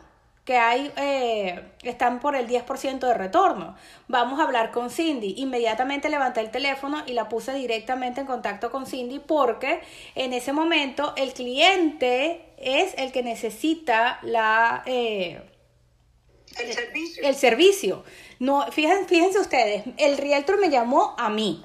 que 0.46 0.56
hay, 0.56 0.92
eh, 0.96 1.60
están 1.82 2.20
por 2.20 2.36
el 2.36 2.46
10% 2.46 3.00
de 3.00 3.14
retorno. 3.14 3.76
Vamos 4.06 4.38
a 4.38 4.44
hablar 4.44 4.70
con 4.70 4.90
Cindy. 4.90 5.34
Inmediatamente 5.38 6.08
levanté 6.08 6.40
el 6.40 6.52
teléfono 6.52 7.02
y 7.04 7.14
la 7.14 7.28
puse 7.28 7.52
directamente 7.52 8.20
en 8.20 8.28
contacto 8.28 8.70
con 8.70 8.86
Cindy 8.86 9.18
porque 9.18 9.80
en 10.14 10.32
ese 10.32 10.52
momento 10.52 11.14
el 11.16 11.32
cliente 11.32 12.54
es 12.58 12.94
el 12.96 13.10
que 13.10 13.24
necesita 13.24 14.20
la... 14.22 14.84
Eh, 14.86 15.42
el 16.60 16.72
servicio. 16.72 17.22
El 17.24 17.34
servicio. 17.34 18.04
No, 18.38 18.70
fíjense, 18.70 19.04
fíjense 19.06 19.40
ustedes, 19.40 19.82
el 19.98 20.16
realtor 20.16 20.60
me 20.60 20.70
llamó 20.70 21.16
a 21.18 21.28
mí 21.28 21.64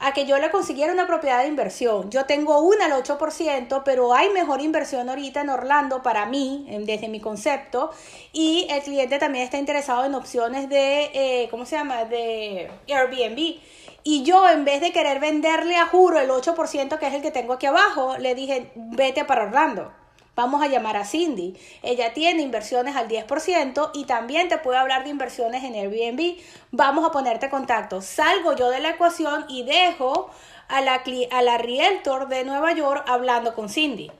a 0.00 0.12
que 0.12 0.26
yo 0.26 0.38
le 0.38 0.50
consiguiera 0.50 0.92
una 0.92 1.06
propiedad 1.06 1.42
de 1.42 1.48
inversión. 1.48 2.10
Yo 2.10 2.24
tengo 2.24 2.60
una 2.60 2.86
al 2.86 2.92
8%, 2.92 3.82
pero 3.84 4.14
hay 4.14 4.30
mejor 4.30 4.60
inversión 4.60 5.08
ahorita 5.08 5.40
en 5.40 5.50
Orlando 5.50 6.02
para 6.02 6.26
mí, 6.26 6.66
desde 6.82 7.08
mi 7.08 7.20
concepto, 7.20 7.90
y 8.32 8.66
el 8.70 8.82
cliente 8.82 9.18
también 9.18 9.44
está 9.44 9.58
interesado 9.58 10.04
en 10.04 10.14
opciones 10.14 10.68
de, 10.68 11.10
eh, 11.14 11.48
¿cómo 11.50 11.66
se 11.66 11.76
llama?, 11.76 12.04
de 12.04 12.70
Airbnb. 12.88 13.60
Y 14.04 14.22
yo, 14.22 14.48
en 14.48 14.64
vez 14.64 14.80
de 14.80 14.92
querer 14.92 15.20
venderle 15.20 15.76
a 15.76 15.86
juro 15.86 16.18
el 16.20 16.30
8%, 16.30 16.98
que 16.98 17.06
es 17.06 17.14
el 17.14 17.22
que 17.22 17.30
tengo 17.30 17.54
aquí 17.54 17.66
abajo, 17.66 18.16
le 18.18 18.34
dije, 18.34 18.70
vete 18.74 19.24
para 19.24 19.44
Orlando. 19.44 19.92
Vamos 20.38 20.62
a 20.62 20.68
llamar 20.68 20.96
a 20.96 21.04
Cindy. 21.04 21.56
Ella 21.82 22.14
tiene 22.14 22.42
inversiones 22.42 22.94
al 22.94 23.08
10% 23.08 23.90
y 23.92 24.04
también 24.04 24.48
te 24.48 24.56
puede 24.58 24.78
hablar 24.78 25.02
de 25.02 25.10
inversiones 25.10 25.64
en 25.64 25.74
Airbnb. 25.74 26.38
Vamos 26.70 27.04
a 27.04 27.10
ponerte 27.10 27.50
contacto. 27.50 28.00
Salgo 28.02 28.54
yo 28.54 28.70
de 28.70 28.78
la 28.78 28.90
ecuación 28.90 29.46
y 29.48 29.64
dejo 29.64 30.30
a 30.68 30.80
la, 30.80 31.02
a 31.32 31.42
la 31.42 31.58
de 31.58 32.44
Nueva 32.44 32.72
York 32.72 33.04
hablando 33.08 33.56
con 33.56 33.68
Cindy. 33.68 34.12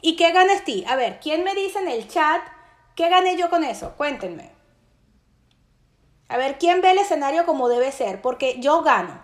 ¿Y 0.00 0.16
qué 0.16 0.32
ganas 0.32 0.64
ti? 0.64 0.84
A 0.88 0.96
ver, 0.96 1.20
¿quién 1.20 1.44
me 1.44 1.54
dice 1.54 1.78
en 1.78 1.86
el 1.86 2.08
chat 2.08 2.42
qué 2.96 3.08
gané 3.08 3.36
yo 3.36 3.48
con 3.48 3.62
eso? 3.62 3.94
Cuéntenme. 3.96 4.50
A 6.28 6.38
ver, 6.38 6.58
¿quién 6.58 6.80
ve 6.80 6.90
el 6.90 6.98
escenario 6.98 7.46
como 7.46 7.68
debe 7.68 7.92
ser? 7.92 8.20
Porque 8.20 8.56
yo 8.58 8.82
gano. 8.82 9.22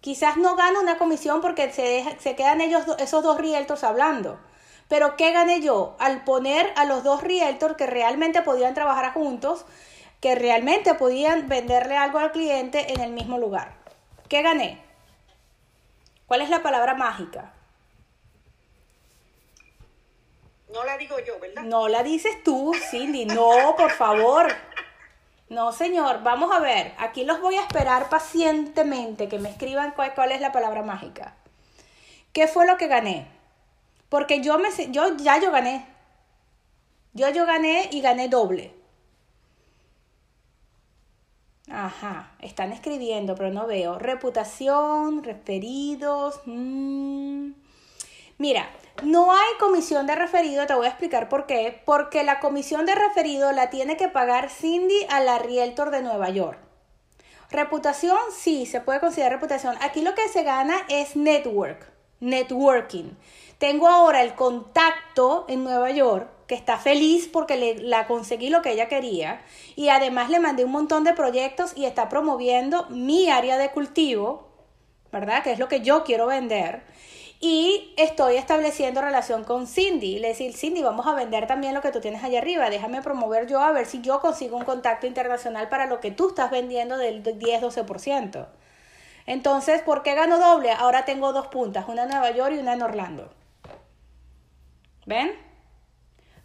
Quizás 0.00 0.36
no 0.36 0.54
gano 0.54 0.80
una 0.80 0.98
comisión 0.98 1.40
porque 1.40 1.72
se, 1.72 2.04
se 2.20 2.36
quedan 2.36 2.60
ellos, 2.60 2.84
esos 3.00 3.24
dos 3.24 3.38
realtors 3.38 3.82
hablando. 3.82 4.38
Pero 4.92 5.16
¿qué 5.16 5.32
gané 5.32 5.62
yo? 5.62 5.96
Al 5.98 6.22
poner 6.22 6.70
a 6.76 6.84
los 6.84 7.02
dos 7.02 7.22
realtors 7.22 7.78
que 7.78 7.86
realmente 7.86 8.42
podían 8.42 8.74
trabajar 8.74 9.14
juntos, 9.14 9.64
que 10.20 10.34
realmente 10.34 10.92
podían 10.92 11.48
venderle 11.48 11.96
algo 11.96 12.18
al 12.18 12.30
cliente 12.30 12.92
en 12.92 13.00
el 13.00 13.10
mismo 13.10 13.38
lugar. 13.38 13.72
¿Qué 14.28 14.42
gané? 14.42 14.82
¿Cuál 16.26 16.42
es 16.42 16.50
la 16.50 16.62
palabra 16.62 16.92
mágica? 16.92 17.54
No 20.70 20.84
la 20.84 20.98
digo 20.98 21.18
yo, 21.20 21.40
¿verdad? 21.40 21.62
No 21.62 21.88
la 21.88 22.02
dices 22.02 22.44
tú, 22.44 22.74
Cindy. 22.90 23.24
No, 23.24 23.74
por 23.78 23.92
favor. 23.92 24.54
No, 25.48 25.72
señor. 25.72 26.22
Vamos 26.22 26.54
a 26.54 26.60
ver. 26.60 26.92
Aquí 26.98 27.24
los 27.24 27.40
voy 27.40 27.54
a 27.54 27.62
esperar 27.62 28.10
pacientemente 28.10 29.30
que 29.30 29.38
me 29.38 29.48
escriban 29.48 29.92
cuál, 29.92 30.14
cuál 30.14 30.32
es 30.32 30.42
la 30.42 30.52
palabra 30.52 30.82
mágica. 30.82 31.34
¿Qué 32.34 32.46
fue 32.46 32.66
lo 32.66 32.76
que 32.76 32.88
gané? 32.88 33.41
Porque 34.12 34.42
yo 34.42 34.58
me 34.58 34.68
yo 34.90 35.16
ya 35.16 35.40
yo 35.40 35.50
gané. 35.50 35.86
Yo 37.14 37.30
yo 37.30 37.46
gané 37.46 37.88
y 37.90 38.02
gané 38.02 38.28
doble. 38.28 38.74
Ajá, 41.70 42.34
están 42.40 42.72
escribiendo, 42.72 43.34
pero 43.36 43.48
no 43.48 43.66
veo. 43.66 43.98
Reputación, 43.98 45.24
referidos. 45.24 46.42
Mm. 46.44 47.52
Mira, 48.36 48.68
no 49.02 49.32
hay 49.32 49.54
comisión 49.58 50.06
de 50.06 50.14
referido, 50.14 50.66
te 50.66 50.74
voy 50.74 50.84
a 50.84 50.90
explicar 50.90 51.30
por 51.30 51.46
qué. 51.46 51.80
Porque 51.86 52.22
la 52.22 52.38
comisión 52.38 52.84
de 52.84 52.94
referido 52.94 53.50
la 53.52 53.70
tiene 53.70 53.96
que 53.96 54.08
pagar 54.08 54.50
Cindy 54.50 55.06
a 55.08 55.20
la 55.20 55.38
Realtor 55.38 55.90
de 55.90 56.02
Nueva 56.02 56.28
York. 56.28 56.58
Reputación, 57.50 58.18
sí, 58.36 58.66
se 58.66 58.82
puede 58.82 59.00
considerar 59.00 59.32
reputación. 59.32 59.74
Aquí 59.80 60.02
lo 60.02 60.14
que 60.14 60.28
se 60.28 60.42
gana 60.42 60.74
es 60.90 61.16
network, 61.16 61.90
networking. 62.20 63.12
Tengo 63.62 63.86
ahora 63.86 64.24
el 64.24 64.34
contacto 64.34 65.44
en 65.46 65.62
Nueva 65.62 65.92
York 65.92 66.28
que 66.48 66.56
está 66.56 66.78
feliz 66.78 67.28
porque 67.32 67.56
le, 67.56 67.74
la 67.76 68.08
conseguí 68.08 68.50
lo 68.50 68.60
que 68.60 68.72
ella 68.72 68.88
quería 68.88 69.40
y 69.76 69.88
además 69.88 70.30
le 70.30 70.40
mandé 70.40 70.64
un 70.64 70.72
montón 70.72 71.04
de 71.04 71.12
proyectos 71.12 71.72
y 71.76 71.84
está 71.84 72.08
promoviendo 72.08 72.86
mi 72.90 73.30
área 73.30 73.58
de 73.58 73.70
cultivo, 73.70 74.48
¿verdad? 75.12 75.44
Que 75.44 75.52
es 75.52 75.60
lo 75.60 75.68
que 75.68 75.80
yo 75.80 76.02
quiero 76.02 76.26
vender. 76.26 76.82
Y 77.38 77.94
estoy 77.96 78.34
estableciendo 78.34 79.00
relación 79.00 79.44
con 79.44 79.68
Cindy. 79.68 80.18
Le 80.18 80.30
decir, 80.30 80.54
Cindy, 80.56 80.82
vamos 80.82 81.06
a 81.06 81.14
vender 81.14 81.46
también 81.46 81.72
lo 81.72 81.82
que 81.82 81.92
tú 81.92 82.00
tienes 82.00 82.24
allá 82.24 82.40
arriba. 82.40 82.68
Déjame 82.68 83.00
promover 83.00 83.46
yo 83.46 83.60
a 83.60 83.70
ver 83.70 83.86
si 83.86 84.00
yo 84.00 84.18
consigo 84.20 84.56
un 84.56 84.64
contacto 84.64 85.06
internacional 85.06 85.68
para 85.68 85.86
lo 85.86 86.00
que 86.00 86.10
tú 86.10 86.30
estás 86.30 86.50
vendiendo 86.50 86.98
del 86.98 87.22
10-12%. 87.22 88.44
Entonces, 89.26 89.82
¿por 89.82 90.02
qué 90.02 90.16
gano 90.16 90.40
doble? 90.40 90.72
Ahora 90.72 91.04
tengo 91.04 91.32
dos 91.32 91.46
puntas, 91.46 91.84
una 91.86 92.02
en 92.02 92.08
Nueva 92.08 92.32
York 92.32 92.54
y 92.56 92.58
una 92.58 92.72
en 92.72 92.82
Orlando. 92.82 93.30
¿Ven? 95.06 95.32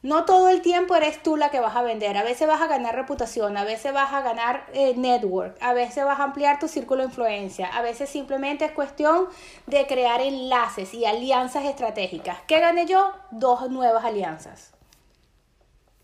No 0.03 0.25
todo 0.25 0.49
el 0.49 0.61
tiempo 0.61 0.95
eres 0.95 1.23
tú 1.23 1.37
la 1.37 1.49
que 1.49 1.59
vas 1.59 1.75
a 1.75 1.81
vender. 1.81 2.17
A 2.17 2.23
veces 2.23 2.47
vas 2.47 2.61
a 2.61 2.67
ganar 2.67 2.95
reputación, 2.95 3.57
a 3.57 3.63
veces 3.63 3.93
vas 3.93 4.13
a 4.13 4.21
ganar 4.21 4.65
eh, 4.73 4.93
network, 4.95 5.57
a 5.59 5.73
veces 5.73 6.05
vas 6.05 6.19
a 6.19 6.23
ampliar 6.23 6.59
tu 6.59 6.67
círculo 6.67 7.01
de 7.01 7.09
influencia, 7.09 7.67
a 7.67 7.81
veces 7.81 8.09
simplemente 8.09 8.63
es 8.63 8.71
cuestión 8.71 9.27
de 9.65 9.87
crear 9.87 10.21
enlaces 10.21 10.93
y 10.93 11.05
alianzas 11.05 11.65
estratégicas. 11.65 12.37
¿Qué 12.47 12.59
gané 12.59 12.85
yo? 12.85 13.11
Dos 13.31 13.69
nuevas 13.71 14.05
alianzas. 14.05 14.71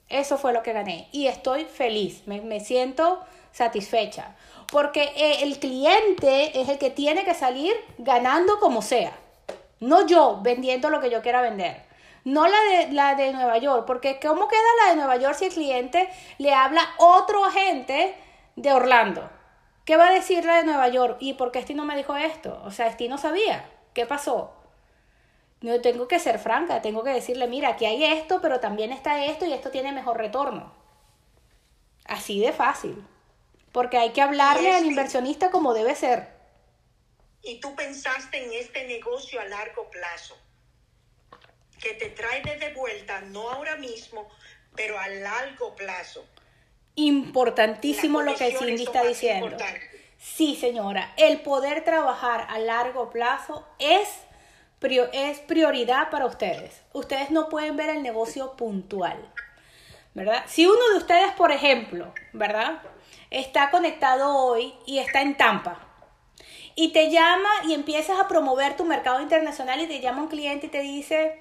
Eso 0.10 0.38
fue 0.38 0.54
lo 0.54 0.64
que 0.64 0.74
gané 0.74 1.08
y 1.12 1.28
estoy 1.28 1.66
feliz, 1.66 2.24
me, 2.28 2.42
me 2.42 2.60
siento 2.60 3.20
satisfecha, 3.52 4.36
porque 4.72 5.04
eh, 5.16 5.44
el 5.44 5.60
cliente 5.60 6.60
es 6.60 6.68
el 6.68 6.78
que 6.78 6.90
tiene 6.90 7.24
que 7.24 7.36
salir 7.36 7.74
ganando 8.00 8.60
como 8.60 8.82
sea. 8.82 9.14
No 9.80 10.06
yo 10.08 10.40
vendiendo 10.42 10.90
lo 10.90 11.00
que 11.00 11.10
yo 11.10 11.22
quiera 11.22 11.42
vender. 11.42 11.93
No 12.24 12.48
la 12.48 12.60
de, 12.62 12.92
la 12.92 13.16
de 13.16 13.34
Nueva 13.34 13.58
York, 13.58 13.86
porque 13.86 14.20
¿cómo 14.20 14.48
queda 14.48 14.62
la 14.84 14.90
de 14.92 14.96
Nueva 14.96 15.18
York 15.18 15.36
si 15.36 15.46
el 15.46 15.54
cliente 15.54 16.10
le 16.38 16.54
habla 16.54 16.82
otro 16.98 17.44
agente 17.44 18.16
de 18.56 18.72
Orlando? 18.72 19.30
¿Qué 19.86 19.98
va 19.98 20.08
a 20.08 20.14
decir 20.14 20.46
la 20.46 20.58
de 20.58 20.64
Nueva 20.64 20.88
York? 20.88 21.18
¿Y 21.20 21.34
por 21.34 21.52
qué 21.52 21.60
Esti 21.60 21.74
no 21.74 21.84
me 21.84 21.98
dijo 21.98 22.16
esto? 22.16 22.62
O 22.64 22.72
sea, 22.72 22.88
Esti 22.88 23.10
no 23.10 23.18
sabía. 23.18 23.70
¿Qué 23.94 24.06
pasó? 24.06 24.54
No 25.60 25.80
tengo 25.82 26.08
que 26.08 26.20
ser 26.20 26.40
franca, 26.40 26.82
tengo 26.82 27.04
que 27.04 27.12
decirle, 27.12 27.48
mira, 27.48 27.70
aquí 27.70 27.86
hay 27.86 28.04
esto, 28.04 28.40
pero 28.42 28.60
también 28.60 28.92
está 28.92 29.26
esto 29.26 29.46
y 29.46 29.54
esto 29.54 29.72
tiene 29.72 29.92
mejor 29.92 30.18
retorno. 30.18 30.74
Así 32.06 32.40
de 32.40 32.54
fácil. 32.54 33.06
Porque 33.72 33.98
hay 33.98 34.12
que 34.12 34.22
hablarle 34.22 34.74
al 34.74 34.86
inversionista 34.86 35.52
como 35.52 35.74
debe 35.74 35.96
ser. 35.96 36.34
Y 37.42 37.60
tú 37.60 37.76
pensaste 37.76 38.44
en 38.44 38.54
este 38.54 38.88
negocio 38.88 39.42
a 39.42 39.46
largo 39.46 39.90
plazo, 39.90 40.38
que 41.84 41.94
te 41.96 42.10
trae 42.10 42.42
de 42.42 42.74
vuelta, 42.74 43.20
no 43.22 43.50
ahora 43.50 43.76
mismo, 43.76 44.30
pero 44.74 44.98
a 44.98 45.08
largo 45.10 45.76
plazo. 45.76 46.26
Importantísimo 46.96 48.22
lo 48.22 48.34
que 48.36 48.56
Cindy 48.58 48.84
está 48.84 49.04
diciendo. 49.04 49.58
Sí, 50.18 50.56
señora, 50.56 51.14
el 51.18 51.42
poder 51.42 51.84
trabajar 51.84 52.48
a 52.50 52.58
largo 52.60 53.10
plazo 53.10 53.68
es, 53.80 54.08
es 55.12 55.40
prioridad 55.40 56.10
para 56.10 56.26
ustedes. 56.26 56.82
Ustedes 56.94 57.32
no 57.32 57.50
pueden 57.50 57.76
ver 57.76 57.90
el 57.90 58.02
negocio 58.02 58.56
puntual, 58.56 59.18
¿verdad? 60.14 60.46
Si 60.48 60.66
uno 60.66 60.90
de 60.92 60.98
ustedes, 60.98 61.34
por 61.34 61.52
ejemplo, 61.52 62.14
¿verdad? 62.32 62.82
Está 63.30 63.72
conectado 63.72 64.38
hoy 64.38 64.74
y 64.86 65.00
está 65.00 65.22
en 65.22 65.36
Tampa 65.36 65.90
y 66.76 66.94
te 66.94 67.10
llama 67.10 67.50
y 67.68 67.74
empiezas 67.74 68.20
a 68.20 68.28
promover 68.28 68.78
tu 68.78 68.86
mercado 68.86 69.22
internacional 69.22 69.82
y 69.82 69.88
te 69.88 70.00
llama 70.00 70.22
un 70.22 70.28
cliente 70.30 70.68
y 70.68 70.70
te 70.70 70.82
dice, 70.82 71.40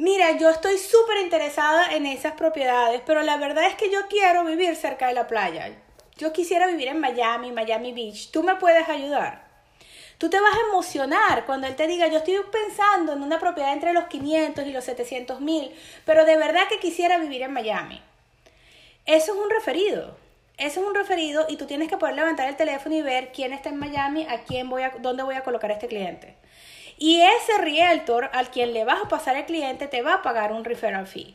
mira, 0.00 0.38
yo 0.38 0.48
estoy 0.48 0.78
súper 0.78 1.18
interesada 1.18 1.94
en 1.94 2.06
esas 2.06 2.32
propiedades, 2.32 3.02
pero 3.04 3.22
la 3.22 3.36
verdad 3.36 3.66
es 3.66 3.74
que 3.74 3.90
yo 3.90 4.08
quiero 4.08 4.44
vivir 4.44 4.74
cerca 4.74 5.08
de 5.08 5.14
la 5.14 5.26
playa. 5.26 5.76
Yo 6.16 6.32
quisiera 6.32 6.66
vivir 6.66 6.88
en 6.88 7.00
Miami, 7.00 7.52
Miami 7.52 7.92
Beach. 7.92 8.30
¿Tú 8.30 8.42
me 8.42 8.56
puedes 8.56 8.88
ayudar? 8.88 9.44
Tú 10.16 10.30
te 10.30 10.40
vas 10.40 10.54
a 10.54 10.68
emocionar 10.68 11.44
cuando 11.44 11.66
él 11.66 11.76
te 11.76 11.86
diga, 11.86 12.06
yo 12.08 12.18
estoy 12.18 12.38
pensando 12.50 13.12
en 13.12 13.22
una 13.22 13.38
propiedad 13.38 13.72
entre 13.72 13.92
los 13.92 14.04
500 14.04 14.66
y 14.66 14.72
los 14.72 14.84
700 14.84 15.40
mil, 15.40 15.70
pero 16.04 16.24
de 16.24 16.36
verdad 16.36 16.68
que 16.68 16.78
quisiera 16.78 17.18
vivir 17.18 17.42
en 17.42 17.52
Miami. 17.52 18.02
Eso 19.06 19.32
es 19.32 19.38
un 19.38 19.50
referido. 19.50 20.16
Eso 20.56 20.80
es 20.80 20.86
un 20.86 20.94
referido 20.94 21.46
y 21.48 21.56
tú 21.56 21.66
tienes 21.66 21.88
que 21.88 21.96
poder 21.96 22.16
levantar 22.16 22.48
el 22.48 22.56
teléfono 22.56 22.94
y 22.94 23.02
ver 23.02 23.32
quién 23.32 23.52
está 23.52 23.68
en 23.68 23.78
Miami, 23.78 24.26
a 24.28 24.44
quién 24.44 24.68
voy 24.68 24.82
a, 24.82 24.90
dónde 24.98 25.22
voy 25.22 25.34
a 25.34 25.42
colocar 25.42 25.70
a 25.70 25.74
este 25.74 25.88
cliente. 25.88 26.36
Y 27.00 27.22
ese 27.22 27.56
realtor 27.56 28.28
al 28.34 28.50
quien 28.50 28.74
le 28.74 28.84
vas 28.84 29.02
a 29.02 29.08
pasar 29.08 29.34
el 29.34 29.46
cliente 29.46 29.88
te 29.88 30.02
va 30.02 30.16
a 30.16 30.22
pagar 30.22 30.52
un 30.52 30.66
referral 30.66 31.06
fee. 31.06 31.34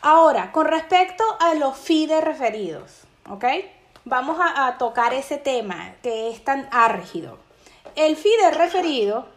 Ahora, 0.00 0.52
con 0.52 0.66
respecto 0.66 1.22
a 1.38 1.54
los 1.54 1.76
fees 1.76 2.08
de 2.08 2.22
referidos, 2.22 3.02
¿ok? 3.28 3.44
Vamos 4.06 4.38
a, 4.40 4.78
tocar 4.78 5.12
ese 5.12 5.36
tema 5.36 5.94
que 6.02 6.30
es 6.30 6.42
tan 6.42 6.66
árgido. 6.72 7.38
El 7.94 8.16
fee 8.16 8.36
de 8.42 8.50
referido 8.52 9.28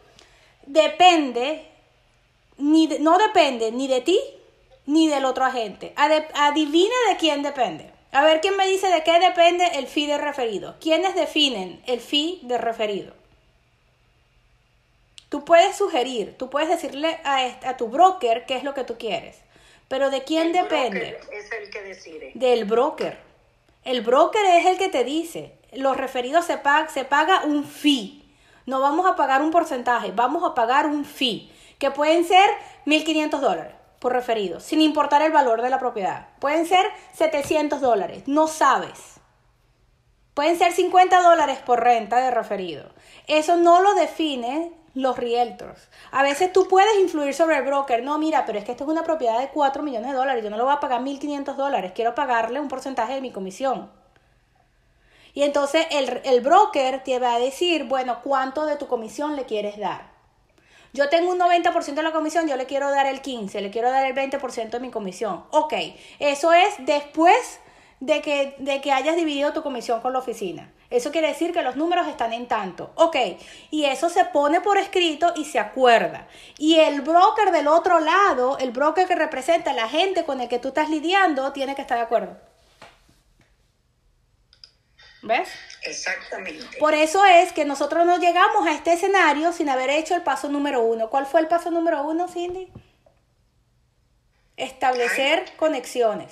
depende, 0.65 1.67
ni 2.57 2.87
no 2.87 3.17
depende 3.17 3.73
ni 3.73 3.89
de 3.89 3.99
ti 3.99 4.19
ni 4.85 5.09
del 5.09 5.25
otro 5.25 5.43
agente. 5.43 5.93
adivina 5.97 6.95
de 7.09 7.17
quién 7.17 7.43
depende. 7.43 7.91
A 8.13 8.23
ver, 8.23 8.39
¿quién 8.39 8.55
me 8.55 8.65
dice 8.65 8.87
de 8.87 9.03
qué 9.03 9.19
depende 9.19 9.65
el 9.73 9.87
fee 9.87 10.07
de 10.07 10.17
referido? 10.17 10.75
¿Quiénes 10.79 11.15
definen 11.15 11.83
el 11.85 11.99
fee 11.99 12.39
de 12.43 12.57
referido? 12.57 13.24
Tú 15.29 15.43
puedes 15.43 15.75
sugerir, 15.75 16.37
tú 16.37 16.49
puedes 16.49 16.69
decirle 16.69 17.19
a, 17.23 17.77
tu 17.77 17.87
broker 17.87 18.45
qué 18.45 18.55
es 18.55 18.63
lo 18.63 18.73
que 18.73 18.83
tú 18.83 18.97
quieres, 18.97 19.37
pero 19.87 20.09
¿de 20.09 20.23
quién 20.23 20.51
depende? 20.51 21.19
es 21.31 21.51
el 21.51 21.69
que 21.69 21.81
decide. 21.81 22.31
Del 22.35 22.65
broker. 22.65 23.17
El 23.83 24.01
broker 24.01 24.45
es 24.45 24.65
el 24.65 24.77
que 24.77 24.89
te 24.89 25.03
dice, 25.03 25.57
los 25.73 25.97
referidos 25.97 26.45
se, 26.45 26.57
paga, 26.57 26.89
se 26.89 27.05
paga 27.05 27.43
un 27.43 27.65
fee. 27.65 28.23
No 28.65 28.79
vamos 28.79 29.05
a 29.05 29.15
pagar 29.15 29.41
un 29.41 29.51
porcentaje, 29.51 30.11
vamos 30.11 30.43
a 30.43 30.55
pagar 30.55 30.87
un 30.87 31.05
fee, 31.05 31.51
que 31.77 31.91
pueden 31.91 32.25
ser 32.25 32.49
1.500 32.85 33.39
dólares 33.39 33.73
por 33.99 34.13
referido, 34.13 34.59
sin 34.59 34.81
importar 34.81 35.21
el 35.21 35.31
valor 35.31 35.61
de 35.61 35.69
la 35.69 35.79
propiedad. 35.79 36.27
Pueden 36.39 36.65
ser 36.65 36.85
700 37.13 37.81
dólares, 37.81 38.23
no 38.27 38.47
sabes. 38.47 39.15
Pueden 40.33 40.57
ser 40.57 40.73
50 40.73 41.21
dólares 41.21 41.59
por 41.65 41.81
renta 41.81 42.17
de 42.17 42.29
referido. 42.29 42.89
Eso 43.27 43.55
no 43.55 43.81
lo 43.81 43.95
define 43.95 44.73
los 44.95 45.17
realtors. 45.17 45.89
A 46.11 46.23
veces 46.23 46.51
tú 46.51 46.67
puedes 46.67 46.97
influir 46.99 47.33
sobre 47.33 47.57
el 47.57 47.63
broker. 47.63 48.01
No, 48.01 48.17
mira, 48.17 48.45
pero 48.45 48.57
es 48.57 48.65
que 48.65 48.71
esto 48.71 48.85
es 48.85 48.89
una 48.89 49.03
propiedad 49.03 49.39
de 49.39 49.49
4 49.49 49.83
millones 49.83 50.09
de 50.09 50.17
dólares. 50.17 50.43
Yo 50.43 50.49
no 50.49 50.57
lo 50.57 50.63
voy 50.63 50.73
a 50.73 50.79
pagar 50.79 51.01
1.500 51.01 51.55
dólares. 51.55 51.91
Quiero 51.93 52.15
pagarle 52.15 52.59
un 52.59 52.69
porcentaje 52.69 53.13
de 53.13 53.21
mi 53.21 53.31
comisión. 53.31 53.91
Y 55.33 55.43
entonces 55.43 55.85
el, 55.91 56.21
el 56.23 56.39
broker 56.39 57.03
te 57.03 57.19
va 57.19 57.35
a 57.35 57.39
decir, 57.39 57.83
bueno, 57.83 58.21
¿cuánto 58.23 58.65
de 58.65 58.77
tu 58.77 58.87
comisión 58.87 59.35
le 59.35 59.43
quieres 59.43 59.77
dar? 59.77 60.15
Yo 60.93 61.09
tengo 61.09 61.29
un 61.29 61.39
90% 61.39 61.93
de 61.93 62.03
la 62.03 62.13
comisión, 62.13 62.47
yo 62.47 62.55
le 62.55 62.65
quiero 62.67 62.89
dar 62.89 63.05
el 63.05 63.21
15, 63.21 63.59
le 63.59 63.69
quiero 63.69 63.91
dar 63.91 64.05
el 64.05 64.15
20% 64.15 64.69
de 64.69 64.79
mi 64.79 64.91
comisión. 64.91 65.43
Ok, 65.51 65.73
eso 66.19 66.53
es 66.53 66.73
después 66.79 67.59
de 68.05 68.21
que, 68.21 68.55
de 68.59 68.81
que 68.81 68.91
hayas 68.91 69.15
dividido 69.15 69.51
tu 69.51 69.63
comisión 69.63 69.99
con 69.99 70.13
la 70.13 70.19
oficina. 70.19 70.71
Eso 70.91 71.11
quiere 71.11 71.29
decir 71.29 71.51
que 71.51 71.63
los 71.63 71.75
números 71.75 72.07
están 72.07 72.33
en 72.33 72.47
tanto. 72.47 72.91
Ok, 72.95 73.15
y 73.71 73.85
eso 73.85 74.09
se 74.09 74.25
pone 74.25 74.61
por 74.61 74.77
escrito 74.77 75.33
y 75.35 75.45
se 75.45 75.57
acuerda. 75.57 76.27
Y 76.59 76.75
el 76.79 77.01
broker 77.01 77.51
del 77.51 77.67
otro 77.67 77.99
lado, 77.99 78.59
el 78.59 78.69
broker 78.69 79.07
que 79.07 79.15
representa 79.15 79.71
a 79.71 79.73
la 79.73 79.89
gente 79.89 80.23
con 80.23 80.39
el 80.39 80.47
que 80.47 80.59
tú 80.59 80.67
estás 80.67 80.89
lidiando, 80.89 81.51
tiene 81.51 81.73
que 81.73 81.81
estar 81.81 81.97
de 81.97 82.03
acuerdo. 82.03 82.37
¿Ves? 85.23 85.49
Exactamente. 85.81 86.77
Por 86.77 86.93
eso 86.93 87.25
es 87.25 87.51
que 87.53 87.65
nosotros 87.65 88.05
no 88.05 88.19
llegamos 88.19 88.67
a 88.67 88.73
este 88.73 88.93
escenario 88.93 89.51
sin 89.51 89.69
haber 89.69 89.89
hecho 89.89 90.13
el 90.13 90.21
paso 90.21 90.47
número 90.49 90.81
uno. 90.81 91.09
¿Cuál 91.09 91.25
fue 91.25 91.41
el 91.41 91.47
paso 91.47 91.71
número 91.71 92.03
uno, 92.03 92.27
Cindy? 92.27 92.71
Establecer 94.57 95.45
conexiones 95.57 96.31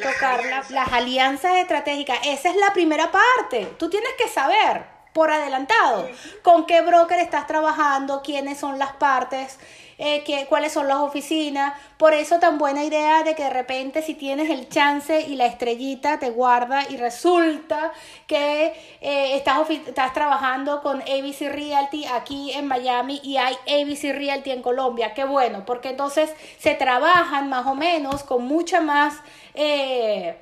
tocar 0.00 0.42
las 0.70 0.92
alianzas 0.92 1.56
estratégicas. 1.56 2.18
Esa 2.24 2.50
es 2.50 2.56
la 2.56 2.72
primera 2.72 3.10
parte. 3.10 3.66
Tú 3.78 3.90
tienes 3.90 4.12
que 4.18 4.28
saber 4.28 4.92
por 5.12 5.30
adelantado 5.30 6.08
con 6.42 6.66
qué 6.66 6.80
broker 6.80 7.18
estás 7.18 7.46
trabajando, 7.46 8.22
quiénes 8.22 8.58
son 8.58 8.78
las 8.78 8.92
partes, 8.92 9.58
eh, 9.98 10.24
qué, 10.24 10.46
cuáles 10.48 10.72
son 10.72 10.88
las 10.88 10.98
oficinas. 10.98 11.74
Por 11.98 12.14
eso 12.14 12.38
tan 12.38 12.58
buena 12.58 12.82
idea 12.82 13.22
de 13.22 13.34
que 13.34 13.44
de 13.44 13.50
repente 13.50 14.02
si 14.02 14.14
tienes 14.14 14.50
el 14.50 14.68
chance 14.68 15.20
y 15.20 15.36
la 15.36 15.46
estrellita 15.46 16.18
te 16.18 16.30
guarda 16.30 16.88
y 16.88 16.96
resulta 16.96 17.92
que 18.26 18.72
eh, 19.00 19.36
estás, 19.36 19.68
estás 19.68 20.12
trabajando 20.14 20.82
con 20.82 21.02
ABC 21.02 21.52
Realty 21.52 22.06
aquí 22.06 22.52
en 22.52 22.66
Miami 22.66 23.20
y 23.22 23.36
hay 23.36 23.54
ABC 23.66 24.14
Realty 24.14 24.50
en 24.50 24.62
Colombia. 24.62 25.12
Qué 25.14 25.24
bueno, 25.24 25.64
porque 25.66 25.90
entonces 25.90 26.34
se 26.58 26.74
trabajan 26.74 27.50
más 27.50 27.66
o 27.66 27.74
menos 27.74 28.24
con 28.24 28.46
mucha 28.46 28.80
más 28.80 29.20
eh, 29.54 30.36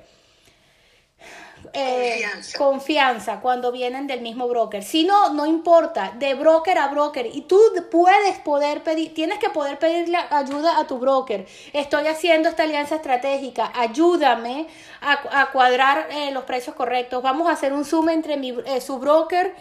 eh, 1.72 2.22
confianza. 2.56 3.40
cuando 3.40 3.70
vienen 3.70 4.06
del 4.06 4.20
mismo 4.20 4.48
broker. 4.48 4.82
Si 4.82 5.04
no, 5.04 5.32
no 5.32 5.46
importa, 5.46 6.12
de 6.18 6.34
broker 6.34 6.78
a 6.78 6.88
broker. 6.88 7.26
Y 7.26 7.42
tú 7.42 7.60
puedes 7.90 8.38
poder 8.38 8.82
pedir, 8.82 9.14
tienes 9.14 9.38
que 9.38 9.50
poder 9.50 9.78
pedirle 9.78 10.18
ayuda 10.30 10.78
a 10.78 10.86
tu 10.86 10.98
broker. 10.98 11.46
Estoy 11.72 12.06
haciendo 12.06 12.48
esta 12.48 12.64
alianza 12.64 12.96
estratégica, 12.96 13.72
ayúdame 13.74 14.66
a, 15.00 15.50
cuadrar 15.52 16.08
eh, 16.10 16.30
los 16.32 16.44
precios 16.44 16.74
correctos. 16.74 17.22
Vamos 17.22 17.48
a 17.48 17.52
hacer 17.52 17.72
un 17.72 17.84
zoom 17.84 18.08
entre 18.08 18.36
mi, 18.36 18.54
su 18.80 18.98
broker, 18.98 19.54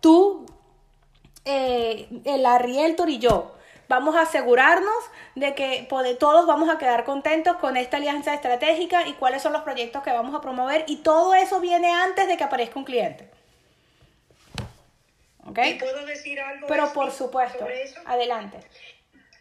tú, 0.00 0.46
el 1.44 2.44
Arrieltor 2.44 3.08
y 3.08 3.18
yo. 3.18 3.55
Vamos 3.88 4.16
a 4.16 4.22
asegurarnos 4.22 5.04
de 5.36 5.54
que 5.54 5.86
todos 6.18 6.46
vamos 6.46 6.68
a 6.68 6.78
quedar 6.78 7.04
contentos 7.04 7.56
con 7.56 7.76
esta 7.76 7.98
alianza 7.98 8.34
estratégica 8.34 9.06
y 9.06 9.12
cuáles 9.14 9.42
son 9.42 9.52
los 9.52 9.62
proyectos 9.62 10.02
que 10.02 10.10
vamos 10.10 10.34
a 10.34 10.40
promover 10.40 10.84
y 10.88 10.96
todo 10.96 11.34
eso 11.34 11.60
viene 11.60 11.92
antes 11.92 12.26
de 12.26 12.36
que 12.36 12.44
aparezca 12.44 12.78
un 12.78 12.84
cliente. 12.84 13.30
¿Ok? 15.46 15.58
puedo 15.78 16.04
decir 16.06 16.40
algo? 16.40 16.66
Pero 16.66 16.92
por 16.92 17.12
supuesto, 17.12 17.66
adelante. 18.04 18.58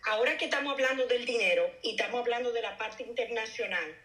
Ahora 0.08 0.38
que 0.38 0.46
estamos 0.46 0.72
hablando 0.74 1.08
del 1.08 1.26
dinero 1.26 1.68
y 1.82 1.92
estamos 1.92 2.22
hablando 2.22 2.52
de 2.52 2.62
la 2.62 2.78
parte 2.78 3.02
internacional, 3.02 3.96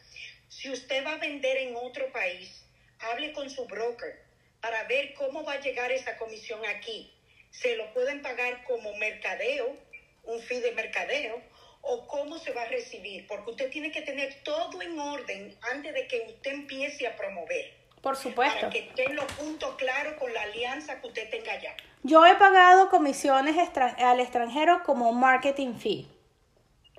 si 0.49 0.71
usted 0.71 1.05
va 1.05 1.13
a 1.13 1.19
vender 1.19 1.59
en 1.59 1.77
otro 1.77 2.11
país, 2.11 2.65
hable 3.01 3.35
con 3.35 3.51
su 3.51 3.67
broker 3.67 4.23
para 4.63 4.85
ver 4.85 5.13
cómo 5.15 5.45
va 5.45 5.55
a 5.55 5.61
llegar 5.61 5.93
esa 5.93 6.17
comisión 6.17 6.65
aquí. 6.65 7.13
Se 7.51 7.77
lo 7.77 7.93
pueden 7.93 8.23
pagar 8.23 8.65
como 8.65 8.95
mercadeo 8.97 9.77
un 10.25 10.41
fee 10.41 10.61
de 10.61 10.73
mercadeo 10.73 11.43
o 11.83 12.07
cómo 12.07 12.39
se 12.39 12.53
va 12.53 12.63
a 12.63 12.67
recibir, 12.67 13.27
porque 13.27 13.51
usted 13.51 13.71
tiene 13.71 13.91
que 13.91 14.03
tener 14.03 14.43
todo 14.43 14.83
en 14.83 14.99
orden 14.99 15.57
antes 15.73 15.95
de 15.95 16.07
que 16.07 16.27
usted 16.29 16.53
empiece 16.53 17.07
a 17.07 17.17
promover. 17.17 17.81
Por 18.03 18.17
supuesto. 18.17 18.61
Para 18.61 18.71
que 18.71 18.81
estén 18.81 19.15
los 19.15 19.27
puntos 19.33 19.75
claros 19.77 20.15
con 20.15 20.33
la 20.33 20.43
alianza 20.43 21.01
que 21.01 21.07
usted 21.07 21.31
tenga 21.31 21.53
allá. 21.53 21.75
Yo 22.03 22.25
he 22.25 22.35
pagado 22.37 22.89
comisiones 22.89 23.57
al 23.99 24.21
extranjero 24.21 24.83
como 24.85 25.13
marketing 25.13 25.75
fee. 25.75 26.09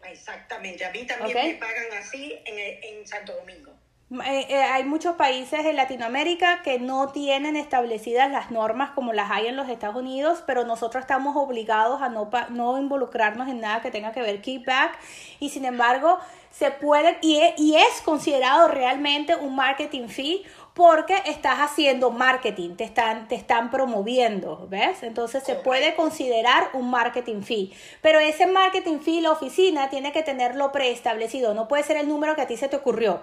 Exactamente, 0.04 0.84
a 0.84 0.92
mí 0.92 1.06
también 1.06 1.48
me 1.48 1.54
pagan 1.56 1.94
así 2.00 2.40
en, 2.46 2.84
en 2.84 3.08
Santo 3.08 3.34
Domingo. 3.34 3.71
Eh, 4.12 4.45
eh, 4.50 4.56
hay 4.56 4.84
muchos 4.84 5.15
países 5.15 5.65
en 5.65 5.78
Latinoamérica 5.78 6.62
que 6.63 6.80
no 6.80 7.13
tienen 7.13 7.56
establecidas 7.56 8.30
las 8.30 8.52
normas 8.52 8.91
como 8.91 9.13
las 9.13 9.32
hay 9.32 9.47
en 9.47 9.56
los 9.56 9.69
Estados 9.69 9.95
Unidos, 9.95 10.43
pero 10.45 10.65
nosotros 10.65 11.00
estamos 11.00 11.38
obligados 11.38 12.02
a 12.02 12.10
no, 12.10 12.30
no 12.50 12.78
involucrarnos 12.78 13.47
en 13.47 13.62
nada 13.62 13.82
que 13.82 13.89
tenga 13.89 14.12
que 14.12 14.21
ver 14.21 14.41
kickback 14.41 15.00
y 15.39 15.50
sin 15.50 15.63
embargo 15.63 16.19
se 16.50 16.71
puede 16.71 17.19
y 17.21 17.39
es, 17.39 17.54
y 17.58 17.78
es 17.78 18.02
considerado 18.04 18.67
realmente 18.67 19.34
un 19.38 19.56
marketing 19.56 20.10
fee 20.10 20.43
porque 20.74 21.15
estás 21.26 21.60
haciendo 21.60 22.12
marketing, 22.12 22.76
te 22.76 22.84
están, 22.84 23.30
te 23.30 23.36
están 23.36 23.71
promoviendo, 23.71 24.67
¿ves? 24.69 25.04
Entonces 25.04 25.41
se 25.45 25.56
puede 25.56 25.95
considerar 25.95 26.67
un 26.74 26.89
marketing 26.89 27.43
fee, 27.43 27.71
pero 28.02 28.19
ese 28.19 28.45
marketing 28.45 29.00
fee 29.00 29.21
la 29.21 29.32
oficina 29.32 29.89
tiene 29.89 30.12
que 30.12 30.21
tenerlo 30.21 30.74
preestablecido, 30.74 31.54
no 31.54 31.69
puede 31.69 31.84
ser 31.84 31.95
el 31.95 32.10
número 32.10 32.36
que 32.36 32.41
a 32.41 32.47
ti 32.47 32.58
se 32.58 32.67
te 32.67 32.76
ocurrió. 32.76 33.21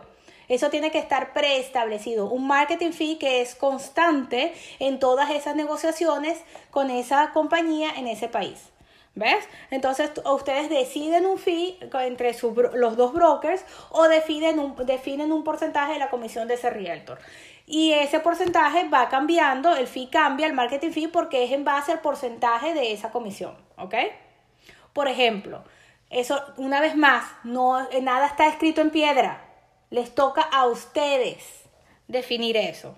Eso 0.48 0.70
tiene 0.70 0.90
que 0.90 0.98
estar 0.98 1.32
preestablecido. 1.32 2.30
Un 2.30 2.46
marketing 2.46 2.92
fee 2.92 3.18
que 3.18 3.40
es 3.40 3.54
constante 3.54 4.54
en 4.78 4.98
todas 4.98 5.30
esas 5.30 5.54
negociaciones 5.54 6.38
con 6.70 6.90
esa 6.90 7.30
compañía 7.32 7.90
en 7.96 8.08
ese 8.08 8.28
país. 8.28 8.70
¿Ves? 9.14 9.48
Entonces 9.72 10.12
ustedes 10.24 10.70
deciden 10.70 11.26
un 11.26 11.38
fee 11.38 11.78
entre 12.02 12.36
los 12.74 12.96
dos 12.96 13.12
brokers 13.12 13.64
o 13.90 14.06
definen 14.06 14.60
un, 14.60 14.76
definen 14.86 15.32
un 15.32 15.42
porcentaje 15.42 15.94
de 15.94 15.98
la 15.98 16.08
comisión 16.08 16.46
de 16.46 16.54
ese 16.54 16.70
realtor. 16.70 17.18
Y 17.66 17.92
ese 17.92 18.20
porcentaje 18.20 18.88
va 18.88 19.08
cambiando, 19.08 19.74
el 19.76 19.88
fee 19.88 20.08
cambia, 20.08 20.46
el 20.46 20.54
marketing 20.54 20.90
fee, 20.92 21.08
porque 21.08 21.44
es 21.44 21.52
en 21.52 21.64
base 21.64 21.92
al 21.92 22.00
porcentaje 22.00 22.72
de 22.74 22.92
esa 22.92 23.10
comisión. 23.10 23.56
¿Ok? 23.76 23.94
Por 24.92 25.08
ejemplo, 25.08 25.64
eso 26.10 26.40
una 26.56 26.80
vez 26.80 26.96
más, 26.96 27.24
no, 27.44 27.88
nada 28.00 28.26
está 28.26 28.46
escrito 28.46 28.80
en 28.80 28.90
piedra. 28.90 29.47
Les 29.90 30.14
toca 30.14 30.42
a 30.42 30.66
ustedes 30.66 31.44
definir 32.06 32.56
eso. 32.56 32.96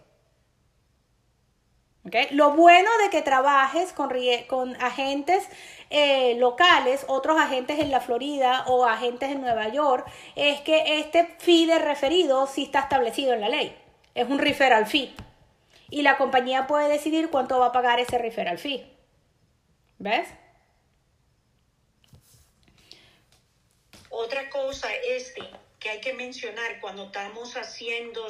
¿Okay? 2.07 2.29
Lo 2.31 2.53
bueno 2.53 2.91
de 3.03 3.11
que 3.11 3.21
trabajes 3.21 3.93
con, 3.93 4.11
con 4.49 4.75
agentes 4.83 5.47
eh, 5.91 6.35
locales, 6.37 7.05
otros 7.09 7.39
agentes 7.39 7.79
en 7.79 7.91
la 7.91 8.01
Florida 8.01 8.65
o 8.67 8.87
agentes 8.87 9.31
en 9.31 9.43
Nueva 9.43 9.69
York, 9.69 10.11
es 10.35 10.61
que 10.63 11.01
este 11.01 11.27
fee 11.39 11.67
de 11.67 11.79
referido 11.79 12.47
sí 12.47 12.65
está 12.65 12.81
establecido 12.81 13.35
en 13.35 13.43
la 13.43 13.49
ley. 13.49 13.77
Es 14.15 14.29
un 14.29 14.39
referral 14.39 14.87
fee. 14.87 15.15
Y 15.91 16.03
la 16.03 16.17
compañía 16.17 16.67
puede 16.67 16.89
decidir 16.89 17.31
cuánto 17.31 17.59
va 17.59 17.67
a 17.67 17.73
pagar 17.73 18.01
ese 18.01 18.17
referral 18.17 18.59
fee. 18.59 18.87
¿Ves? 19.99 20.29
Otra 24.09 24.49
cosa 24.49 24.89
es 24.95 25.33
que 25.33 25.43
hay 25.89 26.01
que 26.01 26.13
mencionar 26.13 26.81
cuando 26.81 27.07
estamos 27.07 27.57
haciendo 27.57 28.27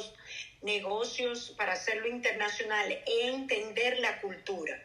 negocios 0.61 1.53
para 1.57 1.73
hacerlo 1.73 2.07
internacional, 2.07 2.97
entender 3.05 3.99
la 3.99 4.21
cultura. 4.21 4.81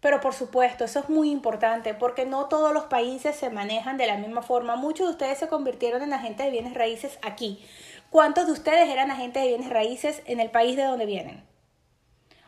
Pero 0.00 0.20
por 0.20 0.32
supuesto, 0.32 0.84
eso 0.84 1.00
es 1.00 1.08
muy 1.08 1.30
importante 1.30 1.92
porque 1.92 2.24
no 2.24 2.46
todos 2.46 2.72
los 2.72 2.84
países 2.84 3.34
se 3.36 3.50
manejan 3.50 3.96
de 3.96 4.06
la 4.06 4.16
misma 4.16 4.42
forma. 4.42 4.76
Muchos 4.76 5.08
de 5.08 5.12
ustedes 5.12 5.38
se 5.38 5.48
convirtieron 5.48 6.02
en 6.02 6.12
agentes 6.12 6.46
de 6.46 6.52
bienes 6.52 6.74
raíces 6.74 7.18
aquí. 7.20 7.66
¿Cuántos 8.10 8.46
de 8.46 8.52
ustedes 8.52 8.88
eran 8.88 9.10
agentes 9.10 9.42
de 9.42 9.48
bienes 9.48 9.68
raíces 9.68 10.22
en 10.26 10.40
el 10.40 10.50
país 10.50 10.76
de 10.76 10.84
donde 10.84 11.04
vienen? 11.04 11.44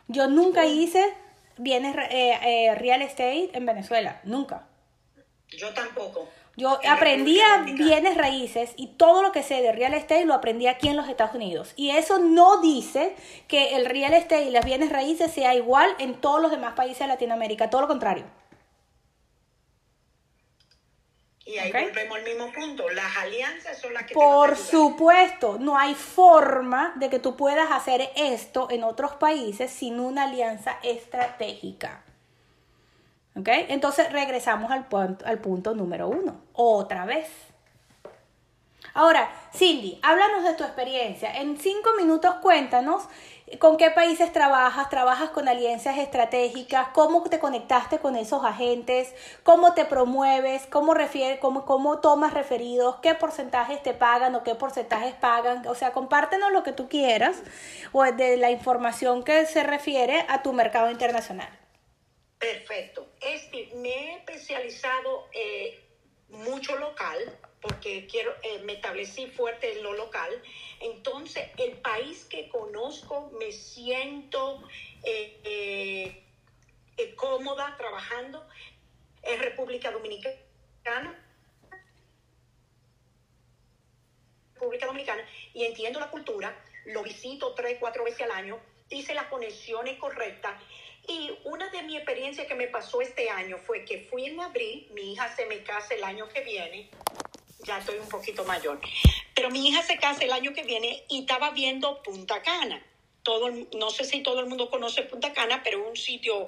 Yo 0.07 0.27
nunca 0.27 0.65
hice 0.65 1.13
bienes 1.57 1.95
eh, 2.09 2.39
eh, 2.41 2.75
real 2.75 3.01
estate 3.01 3.51
en 3.53 3.65
Venezuela, 3.65 4.21
nunca. 4.23 4.67
Yo 5.49 5.73
tampoco. 5.73 6.27
Yo 6.61 6.79
aprendía 6.87 7.65
bienes 7.73 8.15
raíces 8.15 8.73
y 8.75 8.89
todo 8.89 9.23
lo 9.23 9.31
que 9.31 9.41
sé 9.41 9.63
de 9.63 9.71
real 9.71 9.95
estate 9.95 10.25
lo 10.25 10.35
aprendí 10.35 10.67
aquí 10.67 10.89
en 10.89 10.95
los 10.95 11.09
Estados 11.09 11.33
Unidos. 11.33 11.73
Y 11.75 11.89
eso 11.89 12.19
no 12.19 12.61
dice 12.61 13.15
que 13.47 13.75
el 13.75 13.87
real 13.87 14.13
estate 14.13 14.43
y 14.43 14.51
las 14.51 14.63
bienes 14.63 14.91
raíces 14.91 15.31
sea 15.31 15.55
igual 15.55 15.89
en 15.97 16.21
todos 16.21 16.39
los 16.39 16.51
demás 16.51 16.75
países 16.75 16.99
de 16.99 17.07
Latinoamérica, 17.07 17.71
todo 17.71 17.81
lo 17.81 17.87
contrario. 17.87 18.25
Y 21.47 21.57
ahí 21.57 21.71
volvemos 21.71 22.17
al 22.19 22.23
mismo 22.25 22.51
punto. 22.51 22.87
Las 22.89 23.17
alianzas 23.17 23.79
son 23.79 23.95
las 23.95 24.03
que... 24.03 24.13
Por 24.13 24.55
supuesto, 24.55 25.57
no 25.59 25.79
hay 25.79 25.95
forma 25.95 26.93
de 26.97 27.09
que 27.09 27.17
tú 27.17 27.35
puedas 27.35 27.71
hacer 27.71 28.11
esto 28.15 28.67
en 28.69 28.83
otros 28.83 29.13
países 29.13 29.71
sin 29.71 29.99
una 29.99 30.25
alianza 30.25 30.77
estratégica. 30.83 32.03
¿Ok? 33.37 33.47
Entonces 33.69 34.11
regresamos 34.11 34.71
al 34.71 34.87
punto, 34.87 35.25
al 35.25 35.39
punto 35.39 35.73
número 35.73 36.09
uno, 36.09 36.41
otra 36.53 37.05
vez. 37.05 37.29
Ahora, 38.93 39.31
Cindy, 39.53 39.99
háblanos 40.03 40.43
de 40.43 40.53
tu 40.55 40.63
experiencia. 40.65 41.33
En 41.37 41.57
cinco 41.57 41.91
minutos 41.97 42.35
cuéntanos 42.41 43.03
con 43.59 43.77
qué 43.77 43.89
países 43.89 44.33
trabajas, 44.33 44.89
trabajas 44.89 45.29
con 45.29 45.47
alianzas 45.47 45.97
estratégicas, 45.97 46.89
cómo 46.93 47.23
te 47.23 47.39
conectaste 47.39 47.99
con 47.99 48.17
esos 48.17 48.43
agentes, 48.43 49.13
cómo 49.43 49.73
te 49.73 49.85
promueves, 49.85 50.67
cómo 50.67 51.99
tomas 51.99 52.33
referidos, 52.33 52.97
qué 53.01 53.15
porcentajes 53.15 53.81
te 53.81 53.93
pagan 53.93 54.35
o 54.35 54.43
qué 54.43 54.55
porcentajes 54.55 55.13
pagan. 55.13 55.65
O 55.67 55.75
sea, 55.75 55.93
compártenos 55.93 56.51
lo 56.51 56.63
que 56.63 56.73
tú 56.73 56.89
quieras 56.89 57.37
o 57.93 58.03
de 58.03 58.35
la 58.35 58.51
información 58.51 59.23
que 59.23 59.45
se 59.45 59.63
refiere 59.63 60.25
a 60.27 60.41
tu 60.41 60.51
mercado 60.51 60.91
internacional. 60.91 61.60
Perfecto. 62.41 63.07
Este, 63.21 63.69
me 63.75 63.89
he 63.89 64.15
especializado 64.17 65.29
eh, 65.31 65.79
mucho 66.29 66.75
local, 66.75 67.37
porque 67.61 68.07
quiero, 68.07 68.33
eh, 68.41 68.63
me 68.63 68.73
establecí 68.73 69.27
fuerte 69.27 69.71
en 69.71 69.83
lo 69.83 69.93
local. 69.93 70.41
Entonces, 70.79 71.47
el 71.57 71.77
país 71.77 72.25
que 72.25 72.49
conozco, 72.49 73.29
me 73.39 73.51
siento 73.51 74.63
eh, 75.03 76.25
cómoda 77.15 77.77
trabajando, 77.77 78.43
es 79.21 79.39
República 79.39 79.91
Dominicana. 79.91 81.23
República 84.55 84.87
Dominicana, 84.87 85.23
y 85.53 85.65
entiendo 85.65 85.99
la 85.99 86.09
cultura, 86.09 86.59
lo 86.85 87.03
visito 87.03 87.53
tres, 87.53 87.77
cuatro 87.79 88.03
veces 88.03 88.21
al 88.21 88.31
año, 88.31 88.59
hice 88.89 89.13
las 89.13 89.27
conexiones 89.27 89.99
correctas 89.99 90.59
y 91.07 91.31
una 91.45 91.69
de 91.69 91.81
mis 91.83 91.97
experiencias 91.97 92.47
que 92.47 92.55
me 92.55 92.67
pasó 92.67 93.01
este 93.01 93.29
año 93.29 93.57
fue 93.57 93.85
que 93.85 94.07
fui 94.09 94.25
en 94.25 94.39
abril, 94.39 94.87
mi 94.93 95.13
hija 95.13 95.33
se 95.35 95.45
me 95.45 95.63
casa 95.63 95.93
el 95.93 96.03
año 96.03 96.27
que 96.29 96.41
viene, 96.41 96.89
ya 97.65 97.79
estoy 97.79 97.97
un 97.99 98.09
poquito 98.09 98.43
mayor, 98.45 98.79
pero 99.35 99.49
mi 99.49 99.67
hija 99.67 99.81
se 99.81 99.97
casa 99.97 100.23
el 100.23 100.31
año 100.31 100.53
que 100.53 100.63
viene 100.63 101.03
y 101.09 101.21
estaba 101.21 101.51
viendo 101.51 102.01
Punta 102.03 102.41
Cana. 102.41 102.85
Todo, 103.23 103.51
no 103.51 103.91
sé 103.91 104.03
si 104.03 104.21
todo 104.21 104.39
el 104.39 104.47
mundo 104.47 104.69
conoce 104.71 105.03
Punta 105.03 105.31
Cana, 105.31 105.61
pero 105.63 105.83
es 105.83 105.89
un 105.89 105.95
sitio 105.95 106.47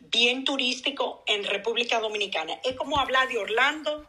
bien 0.00 0.44
turístico 0.44 1.22
en 1.26 1.44
República 1.44 2.00
Dominicana. 2.00 2.58
Es 2.64 2.76
como 2.76 2.98
hablar 2.98 3.28
de 3.28 3.36
Orlando 3.36 4.06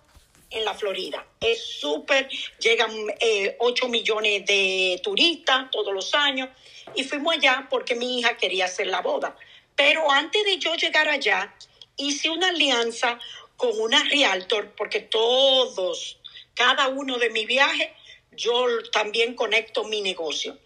en 0.50 0.64
la 0.64 0.74
Florida. 0.74 1.26
Es 1.42 1.62
súper, 1.80 2.30
llegan 2.60 2.92
eh, 3.20 3.58
8 3.60 3.90
millones 3.90 4.46
de 4.46 5.00
turistas 5.04 5.70
todos 5.72 5.94
los 5.94 6.14
años 6.16 6.50
y 6.96 7.04
fuimos 7.04 7.36
allá 7.36 7.68
porque 7.70 7.96
mi 7.96 8.20
hija 8.20 8.38
quería 8.38 8.66
hacer 8.66 8.88
la 8.88 9.02
boda. 9.02 9.36
Pero 9.76 10.10
antes 10.12 10.44
de 10.46 10.58
yo 10.58 10.76
llegar 10.76 11.10
allá, 11.10 11.54
hice 11.98 12.30
una 12.30 12.50
alianza 12.50 13.20
con 13.58 13.80
una 13.80 14.04
realtor, 14.04 14.74
porque 14.76 15.00
todos, 15.00 16.18
cada 16.54 16.88
uno 16.88 17.18
de 17.18 17.30
mi 17.30 17.46
viaje, 17.46 17.94
yo 18.32 18.66
también 18.92 19.34
conecto 19.34 19.84
mi 19.86 20.02
negocio. 20.02 20.58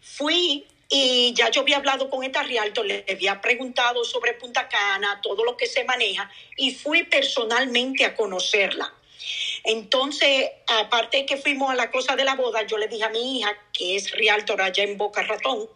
Fui 0.00 0.66
y 0.92 1.32
ya 1.34 1.50
yo 1.50 1.60
había 1.60 1.76
hablado 1.76 2.10
con 2.10 2.24
esta 2.24 2.42
realtor, 2.42 2.84
le 2.84 3.04
había 3.08 3.40
preguntado 3.40 4.04
sobre 4.04 4.34
Punta 4.34 4.68
Cana, 4.68 5.20
todo 5.22 5.44
lo 5.44 5.56
que 5.56 5.66
se 5.66 5.84
maneja, 5.84 6.28
y 6.56 6.74
fui 6.74 7.04
personalmente 7.04 8.04
a 8.04 8.16
conocerla. 8.16 8.92
Entonces, 9.62 10.50
aparte 10.66 11.18
de 11.18 11.26
que 11.26 11.36
fuimos 11.36 11.70
a 11.70 11.76
la 11.76 11.92
cosa 11.92 12.16
de 12.16 12.24
la 12.24 12.34
boda, 12.34 12.66
yo 12.66 12.76
le 12.76 12.88
dije 12.88 13.04
a 13.04 13.10
mi 13.10 13.38
hija, 13.38 13.56
que 13.72 13.94
es 13.94 14.10
realtor 14.10 14.60
allá 14.60 14.82
en 14.82 14.96
Boca 14.96 15.22
Ratón, 15.22 15.68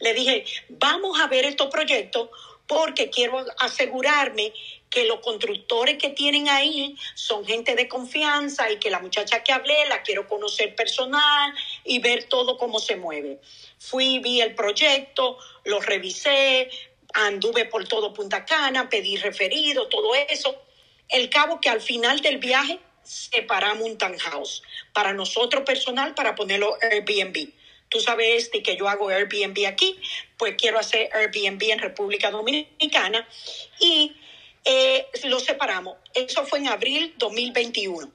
le 0.00 0.14
dije, 0.14 0.44
vamos 0.68 1.20
a 1.20 1.26
ver 1.26 1.44
estos 1.44 1.68
proyectos 1.68 2.28
porque 2.66 3.08
quiero 3.08 3.44
asegurarme 3.58 4.52
que 4.90 5.04
los 5.04 5.20
constructores 5.20 5.98
que 5.98 6.10
tienen 6.10 6.48
ahí 6.48 6.96
son 7.14 7.44
gente 7.44 7.74
de 7.74 7.88
confianza 7.88 8.70
y 8.70 8.78
que 8.78 8.90
la 8.90 9.00
muchacha 9.00 9.42
que 9.42 9.52
hablé 9.52 9.86
la 9.88 10.02
quiero 10.02 10.28
conocer 10.28 10.74
personal 10.74 11.52
y 11.84 11.98
ver 11.98 12.24
todo 12.24 12.58
cómo 12.58 12.78
se 12.78 12.96
mueve. 12.96 13.40
Fui, 13.78 14.18
vi 14.18 14.40
el 14.40 14.54
proyecto, 14.54 15.38
lo 15.64 15.80
revisé, 15.80 16.70
anduve 17.14 17.64
por 17.64 17.86
todo 17.88 18.12
Punta 18.12 18.44
Cana, 18.44 18.88
pedí 18.88 19.16
referido, 19.16 19.88
todo 19.88 20.14
eso. 20.14 20.62
El 21.08 21.30
cabo 21.30 21.60
que 21.60 21.70
al 21.70 21.80
final 21.80 22.20
del 22.20 22.38
viaje 22.38 22.78
separamos 23.02 23.84
un 23.84 23.96
townhouse 23.96 24.62
para 24.92 25.14
nosotros 25.14 25.64
personal 25.64 26.14
para 26.14 26.34
ponerlo 26.34 26.76
Airbnb 26.82 27.50
tú 27.88 28.00
sabes 28.00 28.44
este 28.44 28.62
que 28.62 28.76
yo 28.76 28.88
hago 28.88 29.08
Airbnb 29.08 29.66
aquí, 29.66 29.98
pues 30.36 30.54
quiero 30.56 30.78
hacer 30.78 31.10
Airbnb 31.12 31.62
en 31.62 31.78
República 31.78 32.30
Dominicana 32.30 33.26
y 33.80 34.14
eh, 34.64 35.06
lo 35.24 35.40
separamos. 35.40 35.96
Eso 36.14 36.44
fue 36.44 36.58
en 36.58 36.68
abril 36.68 37.14
2021. 37.16 38.12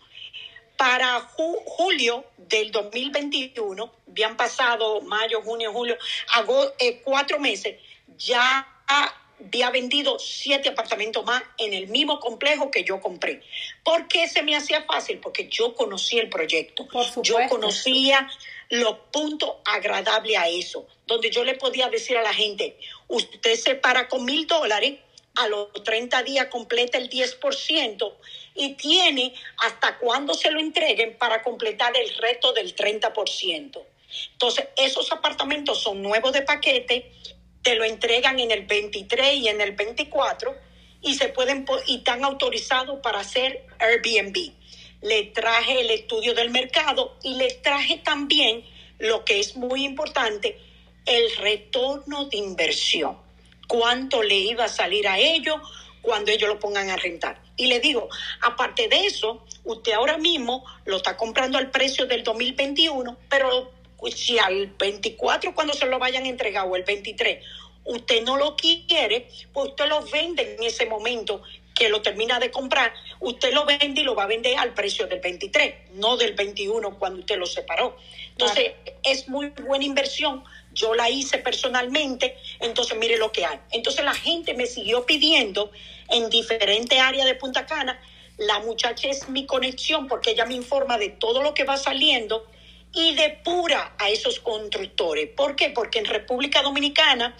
Para 0.78 1.20
julio 1.66 2.26
del 2.38 2.72
2021, 2.72 3.94
habían 4.10 4.36
pasado 4.36 5.02
mayo, 5.02 5.42
junio, 5.42 5.72
julio, 5.72 5.98
hago 6.34 6.74
eh, 6.80 7.02
cuatro 7.04 7.40
meses, 7.40 7.80
ya 8.18 8.68
había 8.88 9.70
vendido 9.70 10.20
siete 10.20 10.70
apartamentos 10.70 11.24
más 11.26 11.42
en 11.58 11.74
el 11.74 11.88
mismo 11.88 12.20
complejo 12.20 12.72
que 12.72 12.84
yo 12.84 13.00
compré. 13.02 13.42
¿Por 13.84 14.08
qué 14.08 14.28
se 14.28 14.42
me 14.44 14.56
hacía 14.56 14.84
fácil? 14.84 15.20
Porque 15.20 15.48
yo 15.48 15.74
conocía 15.76 16.22
el 16.22 16.30
proyecto. 16.30 16.88
yo 17.22 17.38
conocía 17.50 18.30
los 18.70 18.98
puntos 19.12 19.58
agradables 19.66 20.38
a 20.38 20.48
eso, 20.48 20.88
donde 21.06 21.30
yo 21.30 21.44
le 21.44 21.56
podía 21.56 21.90
decir 21.90 22.18
a 22.18 22.22
la 22.22 22.34
gente, 22.34 22.78
usted 23.08 23.56
se 23.56 23.76
para 23.76 24.08
con 24.08 24.26
mil 24.26 24.48
dólares, 24.48 25.00
a 25.36 25.48
los 25.48 25.74
30 25.84 26.22
días 26.24 26.48
completa 26.48 27.00
el 27.00 27.10
10% 27.10 28.14
y 28.54 28.76
tiene 28.76 29.34
hasta 29.58 29.98
cuando 29.98 30.36
se 30.36 30.52
lo 30.52 30.60
entreguen 30.60 31.18
para 31.18 31.42
completar 31.42 31.98
el 31.98 32.14
resto 32.18 32.54
del 32.54 32.76
30%. 32.76 33.82
Entonces, 34.34 34.68
esos 34.78 35.12
apartamentos 35.12 35.82
son 35.82 36.04
nuevos 36.04 36.34
de 36.34 36.44
paquete 36.44 37.12
te 37.64 37.76
lo 37.76 37.86
entregan 37.86 38.40
en 38.40 38.52
el 38.52 38.66
23 38.66 39.36
y 39.38 39.48
en 39.48 39.62
el 39.62 39.72
24 39.72 40.54
y 41.02 41.16
se 41.16 41.30
pueden 41.30 41.66
y 41.88 41.98
están 41.98 42.24
autorizados 42.24 43.00
para 43.02 43.22
hacer 43.22 43.66
Airbnb. 43.80 44.52
Le 45.04 45.26
traje 45.26 45.82
el 45.82 45.92
estudio 45.92 46.34
del 46.34 46.50
mercado 46.50 47.16
y 47.24 47.36
le 47.36 47.52
traje 47.62 47.98
también 48.04 48.66
lo 49.00 49.24
que 49.26 49.40
es 49.40 49.56
muy 49.56 49.84
importante, 49.84 50.58
el 51.06 51.36
retorno 51.38 52.26
de 52.26 52.38
inversión. 52.38 53.18
Cuánto 53.68 54.24
le 54.24 54.36
iba 54.36 54.66
a 54.66 54.70
salir 54.70 55.08
a 55.08 55.20
ellos 55.20 55.58
cuando 56.02 56.32
ellos 56.32 56.50
lo 56.50 56.60
pongan 56.60 56.90
a 56.90 56.96
rentar. 56.96 57.42
Y 57.56 57.68
le 57.68 57.80
digo, 57.80 58.10
aparte 58.42 58.88
de 58.88 59.06
eso, 59.06 59.46
usted 59.64 59.94
ahora 59.94 60.18
mismo 60.18 60.66
lo 60.86 60.98
está 60.98 61.16
comprando 61.16 61.58
al 61.58 61.70
precio 61.70 62.06
del 62.06 62.24
2021, 62.24 63.18
pero 63.30 63.72
si 64.16 64.40
al 64.40 64.68
24 64.68 65.54
cuando 65.54 65.74
se 65.74 65.86
lo 65.86 66.00
vayan 66.00 66.26
a 66.26 66.30
entregar 66.30 66.68
o 66.68 66.76
el 66.76 66.84
23 66.84 67.40
usted 67.86 68.24
no 68.24 68.38
lo 68.38 68.56
quiere, 68.56 69.28
pues 69.52 69.70
usted 69.70 69.88
lo 69.88 70.02
vende 70.06 70.56
en 70.56 70.64
ese 70.64 70.86
momento 70.86 71.42
que 71.74 71.90
lo 71.90 72.02
termina 72.02 72.40
de 72.40 72.52
comprar, 72.52 72.94
usted 73.20 73.54
lo 73.54 73.66
vende 73.66 74.02
y 74.02 74.04
lo 74.04 74.16
va 74.16 74.24
a 74.24 74.28
vender 74.28 74.58
al 74.58 74.74
precio 74.74 75.08
del 75.08 75.20
23, 75.20 75.92
no 75.94 76.18
del 76.18 76.34
21 76.34 76.98
cuando 77.00 77.20
usted 77.20 77.38
lo 77.38 77.46
separó. 77.46 77.98
Entonces, 78.32 78.74
es 79.04 79.28
muy 79.28 79.50
buena 79.50 79.86
inversión. 79.86 80.44
Yo 80.74 80.94
la 80.96 81.10
hice 81.10 81.38
personalmente, 81.38 82.38
entonces 82.60 82.98
mire 82.98 83.18
lo 83.18 83.32
que 83.32 83.46
hay. 83.46 83.60
Entonces 83.72 84.04
la 84.04 84.14
gente 84.14 84.54
me 84.54 84.66
siguió 84.66 85.06
pidiendo 85.06 85.72
en 86.10 86.30
diferentes 86.30 87.00
áreas 87.00 87.26
de 87.26 87.36
Punta 87.36 87.66
Cana. 87.66 88.00
La 88.38 88.60
muchacha 88.60 89.08
es 89.08 89.30
mi 89.30 89.46
conexión 89.46 90.08
porque 90.08 90.32
ella 90.32 90.46
me 90.46 90.56
informa 90.56 90.98
de 90.98 91.10
todo 91.10 91.44
lo 91.44 91.54
que 91.54 91.64
va 91.64 91.78
saliendo 91.78 92.48
y 92.92 93.16
depura 93.16 93.96
a 94.00 94.10
esos 94.10 94.40
constructores. 94.40 95.30
¿Por 95.30 95.56
qué? 95.56 95.70
Porque 95.70 96.00
en 96.00 96.06
República 96.06 96.62
Dominicana 96.62 97.36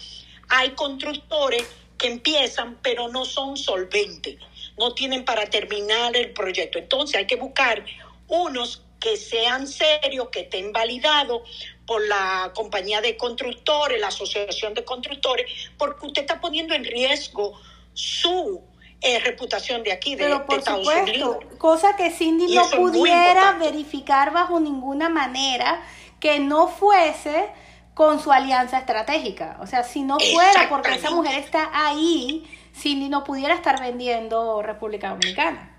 hay 0.48 0.70
constructores 0.70 1.64
que 2.04 2.10
empiezan 2.10 2.76
pero 2.82 3.08
no 3.08 3.24
son 3.24 3.56
solventes, 3.56 4.36
no 4.76 4.92
tienen 4.92 5.24
para 5.24 5.46
terminar 5.46 6.14
el 6.14 6.32
proyecto. 6.32 6.78
Entonces 6.78 7.16
hay 7.16 7.26
que 7.26 7.36
buscar 7.36 7.82
unos 8.28 8.82
que 9.00 9.16
sean 9.16 9.66
serios, 9.66 10.28
que 10.28 10.40
estén 10.40 10.70
validados 10.70 11.48
por 11.86 12.06
la 12.06 12.52
compañía 12.54 13.00
de 13.00 13.16
constructores, 13.16 13.98
la 13.98 14.08
asociación 14.08 14.74
de 14.74 14.84
constructores, 14.84 15.50
porque 15.78 16.06
usted 16.06 16.22
está 16.22 16.42
poniendo 16.42 16.74
en 16.74 16.84
riesgo 16.84 17.58
su 17.94 18.60
eh, 19.00 19.18
reputación 19.20 19.82
de 19.82 19.92
aquí, 19.92 20.14
de, 20.14 20.24
Pero 20.24 20.44
por 20.44 20.62
supuesto, 20.62 21.40
Cosa 21.56 21.96
que 21.96 22.10
Cindy 22.10 22.54
no 22.54 22.68
pudiera 22.68 23.52
verificar 23.52 24.30
bajo 24.30 24.60
ninguna 24.60 25.08
manera 25.08 25.82
que 26.20 26.38
no 26.38 26.68
fuese 26.68 27.48
con 27.94 28.22
su 28.22 28.32
alianza 28.32 28.78
estratégica. 28.78 29.56
O 29.60 29.66
sea, 29.66 29.84
si 29.84 30.02
no 30.02 30.18
fuera 30.18 30.68
porque 30.68 30.94
esa 30.94 31.10
mujer 31.10 31.38
está 31.38 31.70
ahí, 31.72 32.44
Cindy 32.76 33.08
no 33.08 33.24
pudiera 33.24 33.54
estar 33.54 33.80
vendiendo 33.80 34.62
República 34.62 35.10
Dominicana. 35.10 35.70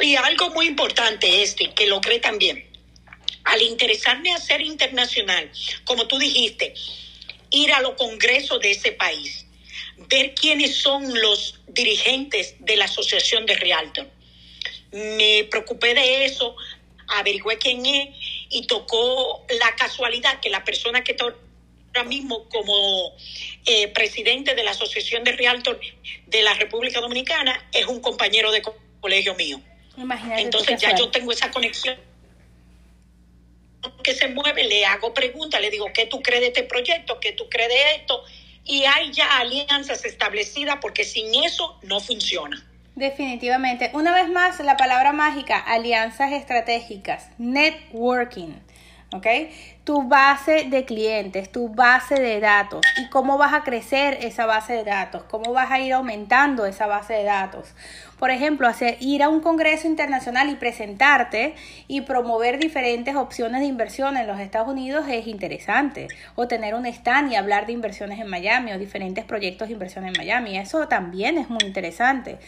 Y 0.00 0.16
algo 0.16 0.50
muy 0.50 0.66
importante 0.66 1.42
este, 1.42 1.72
que 1.74 1.86
lo 1.86 2.00
cree 2.00 2.20
también. 2.20 2.66
Al 3.44 3.60
interesarme 3.62 4.32
a 4.32 4.38
ser 4.38 4.62
internacional, 4.62 5.50
como 5.84 6.06
tú 6.06 6.18
dijiste, 6.18 6.74
ir 7.50 7.72
a 7.72 7.80
los 7.80 7.94
congresos 7.94 8.60
de 8.60 8.70
ese 8.70 8.92
país, 8.92 9.46
ver 10.08 10.34
quiénes 10.34 10.76
son 10.76 11.20
los 11.20 11.60
dirigentes 11.68 12.54
de 12.60 12.76
la 12.76 12.86
Asociación 12.86 13.44
de 13.44 13.56
Realtor. 13.56 14.08
Me 14.92 15.44
preocupé 15.50 15.94
de 15.94 16.24
eso, 16.24 16.56
averigüé 17.08 17.58
quién 17.58 17.84
es 17.84 18.08
y 18.50 18.66
tocó 18.66 19.46
la 19.60 19.74
casualidad 19.76 20.40
que 20.40 20.50
la 20.50 20.64
persona 20.64 21.02
que 21.02 21.12
está 21.12 21.24
ahora 21.24 22.04
mismo 22.04 22.48
como 22.48 23.16
eh, 23.64 23.88
presidente 23.88 24.54
de 24.54 24.64
la 24.64 24.72
Asociación 24.72 25.24
de 25.24 25.32
Realtor 25.32 25.80
de 26.26 26.42
la 26.42 26.54
República 26.54 27.00
Dominicana 27.00 27.68
es 27.72 27.86
un 27.86 28.00
compañero 28.00 28.50
de 28.50 28.62
colegio 29.00 29.34
mío. 29.36 29.60
Entonces 30.36 30.80
ya 30.80 30.94
yo 30.94 31.10
tengo 31.10 31.32
esa 31.32 31.50
conexión 31.50 31.98
que 34.02 34.14
se 34.14 34.28
mueve, 34.28 34.64
le 34.64 34.84
hago 34.84 35.14
preguntas, 35.14 35.60
le 35.60 35.70
digo, 35.70 35.86
¿qué 35.94 36.06
tú 36.06 36.20
crees 36.20 36.42
de 36.42 36.46
este 36.48 36.62
proyecto? 36.64 37.18
¿Qué 37.20 37.32
tú 37.32 37.48
crees 37.48 37.68
de 37.68 37.94
esto? 37.96 38.22
Y 38.64 38.84
hay 38.84 39.12
ya 39.12 39.38
alianzas 39.38 40.04
establecidas 40.04 40.78
porque 40.80 41.04
sin 41.04 41.34
eso 41.44 41.78
no 41.82 42.00
funciona. 42.00 42.69
Definitivamente. 43.00 43.90
Una 43.94 44.12
vez 44.12 44.28
más, 44.28 44.60
la 44.60 44.76
palabra 44.76 45.14
mágica, 45.14 45.56
alianzas 45.56 46.32
estratégicas, 46.32 47.30
networking. 47.38 48.50
¿Ok? 49.12 49.26
Tu 49.82 50.06
base 50.06 50.66
de 50.68 50.84
clientes, 50.84 51.50
tu 51.50 51.70
base 51.70 52.14
de 52.14 52.38
datos 52.38 52.82
y 52.96 53.08
cómo 53.08 53.38
vas 53.38 53.54
a 53.54 53.64
crecer 53.64 54.18
esa 54.20 54.46
base 54.46 54.74
de 54.74 54.84
datos, 54.84 55.24
cómo 55.24 55.52
vas 55.52 55.72
a 55.72 55.80
ir 55.80 55.92
aumentando 55.94 56.64
esa 56.64 56.86
base 56.86 57.14
de 57.14 57.24
datos. 57.24 57.74
Por 58.20 58.30
ejemplo, 58.30 58.68
hacer, 58.68 58.98
ir 59.00 59.24
a 59.24 59.28
un 59.28 59.40
congreso 59.40 59.88
internacional 59.88 60.48
y 60.50 60.54
presentarte 60.54 61.54
y 61.88 62.02
promover 62.02 62.60
diferentes 62.60 63.16
opciones 63.16 63.62
de 63.62 63.66
inversión 63.66 64.16
en 64.16 64.28
los 64.28 64.38
Estados 64.38 64.68
Unidos 64.68 65.06
es 65.08 65.26
interesante. 65.26 66.06
O 66.36 66.46
tener 66.46 66.74
un 66.74 66.86
stand 66.86 67.32
y 67.32 67.36
hablar 67.36 67.66
de 67.66 67.72
inversiones 67.72 68.20
en 68.20 68.28
Miami 68.28 68.72
o 68.72 68.78
diferentes 68.78 69.24
proyectos 69.24 69.68
de 69.68 69.74
inversión 69.74 70.06
en 70.06 70.12
Miami. 70.16 70.56
Eso 70.56 70.86
también 70.86 71.38
es 71.38 71.48
muy 71.48 71.64
interesante. 71.64 72.38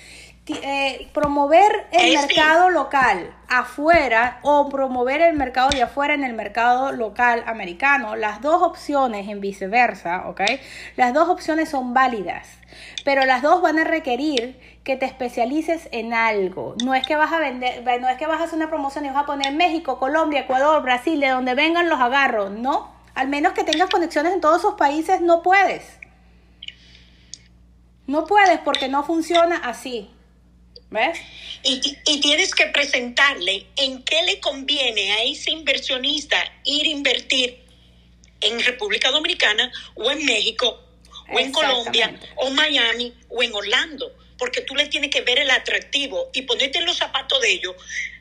Eh, 0.48 1.08
promover 1.14 1.86
el 1.92 2.16
mercado 2.16 2.68
local 2.70 3.32
afuera 3.48 4.40
o 4.42 4.68
promover 4.68 5.20
el 5.20 5.36
mercado 5.36 5.70
de 5.70 5.82
afuera 5.82 6.14
en 6.14 6.24
el 6.24 6.32
mercado 6.32 6.90
local 6.90 7.44
americano, 7.46 8.16
las 8.16 8.40
dos 8.40 8.60
opciones 8.60 9.28
en 9.28 9.40
viceversa, 9.40 10.26
¿ok? 10.26 10.40
Las 10.96 11.14
dos 11.14 11.28
opciones 11.28 11.68
son 11.68 11.94
válidas, 11.94 12.48
pero 13.04 13.24
las 13.24 13.40
dos 13.42 13.62
van 13.62 13.78
a 13.78 13.84
requerir 13.84 14.58
que 14.82 14.96
te 14.96 15.06
especialices 15.06 15.88
en 15.92 16.12
algo. 16.12 16.74
No 16.84 16.92
es 16.96 17.06
que 17.06 17.14
vas 17.14 17.32
a 17.32 17.38
vender, 17.38 17.84
no 18.00 18.08
es 18.08 18.18
que 18.18 18.26
vas 18.26 18.40
a 18.40 18.44
hacer 18.44 18.56
una 18.56 18.68
promoción 18.68 19.04
y 19.04 19.10
vas 19.10 19.22
a 19.22 19.26
poner 19.26 19.52
México, 19.52 20.00
Colombia, 20.00 20.40
Ecuador, 20.40 20.82
Brasil, 20.82 21.20
de 21.20 21.28
donde 21.28 21.54
vengan 21.54 21.88
los 21.88 22.00
agarros, 22.00 22.50
no. 22.50 22.90
Al 23.14 23.28
menos 23.28 23.52
que 23.52 23.62
tengas 23.62 23.90
conexiones 23.90 24.32
en 24.32 24.40
todos 24.40 24.58
esos 24.58 24.74
países, 24.74 25.20
no 25.20 25.40
puedes. 25.42 26.00
No 28.08 28.24
puedes 28.24 28.58
porque 28.58 28.88
no 28.88 29.04
funciona 29.04 29.58
así. 29.58 30.10
¿Ves? 30.92 31.18
Y, 31.62 31.80
y, 32.06 32.20
tienes 32.20 32.54
que 32.54 32.66
presentarle 32.66 33.66
en 33.76 34.02
qué 34.02 34.22
le 34.24 34.40
conviene 34.40 35.12
a 35.12 35.22
ese 35.22 35.50
inversionista 35.50 36.36
ir 36.64 36.86
a 36.86 36.90
invertir 36.90 37.58
en 38.42 38.60
República 38.62 39.10
Dominicana 39.10 39.72
o 39.94 40.10
en 40.10 40.24
México 40.26 40.82
o 41.30 41.38
en 41.38 41.50
Colombia 41.50 42.14
o 42.36 42.50
Miami 42.50 43.14
o 43.30 43.42
en 43.42 43.54
Orlando, 43.54 44.12
porque 44.36 44.60
tú 44.60 44.74
le 44.74 44.86
tienes 44.88 45.10
que 45.10 45.22
ver 45.22 45.38
el 45.38 45.50
atractivo 45.50 46.28
y 46.34 46.42
ponerte 46.42 46.78
en 46.78 46.84
los 46.84 46.98
zapatos 46.98 47.40
de 47.40 47.52
ellos 47.52 47.74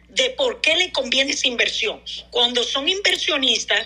de 0.07 0.29
por 0.29 0.61
qué 0.61 0.77
le 0.77 0.93
conviene 0.93 1.31
esa 1.31 1.47
inversión. 1.47 2.01
Cuando 2.29 2.63
son 2.63 2.87
inversionistas, 2.87 3.85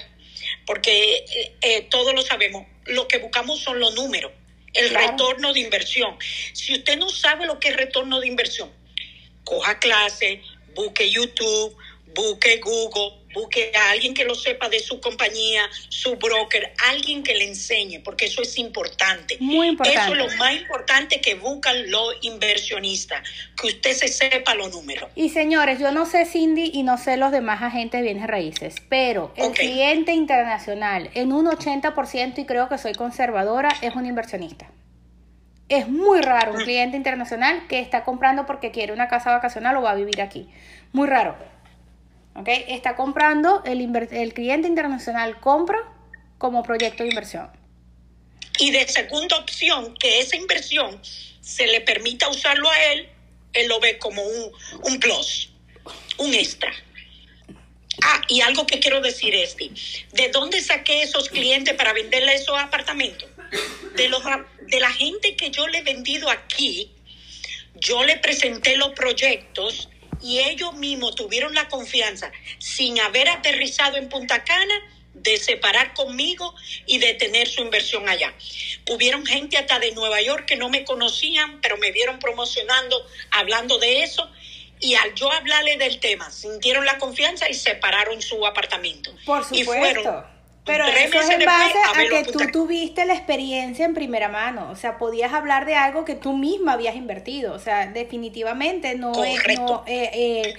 porque 0.67 1.25
eh, 1.33 1.55
eh, 1.61 1.81
todos 1.89 2.13
lo 2.13 2.21
sabemos, 2.21 2.67
lo 2.85 3.07
que 3.07 3.17
buscamos 3.17 3.61
son 3.61 3.79
los 3.79 3.95
números 3.95 4.31
el 4.75 4.89
retorno 4.91 5.53
de 5.53 5.61
inversión. 5.61 6.17
Si 6.53 6.73
usted 6.73 6.97
no 6.97 7.09
sabe 7.09 7.45
lo 7.45 7.59
que 7.59 7.69
es 7.69 7.75
retorno 7.75 8.19
de 8.19 8.27
inversión, 8.27 8.71
coja 9.43 9.79
clase, 9.79 10.41
busque 10.73 11.09
YouTube, 11.09 11.75
busque 12.13 12.57
Google, 12.57 13.24
busque 13.35 13.71
a 13.75 13.91
alguien 13.91 14.13
que 14.13 14.23
lo 14.23 14.33
sepa 14.33 14.69
de 14.69 14.79
su 14.79 14.99
compañía, 14.99 15.69
su 15.89 16.15
broker, 16.15 16.73
alguien 16.89 17.21
que 17.21 17.35
le 17.35 17.47
enseñe, 17.47 18.01
porque 18.03 18.25
eso 18.25 18.41
es 18.41 18.57
importante. 18.57 19.37
Muy 19.39 19.67
importante. 19.67 19.99
Eso 19.99 20.13
es 20.13 20.17
lo 20.31 20.37
más 20.37 20.55
importante 20.55 21.21
que 21.21 21.35
buscan 21.35 21.91
los 21.91 22.15
inversionistas, 22.21 23.21
que 23.61 23.67
usted 23.67 23.93
se 23.93 24.07
sepa 24.07 24.55
los 24.55 24.71
números. 24.71 25.09
Y 25.15 25.29
señores, 25.29 25.79
yo 25.79 25.91
no 25.91 26.05
sé 26.05 26.25
Cindy 26.25 26.71
y 26.73 26.83
no 26.83 26.97
sé 26.97 27.17
los 27.17 27.31
demás 27.31 27.61
agentes 27.61 27.99
de 27.99 28.03
bienes 28.03 28.27
raíces, 28.27 28.75
pero 28.89 29.33
el 29.35 29.51
cliente 29.51 30.13
internacional 30.13 31.11
en 31.13 31.33
un 31.33 31.45
80% 31.45 32.39
y 32.39 32.45
creo 32.45 32.69
que 32.69 32.77
soy 32.77 32.93
conservadora 32.93 33.69
es 33.81 33.95
un 33.95 34.05
inversionista. 34.05 34.71
Es 35.67 35.89
muy 35.89 36.21
raro 36.21 36.53
un 36.53 36.59
cliente 36.59 36.95
internacional 36.95 37.65
que 37.67 37.79
está 37.79 38.03
comprando 38.03 38.45
porque 38.45 38.69
quiere 38.69 38.93
una 38.93 39.07
casa 39.07 39.31
vacacional 39.31 39.75
o 39.77 39.81
va 39.81 39.91
a 39.91 39.95
vivir 39.95 40.21
aquí. 40.21 40.47
Muy 40.93 41.07
raro. 41.07 41.35
¿Ok? 42.35 42.47
Está 42.67 42.95
comprando, 42.95 43.63
el, 43.65 43.81
el 44.11 44.33
cliente 44.33 44.67
internacional 44.67 45.39
compra 45.39 45.79
como 46.37 46.63
proyecto 46.63 47.03
de 47.03 47.09
inversión. 47.09 47.49
Y 48.59 48.71
de 48.71 48.87
segunda 48.87 49.37
opción, 49.37 49.95
que 49.97 50.19
esa 50.19 50.35
inversión 50.35 50.99
se 51.41 51.67
le 51.67 51.81
permita 51.81 52.29
usarlo 52.29 52.69
a 52.69 52.83
él, 52.85 53.09
él 53.53 53.67
lo 53.67 53.79
ve 53.79 53.97
como 53.97 54.21
un, 54.21 54.51
un 54.83 54.99
plus, 54.99 55.51
un 56.17 56.33
extra. 56.33 56.73
Ah, 58.03 58.21
y 58.27 58.41
algo 58.41 58.67
que 58.67 58.79
quiero 58.79 58.99
decir, 59.01 59.33
Esti, 59.33 59.71
¿de 60.11 60.29
dónde 60.29 60.61
saqué 60.61 61.03
esos 61.03 61.29
clientes 61.29 61.73
para 61.75 61.93
venderle 61.93 62.35
esos 62.35 62.57
apartamentos? 62.59 63.29
De, 63.95 64.09
los, 64.09 64.21
de 64.67 64.79
la 64.79 64.91
gente 64.91 65.35
que 65.35 65.49
yo 65.49 65.67
le 65.67 65.79
he 65.79 65.83
vendido 65.83 66.29
aquí, 66.29 66.91
yo 67.75 68.03
le 68.03 68.17
presenté 68.17 68.75
los 68.75 68.89
proyectos 68.89 69.89
y 70.21 70.39
ellos 70.39 70.73
mismos 70.73 71.15
tuvieron 71.15 71.53
la 71.53 71.67
confianza, 71.67 72.31
sin 72.59 72.99
haber 72.99 73.29
aterrizado 73.29 73.97
en 73.97 74.09
Punta 74.09 74.43
Cana, 74.43 74.73
de 75.13 75.37
separar 75.37 75.93
conmigo 75.93 76.53
y 76.85 76.97
de 76.97 77.13
tener 77.13 77.47
su 77.47 77.61
inversión 77.61 78.07
allá. 78.09 78.33
Hubieron 78.89 79.25
gente 79.25 79.57
hasta 79.57 79.79
de 79.79 79.91
Nueva 79.93 80.21
York 80.21 80.45
que 80.45 80.57
no 80.57 80.69
me 80.69 80.83
conocían, 80.83 81.61
pero 81.61 81.77
me 81.77 81.91
vieron 81.91 82.19
promocionando, 82.19 83.05
hablando 83.31 83.77
de 83.77 84.03
eso. 84.03 84.29
Y 84.81 84.95
al 84.95 85.15
yo 85.15 85.31
hablarle 85.31 85.77
del 85.77 86.01
tema, 86.01 86.29
sintieron 86.31 86.85
la 86.85 86.97
confianza 86.97 87.49
y 87.49 87.53
separaron 87.53 88.21
su 88.21 88.45
apartamento. 88.45 89.15
Por 89.25 89.41
Y 89.51 89.63
supuesto. 89.63 90.01
fueron 90.01 90.34
Pero 90.65 90.83
eso 90.87 91.19
es 91.19 91.29
en 91.29 91.45
base 91.45 91.77
a 91.77 91.93
que 92.09 92.23
tú 92.31 92.39
tuviste 92.51 93.05
la 93.05 93.13
experiencia 93.13 93.85
en 93.85 93.93
primera 93.93 94.29
mano. 94.29 94.69
O 94.71 94.75
sea, 94.75 94.97
podías 94.97 95.31
hablar 95.31 95.65
de 95.65 95.75
algo 95.75 96.05
que 96.05 96.15
tú 96.15 96.33
misma 96.33 96.73
habías 96.73 96.95
invertido. 96.95 97.53
O 97.53 97.59
sea, 97.59 97.85
definitivamente 97.87 98.95
no 98.95 99.23
es. 99.23 99.39
Correcto. 99.41 99.61
No, 99.65 99.83
eh, 99.85 100.09
eh, 100.13 100.53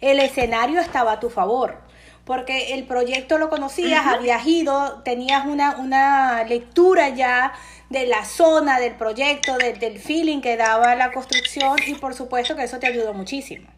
el 0.00 0.18
escenario 0.18 0.80
estaba 0.80 1.12
a 1.12 1.20
tu 1.20 1.30
favor. 1.30 1.80
Porque 2.24 2.74
el 2.74 2.84
proyecto 2.84 3.38
lo 3.38 3.48
conocías, 3.48 4.04
habías 4.06 4.46
ido, 4.46 5.02
tenías 5.04 5.44
una, 5.46 5.76
una 5.78 6.44
lectura 6.44 7.08
ya 7.08 7.52
de 7.90 8.06
la 8.06 8.24
zona 8.24 8.78
del 8.80 8.94
proyecto, 8.94 9.58
de- 9.58 9.72
del 9.74 9.98
feeling 9.98 10.40
que 10.40 10.56
daba 10.56 10.94
la 10.94 11.10
construcción 11.12 11.76
y 11.86 11.94
por 11.94 12.14
supuesto 12.14 12.54
que 12.56 12.62
eso 12.62 12.78
te 12.78 12.86
ayudó 12.86 13.12
muchísimo. 13.12 13.68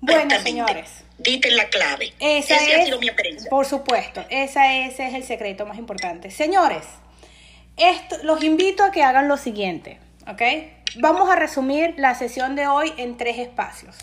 Bueno, 0.00 0.38
señores. 0.40 1.04
Dite 1.20 1.50
la 1.50 1.68
clave. 1.68 2.12
Esa 2.18 2.56
es, 2.56 2.78
ha 2.78 2.84
sido 2.84 2.98
mi 2.98 3.08
experiencia. 3.08 3.50
Por 3.50 3.66
supuesto, 3.66 4.24
esa, 4.30 4.74
ese 4.74 5.06
es 5.06 5.14
el 5.14 5.24
secreto 5.24 5.66
más 5.66 5.78
importante. 5.78 6.30
Señores, 6.30 6.84
esto, 7.76 8.16
los 8.22 8.42
invito 8.42 8.84
a 8.84 8.90
que 8.90 9.02
hagan 9.02 9.28
lo 9.28 9.36
siguiente, 9.36 9.98
¿ok? 10.26 10.42
Vamos 10.96 11.30
a 11.30 11.36
resumir 11.36 11.94
la 11.98 12.14
sesión 12.14 12.56
de 12.56 12.66
hoy 12.66 12.92
en 12.96 13.16
tres 13.16 13.38
espacios. 13.38 13.96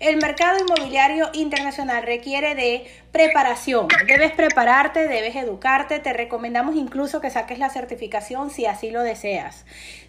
El 0.00 0.16
mercado 0.16 0.58
inmobiliario 0.58 1.28
internacional 1.34 2.02
requiere 2.04 2.54
de 2.54 2.86
preparación. 3.12 3.86
Debes 4.06 4.32
prepararte, 4.32 5.08
debes 5.08 5.36
educarte. 5.36 5.98
Te 5.98 6.14
recomendamos 6.14 6.74
incluso 6.74 7.20
que 7.20 7.30
saques 7.30 7.58
la 7.58 7.68
certificación 7.68 8.50
si 8.50 8.64
así 8.64 8.90
lo 8.90 9.02
deseas. 9.02 9.66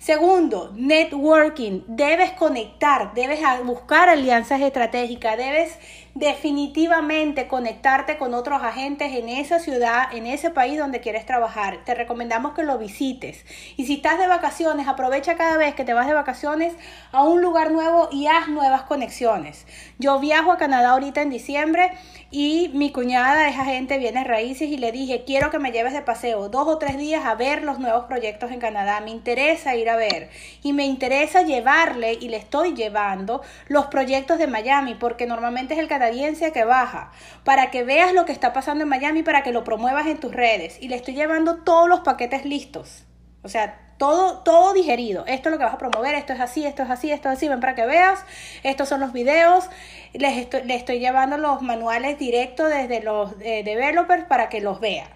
Segundo, 0.07 0.71
networking. 0.73 1.81
Debes 1.85 2.31
conectar, 2.31 3.13
debes 3.13 3.41
buscar 3.65 4.07
alianzas 4.07 4.61
estratégicas, 4.61 5.35
debes 5.35 5.77
definitivamente 6.15 7.49
conectarte 7.49 8.17
con 8.17 8.33
otros 8.33 8.63
agentes 8.63 9.13
en 9.13 9.27
esa 9.27 9.59
ciudad, 9.59 10.07
en 10.13 10.25
ese 10.25 10.49
país 10.49 10.79
donde 10.79 11.01
quieres 11.01 11.25
trabajar. 11.25 11.83
Te 11.83 11.93
recomendamos 11.93 12.53
que 12.53 12.63
lo 12.63 12.77
visites. 12.77 13.45
Y 13.75 13.85
si 13.85 13.95
estás 13.95 14.17
de 14.17 14.27
vacaciones, 14.27 14.87
aprovecha 14.87 15.35
cada 15.35 15.57
vez 15.57 15.75
que 15.75 15.83
te 15.83 15.93
vas 15.93 16.07
de 16.07 16.13
vacaciones 16.13 16.73
a 17.11 17.23
un 17.23 17.41
lugar 17.41 17.71
nuevo 17.71 18.07
y 18.09 18.27
haz 18.27 18.47
nuevas 18.47 18.83
conexiones. 18.83 19.67
Yo 19.99 20.19
viajo 20.19 20.53
a 20.53 20.57
Canadá 20.57 20.91
ahorita 20.91 21.21
en 21.21 21.31
diciembre 21.31 21.91
y 22.29 22.69
mi 22.73 22.91
cuñada 22.91 23.47
es 23.47 23.57
agente 23.57 23.97
bienes 23.97 24.27
raíces 24.27 24.69
y 24.69 24.77
le 24.77 24.91
dije, 24.91 25.23
quiero 25.25 25.49
que 25.49 25.59
me 25.59 25.71
lleves 25.71 25.93
de 25.93 26.01
paseo 26.01 26.49
dos 26.49 26.67
o 26.67 26.77
tres 26.77 26.97
días 26.97 27.25
a 27.25 27.35
ver 27.35 27.63
los 27.63 27.79
nuevos 27.79 28.05
proyectos 28.05 28.51
en 28.51 28.59
Canadá. 28.59 28.99
Me 28.99 29.11
interesa 29.11 29.75
ir 29.75 29.89
a 29.89 29.95
ver 29.95 30.29
y 30.61 30.73
me 30.73 30.85
interesa 30.85 31.41
llevarle 31.41 32.13
y 32.19 32.29
le 32.29 32.37
estoy 32.37 32.73
llevando 32.73 33.41
los 33.67 33.85
proyectos 33.87 34.37
de 34.39 34.47
Miami 34.47 34.95
porque 34.95 35.25
normalmente 35.25 35.73
es 35.73 35.79
el 35.79 35.87
canadiense 35.87 36.51
que 36.51 36.65
baja 36.65 37.11
para 37.43 37.71
que 37.71 37.83
veas 37.83 38.13
lo 38.13 38.25
que 38.25 38.33
está 38.33 38.51
pasando 38.51 38.83
en 38.83 38.89
Miami 38.89 39.23
para 39.23 39.43
que 39.43 39.53
lo 39.53 39.63
promuevas 39.63 40.07
en 40.07 40.19
tus 40.19 40.33
redes 40.33 40.77
y 40.81 40.89
le 40.89 40.97
estoy 40.97 41.13
llevando 41.13 41.63
todos 41.63 41.87
los 41.87 42.01
paquetes 42.01 42.45
listos. 42.45 43.06
O 43.47 43.49
sea, 43.49 43.79
todo, 43.97 44.39
todo 44.39 44.73
digerido. 44.73 45.25
Esto 45.25 45.47
es 45.47 45.53
lo 45.53 45.57
que 45.57 45.63
vas 45.63 45.73
a 45.73 45.77
promover, 45.77 46.15
esto 46.15 46.33
es 46.33 46.41
así, 46.41 46.65
esto 46.65 46.83
es 46.83 46.89
así, 46.89 47.11
esto 47.11 47.29
es 47.29 47.37
así, 47.37 47.47
ven 47.47 47.61
para 47.61 47.75
que 47.75 47.85
veas. 47.85 48.19
Estos 48.63 48.89
son 48.89 48.99
los 48.99 49.13
videos. 49.13 49.69
Les 50.13 50.37
estoy, 50.37 50.63
les 50.65 50.77
estoy 50.77 50.99
llevando 50.99 51.37
los 51.37 51.61
manuales 51.61 52.19
directos 52.19 52.69
desde 52.69 53.01
los 53.01 53.31
eh, 53.39 53.63
developers 53.63 54.25
para 54.25 54.49
que 54.49 54.59
los 54.59 54.81
vean. 54.81 55.07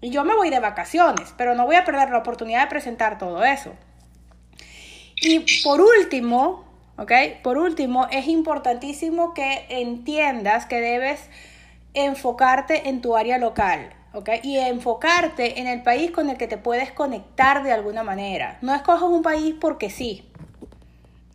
Y 0.00 0.10
yo 0.10 0.24
me 0.24 0.36
voy 0.36 0.50
de 0.50 0.60
vacaciones, 0.60 1.34
pero 1.36 1.56
no 1.56 1.66
voy 1.66 1.74
a 1.74 1.84
perder 1.84 2.10
la 2.10 2.18
oportunidad 2.18 2.62
de 2.62 2.68
presentar 2.68 3.18
todo 3.18 3.44
eso. 3.44 3.74
Y 5.16 5.62
por 5.64 5.80
último, 5.80 6.64
¿ok? 6.96 7.12
Por 7.42 7.58
último, 7.58 8.06
es 8.12 8.28
importantísimo 8.28 9.34
que 9.34 9.66
entiendas 9.68 10.64
que 10.64 10.80
debes 10.80 11.28
enfocarte 11.92 12.88
en 12.88 13.02
tu 13.02 13.16
área 13.16 13.36
local, 13.38 13.92
¿ok? 14.12 14.28
Y 14.42 14.58
enfocarte 14.58 15.60
en 15.60 15.66
el 15.66 15.82
país 15.82 16.10
con 16.10 16.30
el 16.30 16.36
que 16.36 16.48
te 16.48 16.56
puedes 16.56 16.92
conectar 16.92 17.62
de 17.62 17.72
alguna 17.72 18.02
manera. 18.02 18.58
No 18.62 18.74
escojas 18.74 19.08
un 19.08 19.22
país 19.22 19.54
porque 19.60 19.90
sí, 19.90 20.28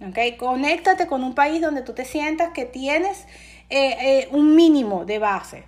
¿ok? 0.02 0.38
Conéctate 0.38 1.08
con 1.08 1.24
un 1.24 1.36
país 1.36 1.62
donde 1.62 1.82
tú 1.82 1.94
te 1.94 2.06
sientas 2.06 2.52
que 2.52 2.66
tienes 2.66 3.26
eh, 3.70 3.98
eh, 4.00 4.28
un 4.32 4.56
mínimo 4.56 5.06
de 5.06 5.20
base. 5.20 5.64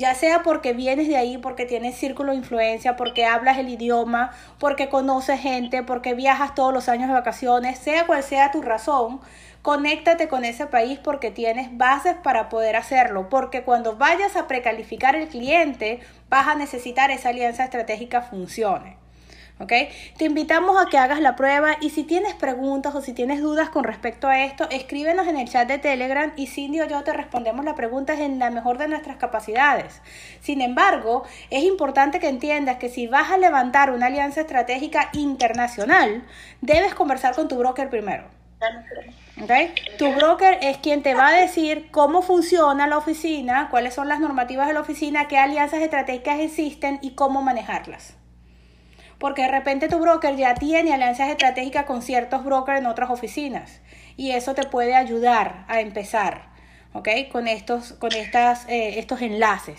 Ya 0.00 0.14
sea 0.14 0.42
porque 0.42 0.72
vienes 0.72 1.08
de 1.08 1.18
ahí, 1.18 1.36
porque 1.36 1.66
tienes 1.66 1.94
círculo 1.94 2.32
de 2.32 2.38
influencia, 2.38 2.96
porque 2.96 3.26
hablas 3.26 3.58
el 3.58 3.68
idioma, 3.68 4.30
porque 4.58 4.88
conoces 4.88 5.38
gente, 5.38 5.82
porque 5.82 6.14
viajas 6.14 6.54
todos 6.54 6.72
los 6.72 6.88
años 6.88 7.08
de 7.08 7.12
vacaciones, 7.12 7.78
sea 7.78 8.06
cual 8.06 8.22
sea 8.22 8.50
tu 8.50 8.62
razón, 8.62 9.20
conéctate 9.60 10.26
con 10.26 10.46
ese 10.46 10.64
país 10.66 10.98
porque 10.98 11.30
tienes 11.30 11.76
bases 11.76 12.16
para 12.16 12.48
poder 12.48 12.76
hacerlo. 12.76 13.28
Porque 13.28 13.62
cuando 13.62 13.94
vayas 13.96 14.36
a 14.36 14.48
precalificar 14.48 15.16
el 15.16 15.28
cliente, 15.28 16.00
vas 16.30 16.48
a 16.48 16.54
necesitar 16.54 17.10
esa 17.10 17.28
alianza 17.28 17.64
estratégica 17.64 18.22
funcione. 18.22 18.99
¿Ok? 19.60 19.72
Te 20.16 20.24
invitamos 20.24 20.80
a 20.80 20.88
que 20.88 20.98
hagas 20.98 21.20
la 21.20 21.36
prueba 21.36 21.76
y 21.80 21.90
si 21.90 22.04
tienes 22.04 22.34
preguntas 22.34 22.94
o 22.94 23.02
si 23.02 23.12
tienes 23.12 23.40
dudas 23.40 23.68
con 23.68 23.84
respecto 23.84 24.26
a 24.26 24.44
esto, 24.44 24.68
escríbenos 24.70 25.28
en 25.28 25.36
el 25.36 25.48
chat 25.48 25.68
de 25.68 25.78
Telegram 25.78 26.32
y 26.36 26.46
Cindy 26.46 26.80
o 26.80 26.88
yo 26.88 27.02
te 27.02 27.12
respondemos 27.12 27.64
las 27.64 27.74
preguntas 27.74 28.18
en 28.18 28.38
la 28.38 28.50
mejor 28.50 28.78
de 28.78 28.88
nuestras 28.88 29.16
capacidades. 29.16 30.00
Sin 30.40 30.62
embargo, 30.62 31.24
es 31.50 31.62
importante 31.64 32.18
que 32.20 32.28
entiendas 32.28 32.78
que 32.78 32.88
si 32.88 33.06
vas 33.06 33.30
a 33.30 33.38
levantar 33.38 33.90
una 33.90 34.06
alianza 34.06 34.40
estratégica 34.40 35.10
internacional, 35.12 36.24
debes 36.62 36.94
conversar 36.94 37.34
con 37.34 37.48
tu 37.48 37.56
broker 37.56 37.90
primero. 37.90 38.24
¿ok? 39.42 39.52
Tu 39.98 40.12
broker 40.12 40.58
es 40.62 40.78
quien 40.78 41.02
te 41.02 41.14
va 41.14 41.28
a 41.28 41.32
decir 41.32 41.90
cómo 41.90 42.22
funciona 42.22 42.86
la 42.86 42.98
oficina, 42.98 43.68
cuáles 43.70 43.94
son 43.94 44.08
las 44.08 44.20
normativas 44.20 44.68
de 44.68 44.74
la 44.74 44.80
oficina, 44.80 45.28
qué 45.28 45.38
alianzas 45.38 45.80
estratégicas 45.80 46.40
existen 46.40 46.98
y 47.02 47.14
cómo 47.14 47.42
manejarlas 47.42 48.19
porque 49.20 49.42
de 49.42 49.48
repente 49.48 49.88
tu 49.88 49.98
broker 50.00 50.34
ya 50.34 50.54
tiene 50.54 50.92
alianzas 50.92 51.28
estratégicas 51.28 51.84
con 51.84 52.02
ciertos 52.02 52.42
brokers 52.44 52.80
en 52.80 52.86
otras 52.86 53.10
oficinas 53.10 53.80
y 54.16 54.32
eso 54.32 54.54
te 54.54 54.64
puede 54.64 54.96
ayudar 54.96 55.64
a 55.68 55.80
empezar, 55.80 56.48
¿ok? 56.94 57.08
Con 57.30 57.46
estos, 57.46 57.92
con 57.92 58.12
estas, 58.12 58.66
eh, 58.68 58.98
estos 58.98 59.20
enlaces. 59.22 59.78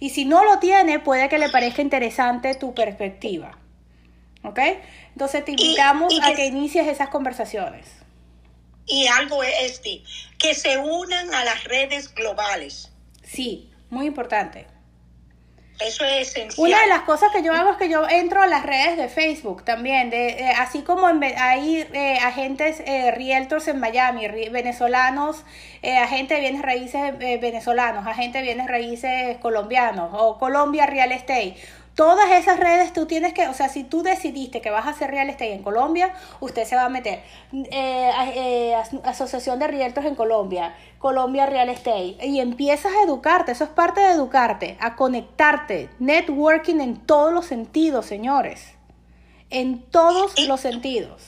Y 0.00 0.10
si 0.10 0.26
no 0.26 0.44
lo 0.44 0.58
tiene, 0.58 0.98
puede 0.98 1.28
que 1.30 1.38
le 1.38 1.48
parezca 1.48 1.80
interesante 1.80 2.54
tu 2.56 2.74
perspectiva, 2.74 3.56
¿ok? 4.42 4.58
Entonces 5.12 5.44
te 5.44 5.52
invitamos 5.52 6.12
y 6.12 6.20
a 6.20 6.26
que- 6.26 6.34
que 6.34 6.46
inicies 6.46 6.86
esas 6.88 7.08
conversaciones. 7.08 7.86
Y 8.86 9.06
algo 9.06 9.42
es 9.42 9.54
este, 9.62 10.02
que 10.38 10.54
se 10.54 10.76
unan 10.78 11.32
a 11.32 11.44
las 11.44 11.64
redes 11.64 12.12
globales. 12.14 12.92
Sí, 13.22 13.70
muy 13.88 14.06
importante. 14.06 14.66
Eso 15.80 16.04
es 16.04 16.28
esencial. 16.28 16.68
Una 16.68 16.80
de 16.82 16.86
las 16.86 17.02
cosas 17.02 17.32
que 17.32 17.42
yo 17.42 17.52
hago 17.52 17.70
es 17.72 17.76
que 17.76 17.88
yo 17.88 18.08
entro 18.08 18.40
a 18.40 18.46
las 18.46 18.64
redes 18.64 18.96
de 18.96 19.08
Facebook 19.08 19.64
también, 19.64 20.08
de, 20.08 20.28
eh, 20.28 20.52
así 20.56 20.82
como 20.82 21.08
en, 21.08 21.22
hay 21.22 21.86
eh, 21.92 22.18
agentes 22.22 22.80
eh, 22.80 23.10
realtors 23.10 23.66
en 23.66 23.80
Miami, 23.80 24.28
venezolanos, 24.50 25.44
agentes 25.82 26.38
de 26.38 26.40
bienes 26.40 26.62
raíces 26.62 27.18
venezolanos, 27.18 28.06
agentes 28.06 28.40
de 28.40 28.46
bienes 28.46 28.68
raíces 28.68 29.36
colombianos 29.38 30.10
o 30.12 30.38
Colombia 30.38 30.86
Real 30.86 31.12
Estate 31.12 31.56
Todas 31.94 32.32
esas 32.32 32.58
redes 32.58 32.92
tú 32.92 33.06
tienes 33.06 33.32
que, 33.34 33.46
o 33.46 33.54
sea, 33.54 33.68
si 33.68 33.84
tú 33.84 34.02
decidiste 34.02 34.60
que 34.60 34.70
vas 34.70 34.86
a 34.86 34.90
hacer 34.90 35.10
real 35.10 35.30
estate 35.30 35.52
en 35.52 35.62
Colombia, 35.62 36.12
usted 36.40 36.64
se 36.64 36.74
va 36.74 36.86
a 36.86 36.88
meter. 36.88 37.22
Eh, 37.52 38.10
eh, 38.34 38.74
Asociación 39.04 39.60
de 39.60 39.68
Realtors 39.68 40.06
en 40.06 40.16
Colombia, 40.16 40.74
Colombia 40.98 41.46
Real 41.46 41.68
Estate, 41.68 42.16
y 42.26 42.40
empiezas 42.40 42.92
a 42.92 43.02
educarte, 43.04 43.52
eso 43.52 43.62
es 43.62 43.70
parte 43.70 44.00
de 44.00 44.12
educarte, 44.12 44.76
a 44.80 44.96
conectarte, 44.96 45.88
networking 46.00 46.80
en 46.80 47.06
todos 47.06 47.32
los 47.32 47.46
sentidos, 47.46 48.06
señores, 48.06 48.74
en 49.50 49.82
todos 49.82 50.36
los 50.48 50.60
sentidos. 50.60 51.22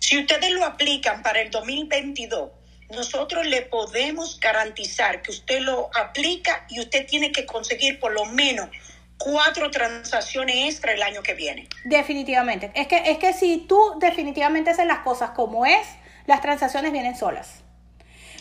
Si 0.00 0.18
ustedes 0.18 0.50
lo 0.52 0.64
aplican 0.64 1.22
para 1.22 1.40
el 1.40 1.50
2022, 1.50 2.50
nosotros 2.90 3.46
le 3.46 3.62
podemos 3.62 4.40
garantizar 4.40 5.22
que 5.22 5.30
usted 5.30 5.60
lo 5.60 5.90
aplica 5.94 6.66
y 6.68 6.80
usted 6.80 7.06
tiene 7.06 7.30
que 7.30 7.46
conseguir 7.46 8.00
por 8.00 8.12
lo 8.12 8.24
menos 8.24 8.70
cuatro 9.18 9.70
transacciones 9.70 10.56
extra 10.72 10.92
el 10.92 11.02
año 11.02 11.22
que 11.22 11.34
viene. 11.34 11.68
Definitivamente. 11.84 12.70
Es 12.74 12.86
que, 12.86 13.10
es 13.10 13.18
que 13.18 13.32
si 13.32 13.58
tú 13.68 13.94
definitivamente 13.98 14.70
haces 14.70 14.86
las 14.86 15.00
cosas 15.00 15.30
como 15.30 15.66
es, 15.66 15.86
las 16.26 16.40
transacciones 16.40 16.92
vienen 16.92 17.16
solas. 17.16 17.62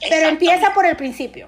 Pero 0.10 0.30
empieza 0.30 0.74
por 0.74 0.86
el 0.86 0.96
principio. 0.96 1.48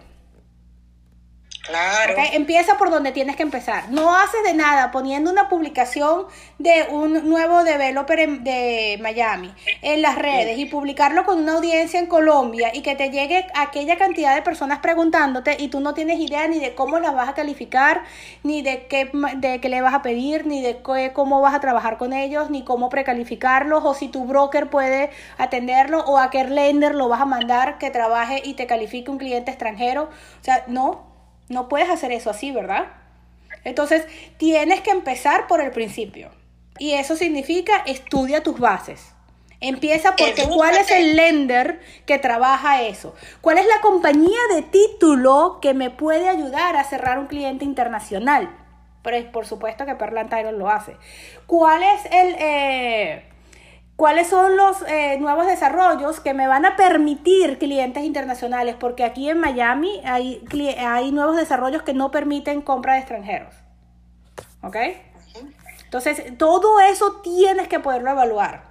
Claro. 1.64 2.16
Empieza 2.34 2.78
por 2.78 2.90
donde 2.90 3.12
tienes 3.12 3.36
que 3.36 3.44
empezar. 3.44 3.90
No 3.90 4.16
haces 4.16 4.44
de 4.44 4.54
nada 4.54 4.92
poniendo 4.92 5.30
una 5.30 5.50
publicación 5.50 6.26
de 6.58 6.88
un 6.90 7.30
nuevo 7.30 7.64
developer 7.64 8.42
de 8.42 8.98
Miami 9.02 9.54
en 9.82 10.02
las 10.02 10.18
redes 10.18 10.58
y 10.58 10.66
publicarlo 10.66 11.26
con 11.26 11.40
una 11.40 11.54
audiencia 11.54 12.00
en 12.00 12.08
Colombia 12.08 12.72
y 12.74 12.82
que 12.82 12.96
te 12.96 13.10
llegue 13.10 13.46
aquella 13.56 13.98
cantidad 13.98 14.36
de 14.36 14.42
personas 14.42 14.80
preguntándote 14.80 15.58
y 15.60 15.68
tú 15.68 15.80
no 15.80 15.94
tienes 15.94 16.20
idea 16.20 16.48
ni 16.48 16.60
de 16.60 16.76
cómo 16.76 17.00
las 17.00 17.14
vas 17.14 17.30
a 17.30 17.34
calificar, 17.34 18.04
ni 18.44 18.62
de 18.62 18.88
qué, 18.88 19.12
de 19.38 19.60
qué 19.60 19.70
le 19.70 19.82
vas 19.82 19.94
a 19.94 20.02
pedir, 20.02 20.48
ni 20.48 20.62
de 20.62 20.82
cómo 21.14 21.42
vas 21.42 21.54
a 21.54 21.60
trabajar 21.60 21.98
con 21.98 22.14
ellos, 22.14 22.50
ni 22.50 22.64
cómo 22.64 22.90
precalificarlos, 22.90 23.84
o 23.84 23.94
si 23.94 24.08
tu 24.08 24.26
broker 24.26 24.70
puede 24.70 25.12
atenderlo, 25.38 26.00
o 26.06 26.18
a 26.18 26.30
qué 26.30 26.44
lender 26.46 26.96
lo 26.96 27.10
vas 27.10 27.22
a 27.22 27.26
mandar 27.26 27.78
que 27.78 27.92
trabaje 27.92 28.42
y 28.44 28.54
te 28.54 28.66
califique 28.66 29.12
un 29.12 29.18
cliente 29.18 29.52
extranjero. 29.52 30.04
O 30.04 30.44
sea, 30.44 30.64
no, 30.68 31.09
no 31.50 31.68
puedes 31.68 31.90
hacer 31.90 32.12
eso 32.12 32.30
así, 32.30 32.52
¿verdad? 32.52 32.88
Entonces, 33.64 34.06
tienes 34.38 34.82
que 34.82 34.92
empezar 34.92 35.48
por 35.48 35.62
el 35.62 35.72
principio. 35.72 36.30
Y 36.78 36.94
eso 36.94 37.16
significa 37.16 37.84
estudia 37.86 38.42
tus 38.42 38.60
bases. 38.60 39.14
Empieza 39.62 40.16
porque 40.16 40.48
cuál 40.48 40.78
es 40.78 40.90
el 40.90 41.18
lender 41.18 41.82
que 42.06 42.18
trabaja 42.18 42.82
eso. 42.84 43.14
¿Cuál 43.42 43.58
es 43.58 43.66
la 43.66 43.82
compañía 43.82 44.40
de 44.56 44.62
título 44.62 45.60
que 45.62 45.74
me 45.74 45.90
puede 45.90 46.30
ayudar 46.30 46.78
a 46.78 46.86
cerrar 46.86 47.20
un 47.20 47.28
cliente 47.28 47.66
internacional? 47.66 48.56
Pero 49.04 49.32
por 49.34 49.46
supuesto 49.46 49.86
que 49.86 49.96
Perlan 49.96 50.30
Tyron 50.30 50.58
lo 50.58 50.70
hace. 50.70 50.96
¿Cuál 51.46 51.84
es 51.84 52.06
el, 52.06 52.36
eh, 52.40 53.29
cuáles 54.00 54.30
son 54.30 54.56
los 54.56 54.82
eh, 54.88 55.18
nuevos 55.20 55.46
desarrollos 55.46 56.22
que 56.22 56.34
me 56.34 56.48
van 56.48 56.66
a 56.66 56.78
permitir 56.78 57.58
clientes 57.58 58.02
internacionales, 58.06 58.78
porque 58.80 59.04
aquí 59.04 59.30
en 59.30 59.42
Miami 59.42 60.00
hay, 60.06 60.42
hay 60.80 61.12
nuevos 61.12 61.36
desarrollos 61.36 61.82
que 61.82 61.94
no 61.94 62.10
permiten 62.10 62.62
compra 62.62 62.94
de 62.94 63.00
extranjeros. 63.00 63.54
¿Ok? 64.64 64.78
Entonces, 65.84 66.38
todo 66.38 66.80
eso 66.80 67.20
tienes 67.22 67.68
que 67.68 67.82
poderlo 67.82 68.12
evaluar. 68.12 68.64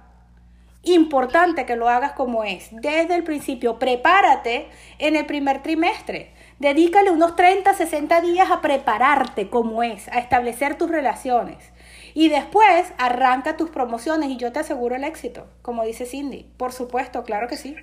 Importante 0.81 1.67
que 1.67 1.75
lo 1.75 1.89
hagas 1.89 2.13
como 2.13 2.43
es. 2.43 2.69
Desde 2.71 3.13
el 3.13 3.23
principio, 3.23 3.77
prepárate 3.77 4.67
en 4.97 5.15
el 5.15 5.27
primer 5.27 5.61
trimestre. 5.61 6.33
Dedícale 6.57 7.11
unos 7.11 7.35
30, 7.35 7.71
60 7.75 8.21
días 8.21 8.49
a 8.49 8.61
prepararte 8.61 9.47
como 9.47 9.83
es, 9.83 10.07
a 10.07 10.17
establecer 10.17 10.75
tus 10.75 10.89
relaciones. 10.89 11.71
Y 12.13 12.29
después 12.29 12.87
arranca 12.97 13.57
tus 13.57 13.69
promociones 13.69 14.29
y 14.29 14.37
yo 14.37 14.51
te 14.51 14.59
aseguro 14.59 14.95
el 14.95 15.03
éxito, 15.03 15.47
como 15.61 15.83
dice 15.83 16.05
Cindy. 16.05 16.43
Por 16.57 16.73
supuesto, 16.73 17.23
claro 17.23 17.47
que 17.47 17.57
sí. 17.57 17.75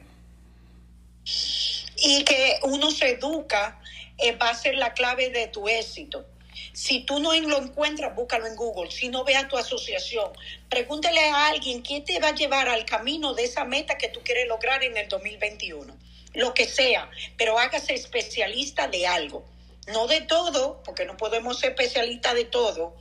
Y 1.97 2.25
que 2.25 2.59
uno 2.63 2.91
se 2.91 3.11
educa 3.11 3.81
eh, 4.19 4.33
va 4.33 4.51
a 4.51 4.55
ser 4.55 4.77
la 4.77 4.93
clave 4.95 5.31
de 5.31 5.47
tu 5.49 5.69
éxito. 5.69 6.25
Si 6.73 7.01
tú 7.01 7.21
no 7.21 7.35
lo 7.35 7.59
encuentras, 7.59 8.15
búscalo 8.15 8.47
en 8.47 8.57
Google. 8.57 8.91
Si 8.91 9.09
no, 9.09 9.25
ve 9.25 9.37
a 9.37 9.49
tu 9.49 9.57
asociación. 9.57 10.31
Pregúntale 10.69 11.21
a 11.21 11.49
alguien 11.49 11.83
qué 11.83 12.01
te 12.01 12.19
va 12.19 12.29
a 12.29 12.35
llevar 12.35 12.69
al 12.69 12.85
camino 12.85 13.35
de 13.35 13.45
esa 13.45 13.65
meta 13.65 13.99
que 13.99 14.09
tú 14.09 14.21
quieres 14.23 14.47
lograr 14.49 14.83
en 14.83 14.97
el 14.97 15.09
2021. 15.09 15.97
Lo 16.35 16.55
que 16.55 16.67
sea, 16.67 17.11
pero 17.39 17.59
hágase 17.59 17.95
especialista 17.95 18.89
de 18.89 19.07
algo. 19.07 19.45
No 19.89 20.07
de 20.07 20.21
todo, 20.23 20.83
porque 20.85 21.05
no 21.05 21.17
podemos 21.17 21.59
ser 21.59 21.71
especialistas 21.71 22.35
de 22.35 22.45
todo, 22.45 22.95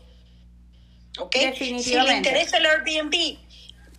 ¿ok? 1.19 1.35
Si 1.57 1.95
le 1.95 2.17
interesa 2.17 2.57
el 2.57 2.65
Airbnb, 2.65 3.37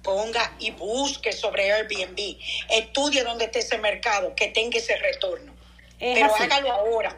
ponga 0.03 0.53
y 0.59 0.71
busque 0.71 1.33
sobre 1.33 1.73
Airbnb. 1.73 2.39
Estudie 2.71 3.25
dónde 3.25 3.47
está 3.47 3.59
ese 3.59 3.79
mercado, 3.79 4.35
que 4.35 4.49
tenga 4.49 4.79
ese 4.79 4.97
retorno. 4.97 5.53
Pero 5.99 6.35
hágalo 6.35 6.73
ahora. 6.73 7.17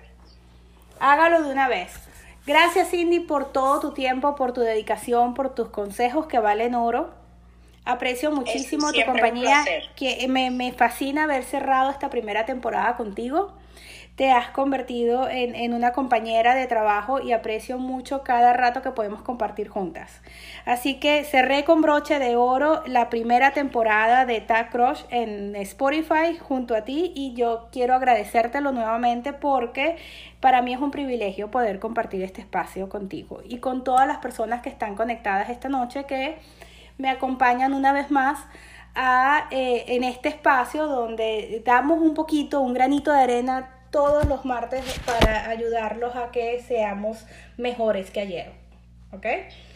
Hágalo 1.01 1.42
de 1.42 1.53
una 1.53 1.68
vez. 1.68 1.92
Gracias 2.46 2.90
Cindy 2.90 3.20
por 3.20 3.53
todo 3.53 3.80
tu 3.80 3.92
tiempo, 3.92 4.34
por 4.34 4.55
tu 4.55 4.62
dedicación, 4.62 5.34
por 5.34 5.55
tus 5.55 5.68
consejos 5.68 6.26
que 6.26 6.38
valen 6.38 6.74
oro. 6.74 7.14
Aprecio 7.84 8.30
muchísimo 8.30 8.92
tu 8.92 9.03
compañía, 9.05 9.64
que 9.96 10.26
me, 10.28 10.51
me 10.51 10.72
fascina 10.72 11.24
haber 11.24 11.44
cerrado 11.44 11.90
esta 11.90 12.11
primera 12.11 12.44
temporada 12.46 12.96
contigo 12.96 13.53
te 14.18 14.32
has 14.32 14.48
convertido 14.48 15.28
en, 15.30 15.72
una 15.72 15.92
compañera 15.92 16.56
de 16.56 16.66
trabajo 16.66 17.20
y 17.20 17.30
aprecio 17.30 17.78
mucho 17.78 18.24
cada 18.24 18.52
rato 18.52 18.82
que 18.82 18.90
podemos 18.90 19.22
compartir 19.22 19.68
juntas. 19.68 20.20
Así 20.64 20.98
que 20.98 21.22
cerré 21.22 21.62
con 21.62 21.82
broche 21.82 22.18
de 22.18 22.34
oro 22.34 22.82
la 22.86 23.10
primera 23.10 23.52
temporada 23.52 24.26
de 24.26 24.40
Tag 24.40 24.70
Crush 24.70 25.02
en 25.10 25.54
Spotify 25.54 26.36
junto 26.36 26.74
a 26.74 26.80
ti 26.80 27.12
y 27.14 27.34
yo 27.34 27.68
quiero 27.70 27.94
agradecértelo 27.94 28.72
nuevamente 28.72 29.32
porque 29.32 29.94
para 30.40 30.62
mí 30.62 30.74
es 30.74 30.80
un 30.80 30.90
privilegio 30.90 31.52
poder 31.52 31.78
compartir 31.78 32.24
este 32.24 32.40
espacio 32.40 32.88
contigo 32.88 33.42
y 33.44 33.58
con 33.58 33.84
todas 33.84 34.08
las 34.08 34.18
personas 34.18 34.62
que 34.62 34.68
están 34.68 34.96
conectadas 34.96 35.48
esta 35.48 35.68
noche 35.68 36.06
que 36.06 36.38
me 36.96 37.08
acompañan 37.08 37.72
una 37.72 37.92
vez 37.92 38.10
más 38.10 38.40
a, 38.96 39.46
eh, 39.52 39.84
en 39.86 40.02
este 40.02 40.28
espacio 40.28 40.88
donde 40.88 41.62
damos 41.64 42.00
un 42.00 42.14
poquito, 42.14 42.60
un 42.60 42.74
granito 42.74 43.12
de 43.12 43.20
arena 43.20 43.78
todos 43.91 44.26
los 44.26 44.45
martes 44.45 44.84
para 45.05 45.49
ayudarlos 45.49 46.16
a 46.16 46.30
que 46.30 46.61
seamos 46.61 47.24
mejores 47.57 48.11
que 48.11 48.20
ayer. 48.20 48.51
¿Ok? 49.12 49.26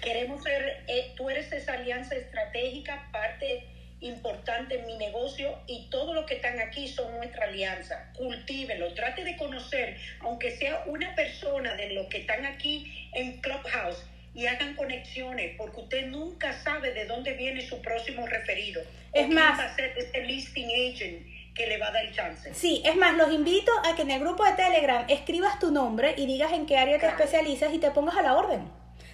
Queremos 0.03 0.43
ser, 0.43 0.85
eh, 0.89 1.13
tú 1.17 1.31
eres 1.31 1.51
esa 1.53 1.75
alianza 1.75 2.15
estratégica, 2.15 3.09
parte 3.13 3.67
importante 4.03 4.81
en 4.81 4.87
mi 4.87 4.97
negocio 4.99 5.59
y 5.67 5.89
todos 5.89 6.15
los 6.15 6.27
que 6.27 6.35
están 6.35 6.61
aquí 6.61 6.89
son 6.89 7.17
nuestra 7.17 7.47
alianza. 7.47 8.13
Cultívenlo, 8.17 8.93
trate 8.95 9.25
de 9.25 9.37
conocer, 9.37 9.97
aunque 10.21 10.51
sea 10.51 10.83
una 10.87 11.15
persona 11.15 11.75
de 11.77 11.91
los 11.91 12.09
que 12.09 12.19
están 12.19 12.45
aquí 12.45 13.09
en 13.15 13.41
Clubhouse 13.41 14.05
y 14.35 14.47
hagan 14.47 14.75
conexiones, 14.75 15.55
porque 15.57 15.81
usted 15.81 16.07
nunca 16.07 16.53
sabe 16.53 16.93
de 16.93 17.05
dónde 17.05 17.35
viene 17.35 17.61
su 17.61 17.81
próximo 17.81 18.27
referido. 18.27 18.83
Es 19.13 19.29
más, 19.29 19.59
va 19.59 19.65
a 19.65 19.77
ser 19.77 19.93
este 19.97 20.25
listing 20.25 20.67
agent 20.67 21.27
que 21.55 21.67
le 21.67 21.79
va 21.79 21.89
a 21.89 21.93
dar 21.93 22.11
chance. 22.13 22.55
Sí, 22.55 22.83
es 22.85 22.97
más, 22.97 23.15
los 23.15 23.31
invito 23.33 23.73
a 23.85 23.95
que 23.95 24.03
en 24.03 24.11
el 24.11 24.21
grupo 24.21 24.45
de 24.45 24.53
Telegram 24.53 25.05
escribas 25.09 25.59
tu 25.59 25.71
nombre 25.71 26.15
y 26.17 26.27
digas 26.27 26.53
en 26.53 26.67
qué 26.67 26.79
área 26.79 26.99
te 26.99 27.07
especializas 27.07 27.73
y 27.75 27.79
te 27.79 27.91
pongas 27.91 28.17
a 28.17 28.23
la 28.23 28.37
orden. 28.37 28.71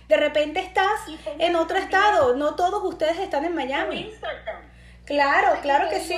De 0.09 0.17
repente 0.17 0.61
estás 0.61 1.01
en 1.39 1.55
otro 1.57 1.77
estado, 1.77 2.35
no 2.35 2.55
todos 2.57 2.83
ustedes 2.85 3.19
están 3.19 3.45
en 3.45 3.55
Miami. 3.55 4.11
Claro, 5.05 5.59
claro 5.63 5.89
que 5.89 6.01
sí. 6.01 6.17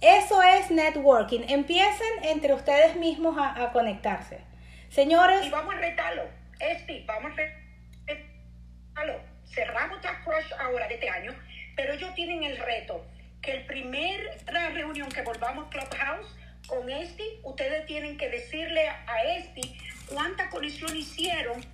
Eso 0.00 0.42
es 0.42 0.70
networking. 0.70 1.42
Empiecen 1.48 2.24
entre 2.24 2.54
ustedes 2.54 2.96
mismos 2.96 3.36
a, 3.38 3.70
conectarse. 3.72 4.40
Señores. 4.88 5.46
Y 5.46 5.50
vamos 5.50 5.74
a 5.74 5.78
retarlo. 5.78 6.24
Este, 6.58 7.04
vamos 7.06 7.32
a 7.32 7.36
retarlo. 7.36 9.20
Cerramos 9.44 10.02
la 10.02 10.24
Crush 10.24 10.52
ahora 10.58 10.88
de 10.88 10.94
este 10.94 11.08
año, 11.08 11.32
pero 11.76 11.92
ellos 11.92 12.12
tienen 12.14 12.42
el 12.42 12.56
reto 12.58 13.04
que 13.42 13.52
el 13.52 13.66
primer 13.66 14.38
reunión 14.74 15.08
que 15.08 15.22
volvamos 15.22 15.68
Clubhouse 15.70 16.26
con 16.66 16.88
este, 16.90 17.24
ustedes 17.42 17.86
tienen 17.86 18.16
que 18.16 18.28
decirle 18.28 18.88
a 18.88 19.22
este 19.36 19.62
cuánta 20.06 20.48
conexión 20.50 20.96
hicieron 20.96 21.64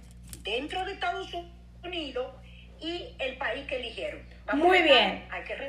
dentro 0.42 0.84
de 0.84 0.92
Estados 0.92 1.28
Unidos 1.82 2.32
y 2.80 3.14
el 3.18 3.36
país 3.36 3.66
que 3.66 3.76
eligieron. 3.76 4.20
muy 4.52 4.82
bien. 4.82 5.24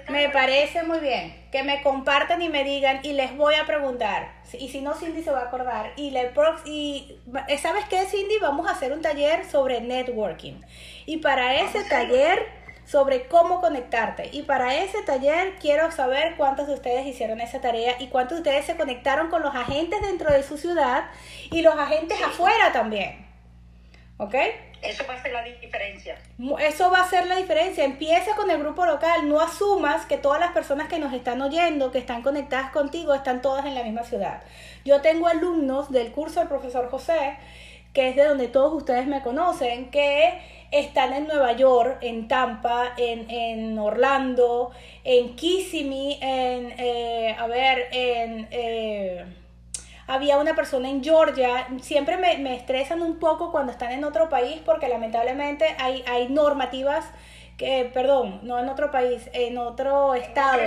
Me 0.09 0.29
parece 0.29 0.83
muy 0.83 0.99
bien. 0.99 1.47
Que 1.51 1.63
me 1.63 1.81
compartan 1.81 2.41
y 2.41 2.49
me 2.49 2.63
digan 2.63 2.99
y 3.03 3.13
les 3.13 3.35
voy 3.35 3.55
a 3.55 3.65
preguntar. 3.65 4.33
Y 4.53 4.69
si 4.69 4.81
no, 4.81 4.93
Cindy 4.93 5.23
se 5.23 5.31
va 5.31 5.41
a 5.41 5.43
acordar. 5.45 5.93
Y, 5.95 6.11
le, 6.11 6.31
y 6.65 7.17
¿sabes 7.57 7.85
qué, 7.85 8.05
Cindy? 8.05 8.37
Vamos 8.39 8.67
a 8.67 8.71
hacer 8.71 8.91
un 8.91 9.01
taller 9.01 9.45
sobre 9.45 9.81
networking. 9.81 10.61
Y 11.05 11.17
para 11.17 11.61
ese 11.61 11.83
taller 11.85 12.56
sobre 12.87 13.27
cómo 13.27 13.59
conectarte. 13.59 14.29
Y 14.31 14.43
para 14.43 14.75
ese 14.75 15.01
taller 15.03 15.55
quiero 15.59 15.91
saber 15.91 16.35
cuántos 16.37 16.67
de 16.67 16.73
ustedes 16.73 17.05
hicieron 17.05 17.41
esa 17.41 17.59
tarea 17.59 17.97
y 17.99 18.07
cuántos 18.07 18.37
de 18.37 18.41
ustedes 18.43 18.65
se 18.65 18.77
conectaron 18.77 19.29
con 19.29 19.41
los 19.41 19.53
agentes 19.53 20.01
dentro 20.01 20.31
de 20.31 20.41
su 20.41 20.57
ciudad 20.57 21.05
y 21.51 21.61
los 21.61 21.75
agentes 21.75 22.17
afuera 22.23 22.71
también. 22.71 23.27
¿Ok? 24.17 24.35
Eso 24.81 25.03
va 25.07 25.15
a 25.15 25.21
ser 25.21 25.33
la 25.33 25.43
diferencia. 25.43 26.17
Eso 26.59 26.89
va 26.89 27.01
a 27.01 27.09
ser 27.09 27.27
la 27.27 27.35
diferencia. 27.35 27.83
Empieza 27.83 28.35
con 28.35 28.49
el 28.49 28.59
grupo 28.59 28.85
local. 28.85 29.27
No 29.27 29.41
asumas 29.41 30.05
que 30.05 30.17
todas 30.17 30.39
las 30.39 30.53
personas 30.53 30.87
que 30.87 30.97
nos 30.97 31.13
están 31.13 31.41
oyendo, 31.41 31.91
que 31.91 31.97
están 31.97 32.21
conectadas 32.21 32.71
contigo, 32.71 33.13
están 33.13 33.41
todas 33.41 33.65
en 33.65 33.75
la 33.75 33.83
misma 33.83 34.03
ciudad. 34.03 34.41
Yo 34.85 35.01
tengo 35.01 35.27
alumnos 35.27 35.91
del 35.91 36.11
curso 36.11 36.39
del 36.39 36.47
profesor 36.47 36.89
José, 36.89 37.37
que 37.91 38.09
es 38.09 38.15
de 38.15 38.23
donde 38.25 38.47
todos 38.47 38.73
ustedes 38.73 39.07
me 39.07 39.21
conocen, 39.21 39.91
que 39.91 40.39
están 40.71 41.13
en 41.13 41.27
Nueva 41.27 41.53
York, 41.53 41.99
en 42.01 42.27
Tampa, 42.27 42.93
en, 42.97 43.29
en 43.29 43.79
Orlando, 43.79 44.71
en 45.03 45.35
Kissimmee, 45.35 46.17
en, 46.21 46.73
eh, 46.77 47.35
a 47.37 47.47
ver, 47.47 47.87
en... 47.91 48.47
Eh, 48.51 49.25
había 50.09 50.37
una 50.37 50.55
persona 50.55 50.89
en 50.89 51.03
Georgia, 51.03 51.67
siempre 51.81 52.15
me, 52.15 52.37
me, 52.37 52.55
estresan 52.55 53.01
un 53.01 53.19
poco 53.19 53.51
cuando 53.51 53.73
están 53.73 53.91
en 53.91 54.05
otro 54.05 54.29
país 54.29 54.61
porque 54.63 54.87
lamentablemente 54.87 55.75
hay, 55.77 56.01
hay 56.07 56.29
normativas 56.29 57.03
que, 57.57 57.89
perdón, 57.91 58.39
no 58.43 58.59
en 58.59 58.69
otro 58.69 58.91
país, 58.91 59.29
en 59.33 59.57
otro 59.57 60.13
estado, 60.13 60.61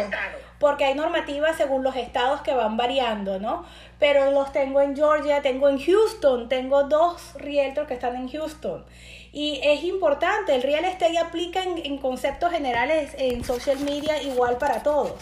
porque 0.58 0.84
hay 0.84 0.94
normativas 0.94 1.56
según 1.56 1.84
los 1.84 1.94
estados 1.96 2.42
que 2.42 2.52
van 2.52 2.76
variando, 2.76 3.38
¿no? 3.38 3.64
Pero 3.98 4.32
los 4.32 4.52
tengo 4.52 4.80
en 4.80 4.96
Georgia, 4.96 5.40
tengo 5.40 5.68
en 5.68 5.78
Houston, 5.78 6.48
tengo 6.48 6.84
dos 6.84 7.34
realtors 7.36 7.86
que 7.86 7.94
están 7.94 8.16
en 8.16 8.28
Houston. 8.28 8.84
Y 9.32 9.60
es 9.62 9.84
importante, 9.84 10.54
el 10.54 10.62
real 10.62 10.84
estate 10.84 11.16
aplica 11.18 11.62
en, 11.62 11.98
conceptos 11.98 12.50
generales 12.50 13.14
en 13.16 13.44
social 13.44 13.78
media 13.78 14.20
igual 14.22 14.58
para 14.58 14.82
todos. 14.82 15.12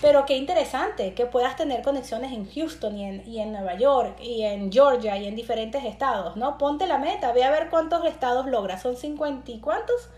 Pero 0.00 0.26
qué 0.26 0.36
interesante 0.36 1.14
que 1.14 1.26
puedas 1.26 1.54
tener 1.56 1.82
conexiones 1.82 2.32
en 2.32 2.50
Houston 2.50 2.96
y 2.96 3.04
en, 3.04 3.28
y 3.28 3.38
en 3.38 3.52
Nueva 3.52 3.76
York 3.76 4.18
y 4.20 4.42
en 4.42 4.72
Georgia 4.72 5.16
y 5.16 5.28
en 5.28 5.36
diferentes 5.36 5.84
estados, 5.84 6.36
¿no? 6.36 6.58
Ponte 6.58 6.88
la 6.88 6.98
meta, 6.98 7.32
ve 7.32 7.44
a 7.44 7.50
ver 7.50 7.70
cuántos 7.70 8.04
estados 8.04 8.46
logras. 8.46 8.82
¿Son 8.82 8.96
50 8.96 9.50
y 9.52 9.60
cuántos? 9.60 10.08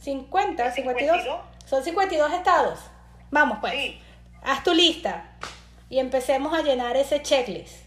50, 0.00 0.72
52. 0.72 1.20
Son 1.66 1.84
52 1.84 2.32
estados. 2.32 2.78
Vamos 3.30 3.58
pues. 3.60 3.74
Haz 4.42 4.62
tu 4.64 4.72
lista 4.72 5.36
y 5.90 5.98
empecemos 5.98 6.56
a 6.56 6.62
llenar 6.62 6.96
ese 6.96 7.20
checklist. 7.22 7.85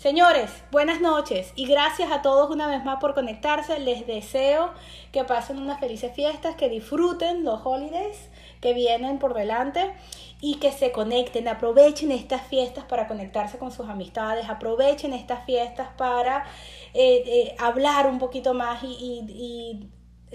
Señores, 0.00 0.50
buenas 0.70 1.02
noches 1.02 1.52
y 1.56 1.66
gracias 1.66 2.10
a 2.10 2.22
todos 2.22 2.50
una 2.50 2.66
vez 2.66 2.82
más 2.86 2.98
por 3.00 3.12
conectarse. 3.12 3.78
Les 3.80 4.06
deseo 4.06 4.70
que 5.12 5.24
pasen 5.24 5.58
unas 5.58 5.78
felices 5.78 6.14
fiestas, 6.14 6.54
que 6.54 6.70
disfruten 6.70 7.44
los 7.44 7.60
holidays 7.62 8.30
que 8.62 8.72
vienen 8.72 9.18
por 9.18 9.34
delante 9.34 9.92
y 10.40 10.54
que 10.54 10.72
se 10.72 10.90
conecten, 10.90 11.48
aprovechen 11.48 12.12
estas 12.12 12.40
fiestas 12.40 12.84
para 12.84 13.06
conectarse 13.06 13.58
con 13.58 13.72
sus 13.72 13.90
amistades, 13.90 14.48
aprovechen 14.48 15.12
estas 15.12 15.44
fiestas 15.44 15.88
para 15.98 16.46
eh, 16.94 17.22
eh, 17.26 17.56
hablar 17.58 18.06
un 18.06 18.18
poquito 18.18 18.54
más 18.54 18.82
y, 18.82 19.90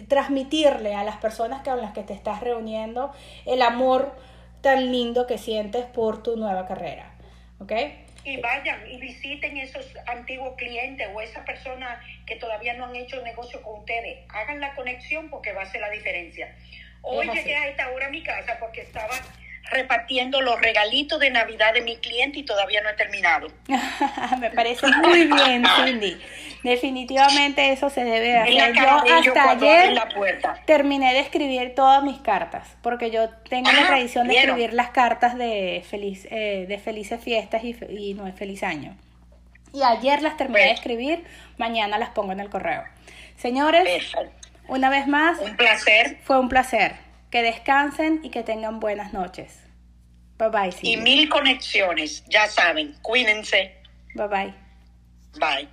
transmitirle 0.07 0.93
a 0.93 1.03
las 1.03 1.17
personas 1.17 1.63
con 1.63 1.81
las 1.81 1.91
que 1.93 2.03
te 2.03 2.13
estás 2.13 2.39
reuniendo 2.41 3.09
el 3.45 3.63
amor 3.63 4.11
tan 4.61 4.91
lindo 4.91 5.25
que 5.25 5.39
sientes 5.39 5.85
por 5.85 6.21
tu 6.21 6.37
nueva 6.37 6.67
carrera. 6.67 7.15
¿Ok? 7.59 7.71
Y 8.25 8.37
vayan 8.37 8.89
y 8.89 8.97
visiten 8.97 9.55
esos 9.57 9.85
antiguos 10.07 10.55
clientes 10.57 11.07
o 11.13 11.21
esas 11.21 11.45
personas 11.45 12.03
que 12.25 12.35
todavía 12.35 12.73
no 12.73 12.85
han 12.85 12.95
hecho 12.95 13.21
negocio 13.21 13.61
con 13.61 13.79
ustedes. 13.79 14.25
Hagan 14.29 14.59
la 14.59 14.73
conexión 14.73 15.29
porque 15.29 15.53
va 15.53 15.61
a 15.61 15.65
ser 15.67 15.81
la 15.81 15.91
diferencia. 15.91 16.53
Hoy 17.03 17.29
llegué 17.29 17.55
a 17.55 17.67
esta 17.67 17.91
hora 17.91 18.07
a 18.07 18.09
mi 18.09 18.23
casa 18.23 18.57
porque 18.59 18.81
estaba 18.81 19.13
repartiendo 19.71 20.41
los 20.41 20.59
regalitos 20.61 21.19
de 21.19 21.31
Navidad 21.31 21.73
de 21.73 21.81
mi 21.81 21.97
cliente 21.97 22.39
y 22.39 22.43
todavía 22.43 22.81
no 22.81 22.89
he 22.89 22.93
terminado. 22.93 23.47
Me 24.39 24.51
parece 24.51 24.87
muy 24.87 25.25
bien, 25.25 25.63
Cindy. 25.75 26.17
Definitivamente 26.63 27.71
eso 27.71 27.89
se 27.89 28.03
debe 28.03 28.37
hacer. 28.37 28.73
Yo 28.73 29.31
hasta 29.33 29.51
ayer 29.51 29.93
la 29.93 30.09
puerta. 30.09 30.61
terminé 30.65 31.13
de 31.13 31.19
escribir 31.19 31.75
todas 31.75 32.03
mis 32.03 32.19
cartas, 32.19 32.67
porque 32.81 33.11
yo 33.11 33.29
tengo 33.49 33.71
la 33.71 33.87
tradición 33.87 34.27
de 34.27 34.37
escribir 34.37 34.73
las 34.73 34.89
cartas 34.89 35.37
de 35.37 35.83
feliz 35.89 36.27
eh, 36.31 36.65
de 36.67 36.77
felices 36.79 37.23
fiestas 37.23 37.63
y, 37.63 37.75
y 37.89 38.13
no 38.13 38.27
es 38.27 38.35
feliz 38.35 38.63
año. 38.63 38.95
Y 39.73 39.83
ayer 39.83 40.21
las 40.21 40.37
terminé 40.37 40.65
de 40.65 40.71
escribir, 40.71 41.23
mañana 41.57 41.97
las 41.97 42.09
pongo 42.09 42.31
en 42.31 42.39
el 42.39 42.49
correo. 42.49 42.83
Señores, 43.37 44.15
una 44.67 44.89
vez 44.89 45.05
más, 45.05 45.37
un 45.39 45.55
placer. 45.55 46.17
Fue 46.23 46.39
un 46.39 46.49
placer. 46.49 47.04
Que 47.35 47.43
descansen 47.43 48.21
y 48.23 48.29
que 48.29 48.43
tengan 48.43 48.79
buenas 48.79 49.11
noches. 49.11 49.59
Bye 50.37 50.47
bye. 50.51 50.73
Y 50.83 50.95
mil 50.95 51.27
conexiones, 51.27 52.23
ya 52.29 52.47
saben, 52.47 52.95
cuídense. 53.01 53.75
Bye 54.13 54.27
bye. 54.29 54.53
Bye. 55.37 55.69